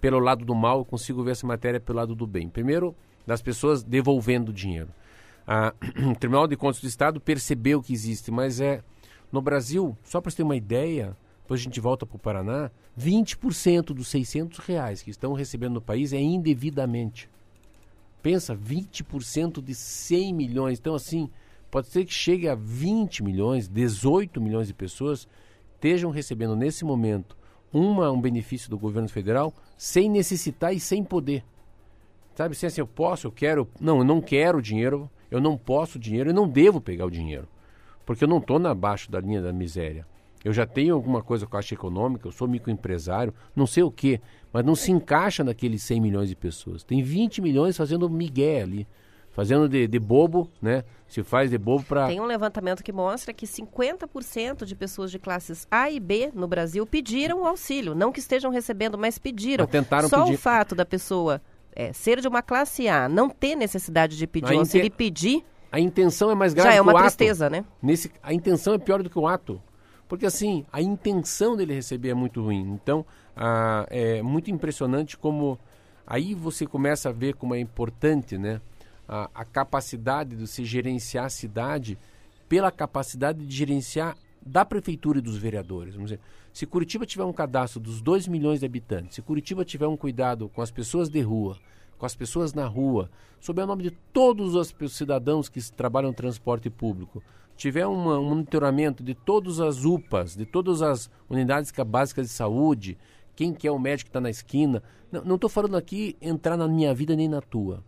pelo 0.00 0.18
lado 0.18 0.46
do 0.46 0.54
mal, 0.54 0.78
eu 0.78 0.84
consigo 0.86 1.22
ver 1.22 1.32
essa 1.32 1.46
matéria 1.46 1.78
pelo 1.78 1.98
lado 1.98 2.14
do 2.14 2.26
bem. 2.26 2.48
Primeiro, 2.48 2.96
das 3.26 3.42
pessoas 3.42 3.82
devolvendo 3.82 4.50
dinheiro 4.50 4.88
a, 5.46 5.74
o 6.10 6.14
Tribunal 6.18 6.46
de 6.46 6.56
Contas 6.56 6.80
do 6.80 6.86
Estado 6.86 7.20
percebeu 7.20 7.82
que 7.82 7.92
existe, 7.92 8.30
mas 8.30 8.60
é 8.60 8.82
no 9.30 9.40
Brasil, 9.40 9.96
só 10.04 10.20
para 10.20 10.30
você 10.30 10.38
ter 10.38 10.42
uma 10.42 10.56
ideia, 10.56 11.16
depois 11.42 11.60
a 11.60 11.64
gente 11.64 11.80
volta 11.80 12.04
para 12.04 12.16
o 12.16 12.18
Paraná, 12.18 12.70
20% 12.98 13.86
dos 13.86 14.08
600 14.08 14.58
reais 14.58 15.02
que 15.02 15.10
estão 15.10 15.32
recebendo 15.32 15.74
no 15.74 15.80
país 15.80 16.12
é 16.12 16.20
indevidamente. 16.20 17.30
Pensa, 18.22 18.54
20% 18.54 19.62
de 19.62 19.74
100 19.74 20.34
milhões. 20.34 20.78
Então, 20.78 20.94
assim, 20.94 21.28
pode 21.70 21.88
ser 21.88 22.04
que 22.04 22.12
chegue 22.12 22.48
a 22.48 22.54
20 22.54 23.24
milhões, 23.24 23.68
18 23.68 24.40
milhões 24.40 24.68
de 24.68 24.74
pessoas 24.74 25.26
estejam 25.74 26.10
recebendo 26.10 26.54
nesse 26.54 26.84
momento 26.84 27.36
uma, 27.72 28.10
um 28.10 28.20
benefício 28.20 28.70
do 28.70 28.78
governo 28.78 29.08
federal 29.08 29.52
sem 29.76 30.08
necessitar 30.08 30.72
e 30.72 30.78
sem 30.78 31.02
poder. 31.02 31.44
Sabe, 32.34 32.52
assim, 32.52 32.66
assim, 32.66 32.80
eu 32.80 32.86
posso, 32.86 33.26
eu 33.26 33.32
quero. 33.32 33.68
Não, 33.80 33.98
eu 33.98 34.04
não 34.04 34.20
quero 34.20 34.62
dinheiro, 34.62 35.10
eu 35.32 35.40
não 35.40 35.56
posso 35.56 35.98
dinheiro 35.98 36.28
e 36.28 36.32
não 36.32 36.46
devo 36.46 36.78
pegar 36.78 37.06
o 37.06 37.10
dinheiro. 37.10 37.48
Porque 38.04 38.22
eu 38.22 38.28
não 38.28 38.36
estou 38.36 38.64
abaixo 38.66 39.10
da 39.10 39.18
linha 39.18 39.40
da 39.40 39.50
miséria. 39.50 40.06
Eu 40.44 40.52
já 40.52 40.66
tenho 40.66 40.94
alguma 40.94 41.22
coisa 41.22 41.46
com 41.46 41.56
a 41.56 41.58
Caixa 41.58 41.74
Econômica, 41.74 42.28
eu 42.28 42.32
sou 42.32 42.46
microempresário, 42.46 43.32
não 43.56 43.66
sei 43.66 43.82
o 43.82 43.90
quê, 43.90 44.20
mas 44.52 44.62
não 44.62 44.74
se 44.74 44.92
encaixa 44.92 45.42
naqueles 45.42 45.82
100 45.84 46.00
milhões 46.02 46.28
de 46.28 46.36
pessoas. 46.36 46.84
Tem 46.84 47.02
20 47.02 47.40
milhões 47.40 47.78
fazendo 47.78 48.10
migué 48.10 48.60
ali, 48.60 48.86
fazendo 49.30 49.66
de, 49.66 49.88
de 49.88 49.98
bobo, 49.98 50.50
né? 50.60 50.84
Se 51.08 51.22
faz 51.22 51.48
de 51.48 51.56
bobo 51.56 51.82
para... 51.84 52.08
Tem 52.08 52.20
um 52.20 52.26
levantamento 52.26 52.82
que 52.82 52.92
mostra 52.92 53.32
que 53.32 53.46
50% 53.46 54.66
de 54.66 54.74
pessoas 54.74 55.10
de 55.10 55.18
classes 55.18 55.66
A 55.70 55.90
e 55.90 55.98
B 55.98 56.30
no 56.34 56.46
Brasil 56.46 56.84
pediram 56.86 57.40
o 57.40 57.46
auxílio. 57.46 57.94
Não 57.94 58.12
que 58.12 58.20
estejam 58.20 58.50
recebendo, 58.50 58.98
mas 58.98 59.16
pediram. 59.16 59.64
Mas 59.64 59.72
tentaram 59.72 60.10
Só 60.10 60.24
pedir. 60.24 60.34
o 60.34 60.38
fato 60.38 60.74
da 60.74 60.84
pessoa 60.84 61.40
é, 61.74 61.92
ser 61.92 62.20
de 62.20 62.28
uma 62.28 62.42
classe 62.42 62.88
A, 62.88 63.08
não 63.08 63.28
ter 63.28 63.54
necessidade 63.56 64.16
de 64.16 64.26
pedir 64.26 64.54
o 64.54 64.58
auxílio 64.58 64.86
e 64.86 64.90
pedir. 64.90 65.44
A 65.70 65.80
intenção 65.80 66.30
é 66.30 66.34
mais 66.34 66.52
grave 66.52 66.70
já 66.70 66.76
é 66.76 66.80
uma 66.80 66.92
que 66.92 66.98
o 66.98 67.02
tristeza, 67.02 67.46
ato. 67.46 67.56
né? 67.56 67.64
Nesse, 67.82 68.10
a 68.22 68.34
intenção 68.34 68.74
é 68.74 68.78
pior 68.78 69.02
do 69.02 69.08
que 69.08 69.18
o 69.18 69.26
ato. 69.26 69.60
Porque 70.08 70.26
assim, 70.26 70.66
a 70.70 70.82
intenção 70.82 71.56
dele 71.56 71.72
receber 71.74 72.10
é 72.10 72.14
muito 72.14 72.42
ruim. 72.42 72.70
Então, 72.74 73.06
a, 73.34 73.86
é 73.88 74.20
muito 74.20 74.50
impressionante 74.50 75.16
como 75.16 75.58
aí 76.06 76.34
você 76.34 76.66
começa 76.66 77.08
a 77.08 77.12
ver 77.12 77.34
como 77.34 77.54
é 77.54 77.58
importante, 77.58 78.36
né? 78.36 78.60
A, 79.08 79.30
a 79.34 79.44
capacidade 79.44 80.36
de 80.36 80.46
se 80.46 80.64
gerenciar 80.64 81.24
a 81.24 81.30
cidade 81.30 81.98
pela 82.48 82.70
capacidade 82.70 83.46
de 83.46 83.56
gerenciar 83.56 84.14
da 84.44 84.64
prefeitura 84.64 85.18
e 85.18 85.22
dos 85.22 85.36
vereadores. 85.36 85.94
Vamos 85.94 86.10
dizer, 86.10 86.20
se 86.52 86.66
Curitiba 86.66 87.06
tiver 87.06 87.24
um 87.24 87.32
cadastro 87.32 87.80
dos 87.80 88.00
2 88.00 88.28
milhões 88.28 88.60
de 88.60 88.66
habitantes, 88.66 89.14
se 89.14 89.22
Curitiba 89.22 89.64
tiver 89.64 89.86
um 89.86 89.96
cuidado 89.96 90.48
com 90.48 90.60
as 90.60 90.70
pessoas 90.70 91.08
de 91.08 91.20
rua, 91.20 91.56
com 91.98 92.06
as 92.06 92.14
pessoas 92.14 92.52
na 92.52 92.66
rua, 92.66 93.10
sob 93.40 93.62
o 93.62 93.66
nome 93.66 93.84
de 93.84 93.90
todos 94.12 94.54
os 94.54 94.74
cidadãos 94.92 95.48
que 95.48 95.60
trabalham 95.72 96.10
no 96.10 96.16
transporte 96.16 96.68
público, 96.68 97.22
tiver 97.56 97.86
uma, 97.86 98.18
um 98.18 98.28
monitoramento 98.28 99.02
de 99.02 99.14
todas 99.14 99.60
as 99.60 99.84
UPAs, 99.84 100.34
de 100.36 100.44
todas 100.44 100.82
as 100.82 101.10
unidades 101.28 101.72
básicas 101.86 102.26
de 102.26 102.32
saúde, 102.32 102.98
quem 103.34 103.54
que 103.54 103.66
é 103.66 103.70
o 103.70 103.78
médico 103.78 104.06
que 104.06 104.10
está 104.10 104.20
na 104.20 104.30
esquina. 104.30 104.82
Não 105.10 105.36
estou 105.36 105.48
falando 105.48 105.76
aqui 105.76 106.16
entrar 106.20 106.56
na 106.56 106.68
minha 106.68 106.94
vida 106.94 107.14
nem 107.14 107.28
na 107.28 107.40
tua. 107.40 107.82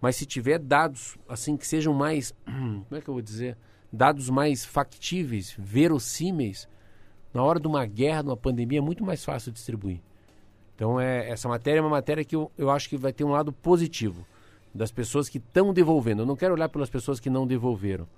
Mas 0.00 0.16
se 0.16 0.26
tiver 0.26 0.58
dados 0.58 1.16
assim 1.28 1.56
que 1.56 1.66
sejam 1.66 1.94
mais, 1.94 2.34
como 2.44 2.86
é 2.90 3.00
que 3.00 3.08
eu 3.08 3.14
vou 3.14 3.22
dizer, 3.22 3.56
dados 3.94 4.28
mais 4.28 4.64
factíveis, 4.64 5.54
verossímeis, 5.58 6.68
na 7.32 7.42
hora 7.42 7.58
de 7.58 7.66
uma 7.66 7.86
guerra, 7.86 8.22
de 8.22 8.28
uma 8.28 8.36
pandemia, 8.36 8.78
é 8.78 8.82
muito 8.82 9.04
mais 9.04 9.24
fácil 9.24 9.52
distribuir. 9.52 10.00
Então, 10.74 11.00
é, 11.00 11.28
essa 11.28 11.48
matéria 11.48 11.78
é 11.78 11.82
uma 11.82 11.90
matéria 11.90 12.24
que 12.24 12.34
eu, 12.34 12.50
eu 12.58 12.70
acho 12.70 12.88
que 12.88 12.96
vai 12.96 13.12
ter 13.12 13.24
um 13.24 13.30
lado 13.30 13.52
positivo 13.52 14.26
das 14.74 14.90
pessoas 14.90 15.28
que 15.28 15.38
estão 15.38 15.72
devolvendo. 15.72 16.22
Eu 16.22 16.26
não 16.26 16.36
quero 16.36 16.54
olhar 16.54 16.68
pelas 16.68 16.90
pessoas 16.90 17.20
que 17.20 17.30
não 17.30 17.46
devolveram, 17.46 18.08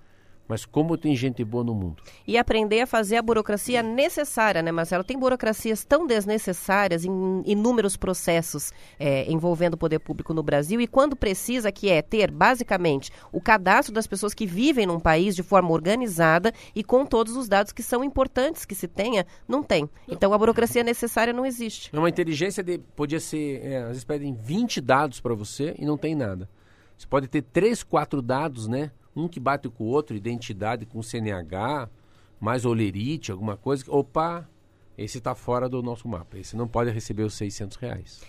Mas 0.48 0.64
como 0.64 0.96
tem 0.96 1.14
gente 1.16 1.44
boa 1.44 1.64
no 1.64 1.74
mundo. 1.74 2.02
E 2.26 2.38
aprender 2.38 2.80
a 2.80 2.86
fazer 2.86 3.16
a 3.16 3.22
burocracia 3.22 3.82
necessária, 3.82 4.62
né, 4.62 4.70
Marcelo? 4.70 5.02
Tem 5.02 5.18
burocracias 5.18 5.84
tão 5.84 6.06
desnecessárias 6.06 7.04
em 7.04 7.42
inúmeros 7.44 7.96
processos 7.96 8.72
é, 8.98 9.30
envolvendo 9.30 9.74
o 9.74 9.78
poder 9.78 9.98
público 9.98 10.32
no 10.32 10.42
Brasil 10.42 10.80
e 10.80 10.86
quando 10.86 11.16
precisa, 11.16 11.72
que 11.72 11.90
é 11.90 12.00
ter, 12.00 12.30
basicamente, 12.30 13.10
o 13.32 13.40
cadastro 13.40 13.92
das 13.92 14.06
pessoas 14.06 14.34
que 14.34 14.46
vivem 14.46 14.86
num 14.86 15.00
país 15.00 15.34
de 15.34 15.42
forma 15.42 15.70
organizada 15.70 16.52
e 16.74 16.84
com 16.84 17.04
todos 17.04 17.36
os 17.36 17.48
dados 17.48 17.72
que 17.72 17.82
são 17.82 18.04
importantes 18.04 18.64
que 18.64 18.74
se 18.74 18.86
tenha, 18.86 19.26
não 19.48 19.62
tem. 19.62 19.88
Então 20.08 20.32
a 20.32 20.38
burocracia 20.38 20.82
necessária 20.82 21.32
não 21.32 21.44
existe. 21.44 21.90
É 21.92 21.98
uma 21.98 22.08
inteligência 22.08 22.62
de. 22.62 22.78
Podia 22.78 23.20
ser. 23.20 23.64
É, 23.64 23.78
às 23.82 23.88
vezes 23.88 24.04
pedem 24.04 24.34
20 24.34 24.80
dados 24.80 25.20
para 25.20 25.34
você 25.34 25.74
e 25.78 25.84
não 25.84 25.96
tem 25.96 26.14
nada. 26.14 26.48
Você 26.96 27.06
pode 27.06 27.28
ter 27.28 27.42
três, 27.42 27.82
quatro 27.82 28.22
dados, 28.22 28.66
né? 28.66 28.90
Um 29.16 29.26
que 29.28 29.40
bate 29.40 29.68
com 29.68 29.84
o 29.84 29.86
outro, 29.88 30.14
identidade 30.14 30.84
com 30.84 31.02
CNH, 31.02 31.88
mais 32.38 32.64
olerite, 32.64 33.32
alguma 33.32 33.56
coisa. 33.56 33.84
Opa, 33.88 34.46
esse 34.96 35.18
está 35.18 35.34
fora 35.34 35.68
do 35.68 35.82
nosso 35.82 36.06
mapa. 36.06 36.38
Esse 36.38 36.56
não 36.56 36.68
pode 36.68 36.90
receber 36.90 37.22
os 37.22 37.34
600 37.34 37.76
reais. 37.78 38.22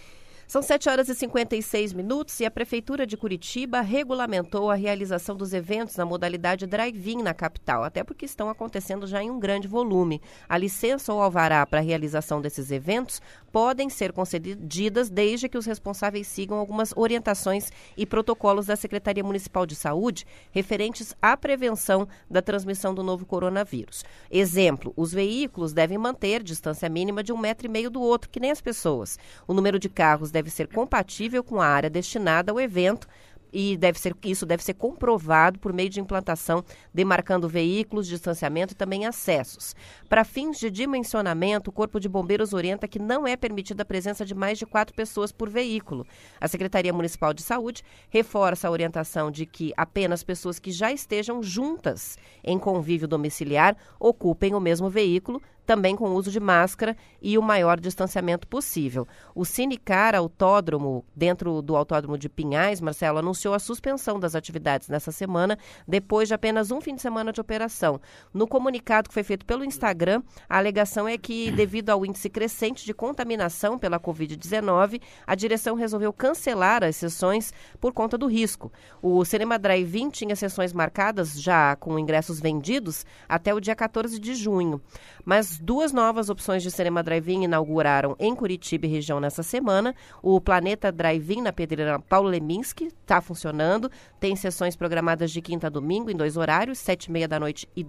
São 0.48 0.62
7 0.62 0.88
horas 0.88 1.10
e 1.10 1.14
56 1.14 1.92
minutos 1.92 2.40
e 2.40 2.46
a 2.46 2.50
Prefeitura 2.50 3.06
de 3.06 3.18
Curitiba 3.18 3.82
regulamentou 3.82 4.72
a 4.72 4.76
realização 4.76 5.36
dos 5.36 5.52
eventos 5.52 5.98
na 5.98 6.06
modalidade 6.06 6.66
drive-in 6.66 7.22
na 7.22 7.34
capital, 7.34 7.84
até 7.84 8.02
porque 8.02 8.24
estão 8.24 8.50
acontecendo 8.50 9.06
já 9.06 9.22
em 9.22 9.30
um 9.30 9.42
grande 9.42 9.68
volume. 9.68 10.22
A 10.48 10.58
licença 10.58 11.12
ou 11.12 11.22
alvará 11.22 11.66
para 11.66 11.80
a 11.80 11.84
realização 11.84 12.40
desses 12.40 12.72
eventos 12.72 13.22
podem 13.52 13.90
ser 13.90 14.14
concedidas 14.14 15.10
desde 15.10 15.50
que 15.50 15.58
os 15.58 15.66
responsáveis 15.66 16.28
sigam 16.28 16.58
algumas 16.58 16.94
orientações 16.96 17.70
e 17.98 18.06
protocolos 18.06 18.68
da 18.68 18.78
Secretaria 18.78 19.26
Municipal 19.26 19.66
de 19.66 19.76
Saúde 19.76 20.26
referentes 20.52 21.14
à 21.22 21.36
prevenção 21.36 22.08
da 22.32 22.42
transmissão 22.42 22.96
do 22.96 23.04
novo 23.04 23.26
coronavírus. 23.26 24.06
Exemplo, 24.32 24.94
os 24.96 25.12
veículos 25.12 25.74
devem 25.74 25.98
manter 25.98 26.42
distância 26.42 26.88
mínima 26.88 27.22
de 27.22 27.34
um 27.34 27.38
metro 27.38 27.68
e 27.68 27.70
meio 27.70 27.90
do 27.90 28.00
outro, 28.00 28.30
que 28.30 28.40
nem 28.40 28.52
as 28.52 28.62
pessoas. 28.62 29.20
O 29.46 29.54
número 29.54 29.78
de 29.78 29.90
carros 29.90 30.32
deve 30.38 30.52
ser 30.52 30.68
compatível 30.68 31.44
com 31.44 31.60
a 31.60 31.66
área 31.66 31.90
destinada 31.90 32.52
ao 32.52 32.60
evento 32.60 33.08
e 33.52 33.76
deve 33.76 34.00
ser, 34.00 34.16
isso 34.24 34.46
deve 34.46 34.64
ser 34.64 34.76
comprovado 34.76 35.58
por 35.58 35.74
meio 35.74 35.90
de 35.90 36.00
implantação, 36.00 36.64
demarcando 36.94 37.50
veículos, 37.50 38.08
distanciamento 38.08 38.74
e 38.74 38.78
também 38.78 39.08
acessos. 39.08 39.76
Para 40.08 40.24
fins 40.24 40.60
de 40.60 40.70
dimensionamento, 40.70 41.72
o 41.72 41.74
Corpo 41.74 42.00
de 42.00 42.08
Bombeiros 42.08 42.54
orienta 42.54 42.88
que 42.88 43.00
não 43.00 43.26
é 43.26 43.36
permitida 43.36 43.82
a 43.82 43.86
presença 43.86 44.24
de 44.24 44.36
mais 44.36 44.60
de 44.60 44.66
quatro 44.68 44.94
pessoas 44.94 45.32
por 45.32 45.50
veículo. 45.50 46.06
A 46.40 46.48
Secretaria 46.48 46.94
Municipal 46.94 47.34
de 47.34 47.42
Saúde 47.42 47.84
reforça 48.10 48.68
a 48.68 48.72
orientação 48.72 49.32
de 49.32 49.48
que 49.48 49.74
apenas 49.76 50.24
pessoas 50.24 50.60
que 50.60 50.70
já 50.70 50.92
estejam 50.92 51.42
juntas 51.42 52.18
em 52.44 52.60
convívio 52.60 53.08
domiciliar 53.08 53.76
ocupem 54.00 54.54
o 54.54 54.60
mesmo 54.60 54.88
veículo, 54.88 55.42
também 55.68 55.98
com 55.98 56.06
o 56.10 56.14
uso 56.16 56.32
de 56.32 56.40
máscara 56.40 56.96
e 57.22 57.38
o 57.38 57.42
maior 57.42 57.78
distanciamento 57.78 58.48
possível. 58.48 59.06
O 59.36 59.44
Cinecar 59.44 60.16
Autódromo, 60.16 61.06
dentro 61.14 61.62
do 61.62 61.76
Autódromo 61.76 62.18
de 62.18 62.30
Pinhais, 62.30 62.80
Marcelo, 62.80 63.20
anunciou 63.20 63.54
a 63.54 63.60
suspensão 63.60 64.18
das 64.18 64.34
atividades 64.34 64.88
nessa 64.88 65.12
semana, 65.12 65.60
depois 65.86 66.30
de 66.30 66.34
apenas 66.34 66.72
um 66.72 66.80
fim 66.80 66.96
de 66.96 67.02
semana 67.02 67.34
de 67.34 67.42
operação. 67.42 68.00
No 68.34 68.48
comunicado 68.48 69.10
que 69.10 69.14
foi 69.14 69.24
feito 69.24 69.46
pelo 69.46 69.66
Instagram, 69.66 70.24
a 70.48 70.58
alegação 70.58 71.06
é 71.06 71.18
que, 71.18 71.52
devido 71.52 71.90
ao 71.90 72.06
índice 72.06 72.30
crescente 72.30 72.86
de 72.86 72.94
contaminação 72.94 73.78
pela 73.78 74.00
Covid-19, 74.00 75.02
a 75.28 75.36
direção 75.36 75.76
resolveu 75.76 76.14
cancelar 76.14 76.82
as 76.82 76.96
sessões 76.96 77.54
por 77.82 77.92
conta 77.92 78.18
do 78.18 78.28
risco. 78.28 78.72
O 79.02 79.26
Cinema 79.26 79.60
Drive-In 79.60 80.10
tinha 80.10 80.36
sessões 80.36 80.72
marcadas 80.72 81.42
já 81.42 81.76
com 81.76 82.00
ingressos 82.00 82.40
vendidos 82.40 83.06
até 83.28 83.54
o 83.54 83.60
dia 83.60 83.76
14 83.76 84.18
de 84.18 84.34
junho. 84.34 84.82
Mas 85.26 85.57
duas 85.60 85.92
novas 85.92 86.30
opções 86.30 86.64
de 86.64 86.72
cinema 86.72 87.04
drive-in 87.04 87.44
inauguraram 87.44 88.16
em 88.20 88.36
Curitiba 88.36 88.86
e 88.86 88.90
região 88.90 89.20
nessa 89.20 89.44
semana. 89.44 89.96
O 90.22 90.40
Planeta 90.42 90.92
Drive-in 90.92 91.42
na 91.42 91.54
Pedreira 91.54 92.00
Paulo 92.00 92.30
Leminski 92.30 92.86
está 92.86 93.22
funcionando. 93.22 93.90
Tem 94.20 94.36
sessões 94.36 94.76
programadas 94.76 95.32
de 95.32 95.42
quinta 95.42 95.68
a 95.68 95.70
domingo 95.70 96.10
em 96.10 96.16
dois 96.16 96.38
horários, 96.38 96.80
sete 96.80 97.06
e 97.06 97.12
meia 97.12 97.28
da 97.28 97.40
noite 97.40 97.68
e, 97.76 97.86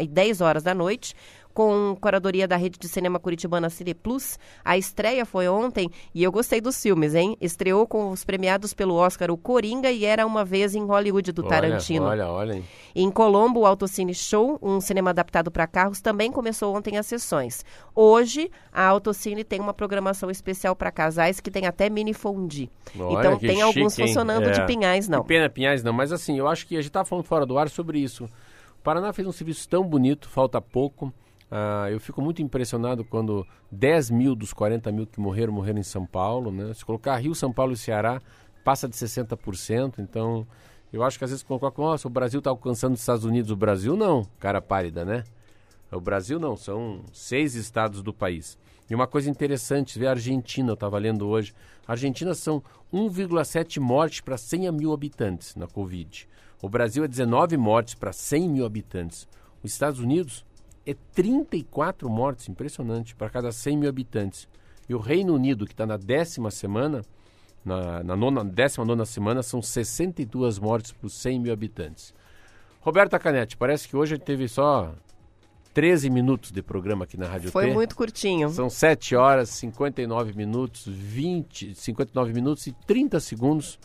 e 0.00 0.06
10 0.06 0.40
horas 0.40 0.62
da 0.62 0.74
noite 0.74 1.14
com 1.52 1.96
curadoria 2.00 2.46
da 2.48 2.56
rede 2.56 2.78
de 2.78 2.88
cinema 2.88 3.18
curitibana 3.18 3.70
Cine 3.70 3.94
Plus. 3.94 4.38
A 4.64 4.76
estreia 4.76 5.24
foi 5.24 5.48
ontem 5.48 5.90
e 6.14 6.22
eu 6.22 6.32
gostei 6.32 6.60
dos 6.60 6.80
filmes, 6.80 7.14
hein? 7.14 7.36
Estreou 7.40 7.86
com 7.86 8.10
os 8.10 8.24
premiados 8.24 8.72
pelo 8.74 8.94
Oscar 8.94 9.30
o 9.30 9.36
Coringa 9.36 9.90
e 9.90 10.04
Era 10.04 10.26
Uma 10.26 10.44
Vez 10.44 10.74
em 10.74 10.84
Hollywood 10.84 11.32
do 11.32 11.42
olha, 11.42 11.50
Tarantino. 11.50 12.06
Olha, 12.06 12.28
olha. 12.28 12.54
Hein? 12.54 12.64
Em 12.94 13.10
Colombo, 13.10 13.60
o 13.60 13.66
Autocine 13.66 14.14
Show, 14.14 14.58
um 14.62 14.80
cinema 14.80 15.10
adaptado 15.10 15.50
para 15.50 15.66
carros, 15.66 16.00
também 16.00 16.30
começou 16.30 16.74
ontem 16.74 16.96
as 16.96 17.06
sessões. 17.06 17.64
Hoje, 17.94 18.50
a 18.72 18.86
Autocine 18.86 19.44
tem 19.44 19.60
uma 19.60 19.74
programação 19.74 20.30
especial 20.30 20.74
para 20.74 20.90
casais 20.90 21.40
que 21.40 21.50
tem 21.50 21.66
até 21.66 21.88
mini 21.88 22.12
fondue. 22.12 22.70
Olha, 22.98 23.18
então 23.18 23.38
tem 23.38 23.50
chique, 23.50 23.62
alguns 23.62 23.98
hein? 23.98 24.06
funcionando 24.06 24.48
É. 24.48 24.50
de 24.50 24.66
Pinhais, 24.66 25.08
não. 25.08 25.22
Que 25.22 25.28
pena 25.28 25.48
Pinhais 25.48 25.82
não, 25.82 25.92
mas 25.92 26.12
assim, 26.12 26.38
eu 26.38 26.48
acho 26.48 26.66
que 26.66 26.74
a 26.76 26.80
gente 26.80 26.90
estava 26.90 27.04
falando 27.04 27.24
fora 27.24 27.46
do 27.46 27.58
ar 27.58 27.68
sobre 27.68 27.98
isso. 27.98 28.24
O 28.24 28.82
Paraná 28.82 29.12
fez 29.12 29.26
um 29.28 29.32
serviço 29.32 29.68
tão 29.68 29.84
bonito, 29.84 30.28
falta 30.28 30.60
pouco. 30.60 31.12
Ah, 31.54 31.90
eu 31.90 32.00
fico 32.00 32.22
muito 32.22 32.40
impressionado 32.40 33.04
quando 33.04 33.46
10 33.70 34.08
mil 34.08 34.34
dos 34.34 34.54
40 34.54 34.90
mil 34.90 35.06
que 35.06 35.20
morreram, 35.20 35.52
morreram 35.52 35.78
em 35.78 35.82
São 35.82 36.06
Paulo. 36.06 36.50
Né? 36.50 36.72
Se 36.72 36.82
colocar 36.82 37.14
Rio, 37.18 37.34
São 37.34 37.52
Paulo 37.52 37.74
e 37.74 37.76
Ceará, 37.76 38.22
passa 38.64 38.88
de 38.88 38.96
60%. 38.96 39.98
Então, 39.98 40.46
eu 40.90 41.02
acho 41.02 41.18
que 41.18 41.24
às 41.24 41.30
vezes 41.30 41.42
colocar, 41.42 41.70
nossa, 41.76 42.08
o 42.08 42.10
Brasil 42.10 42.38
está 42.38 42.48
alcançando 42.48 42.94
os 42.94 43.00
Estados 43.00 43.26
Unidos. 43.26 43.50
O 43.50 43.56
Brasil 43.56 43.94
não, 43.94 44.24
cara 44.38 44.62
pálida, 44.62 45.04
né? 45.04 45.24
O 45.92 46.00
Brasil 46.00 46.40
não, 46.40 46.56
são 46.56 47.04
seis 47.12 47.54
estados 47.54 48.02
do 48.02 48.14
país. 48.14 48.56
E 48.88 48.94
uma 48.94 49.06
coisa 49.06 49.28
interessante, 49.28 49.98
ver 49.98 50.06
a 50.06 50.12
Argentina, 50.12 50.70
eu 50.70 50.74
estava 50.74 50.96
lendo 50.96 51.28
hoje. 51.28 51.52
A 51.86 51.92
Argentina 51.92 52.34
são 52.34 52.62
1,7 52.90 53.78
mortes 53.78 54.22
para 54.22 54.38
100 54.38 54.72
mil 54.72 54.90
habitantes 54.90 55.54
na 55.54 55.66
Covid. 55.66 56.26
O 56.62 56.68
Brasil 56.70 57.04
é 57.04 57.08
19 57.08 57.58
mortes 57.58 57.94
para 57.94 58.10
100 58.10 58.48
mil 58.48 58.64
habitantes. 58.64 59.28
Os 59.62 59.70
Estados 59.70 60.00
Unidos 60.00 60.46
é 60.86 60.94
34 61.12 62.08
mortes, 62.08 62.48
impressionante, 62.48 63.14
para 63.14 63.30
cada 63.30 63.52
100 63.52 63.76
mil 63.76 63.88
habitantes. 63.88 64.48
E 64.88 64.94
o 64.94 64.98
Reino 64.98 65.34
Unido, 65.34 65.64
que 65.64 65.72
está 65.72 65.86
na 65.86 65.96
décima 65.96 66.50
semana, 66.50 67.02
na, 67.64 68.02
na 68.02 68.16
nona, 68.16 68.44
décima 68.44 68.84
nona 68.84 69.04
semana, 69.04 69.42
são 69.42 69.62
62 69.62 70.58
mortes 70.58 70.92
por 70.92 71.08
100 71.08 71.40
mil 71.40 71.52
habitantes. 71.52 72.12
Roberta 72.80 73.18
Canetti, 73.18 73.56
parece 73.56 73.88
que 73.88 73.96
hoje 73.96 74.14
a 74.14 74.16
gente 74.16 74.26
teve 74.26 74.48
só 74.48 74.92
13 75.72 76.10
minutos 76.10 76.50
de 76.50 76.62
programa 76.62 77.04
aqui 77.04 77.16
na 77.16 77.26
Rádio 77.26 77.50
Foi 77.50 77.68
T. 77.68 77.72
muito 77.72 77.94
curtinho. 77.94 78.50
São 78.50 78.68
7 78.68 79.14
horas, 79.14 79.48
59 79.50 80.34
minutos, 80.34 80.84
20, 80.86 81.74
59 81.74 82.32
minutos 82.32 82.66
e 82.66 82.72
30 82.86 83.20
segundos. 83.20 83.78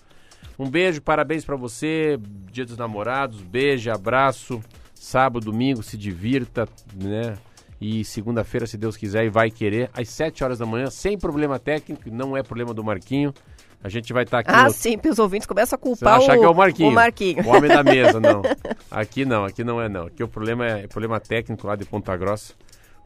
Um 0.58 0.70
beijo, 0.70 1.02
parabéns 1.02 1.46
para 1.46 1.56
você, 1.56 2.20
Dia 2.52 2.66
dos 2.66 2.78
Namorados, 2.78 3.42
beijo, 3.42 3.92
abraço. 3.92 4.62
Sábado, 5.00 5.46
domingo, 5.46 5.82
se 5.84 5.98
divirta, 5.98 6.68
né? 6.96 7.38
E 7.80 8.04
segunda-feira, 8.04 8.66
se 8.66 8.76
Deus 8.78 8.98
quiser 8.98 9.26
e 9.26 9.30
vai 9.30 9.52
querer, 9.52 9.90
às 9.94 10.10
7 10.10 10.44
horas 10.44 10.58
da 10.58 10.66
manhã, 10.66 10.90
sem 10.90 11.18
problema 11.18 11.60
técnico, 11.60 12.10
não 12.12 12.36
é 12.36 12.42
problema 12.42 12.74
do 12.74 12.84
Marquinho. 12.84 13.34
A 13.84 13.90
gente 13.90 14.12
vai 14.12 14.24
estar 14.24 14.40
aqui 14.40 14.50
Ah, 14.52 14.64
no- 14.64 14.72
sim, 14.72 14.98
os 15.08 15.20
ouvintes 15.20 15.46
começam 15.48 15.78
a 15.78 15.80
você 15.80 15.84
culpar 15.84 16.18
achar 16.18 16.36
o, 16.36 16.40
que 16.40 16.46
é 16.46 16.50
o 16.50 16.56
Marquinho. 16.56 16.90
o 16.90 16.92
Marquinho. 16.94 17.44
O 17.46 17.50
homem 17.56 17.70
da 17.70 17.84
mesa, 17.84 18.20
não. 18.20 18.42
Aqui 18.90 19.24
não, 19.24 19.46
aqui 19.46 19.64
não 19.64 19.80
é 19.80 19.88
não. 19.88 20.08
Aqui 20.08 20.24
o 20.24 20.28
problema 20.28 20.66
é, 20.66 20.84
é 20.84 20.88
problema 20.88 21.20
técnico 21.20 21.68
lá 21.68 21.76
de 21.76 21.86
Ponta 21.86 22.18
Grossa. 22.18 22.54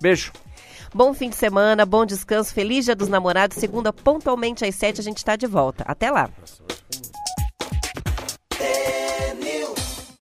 Beijo. 0.02 0.32
Bom 0.96 1.14
fim 1.14 1.30
de 1.30 1.36
semana, 1.36 1.86
bom 1.86 2.06
descanso, 2.06 2.54
feliz 2.54 2.86
dia 2.86 2.96
dos 2.96 3.10
namorados. 3.10 3.58
Segunda, 3.58 3.92
pontualmente 3.92 4.64
às 4.64 4.74
sete, 4.76 5.02
a 5.02 5.04
gente 5.04 5.18
está 5.18 5.36
de 5.36 5.46
volta. 5.46 5.84
Até 5.86 6.10
lá. 6.10 6.30
Nossa, 6.40 6.64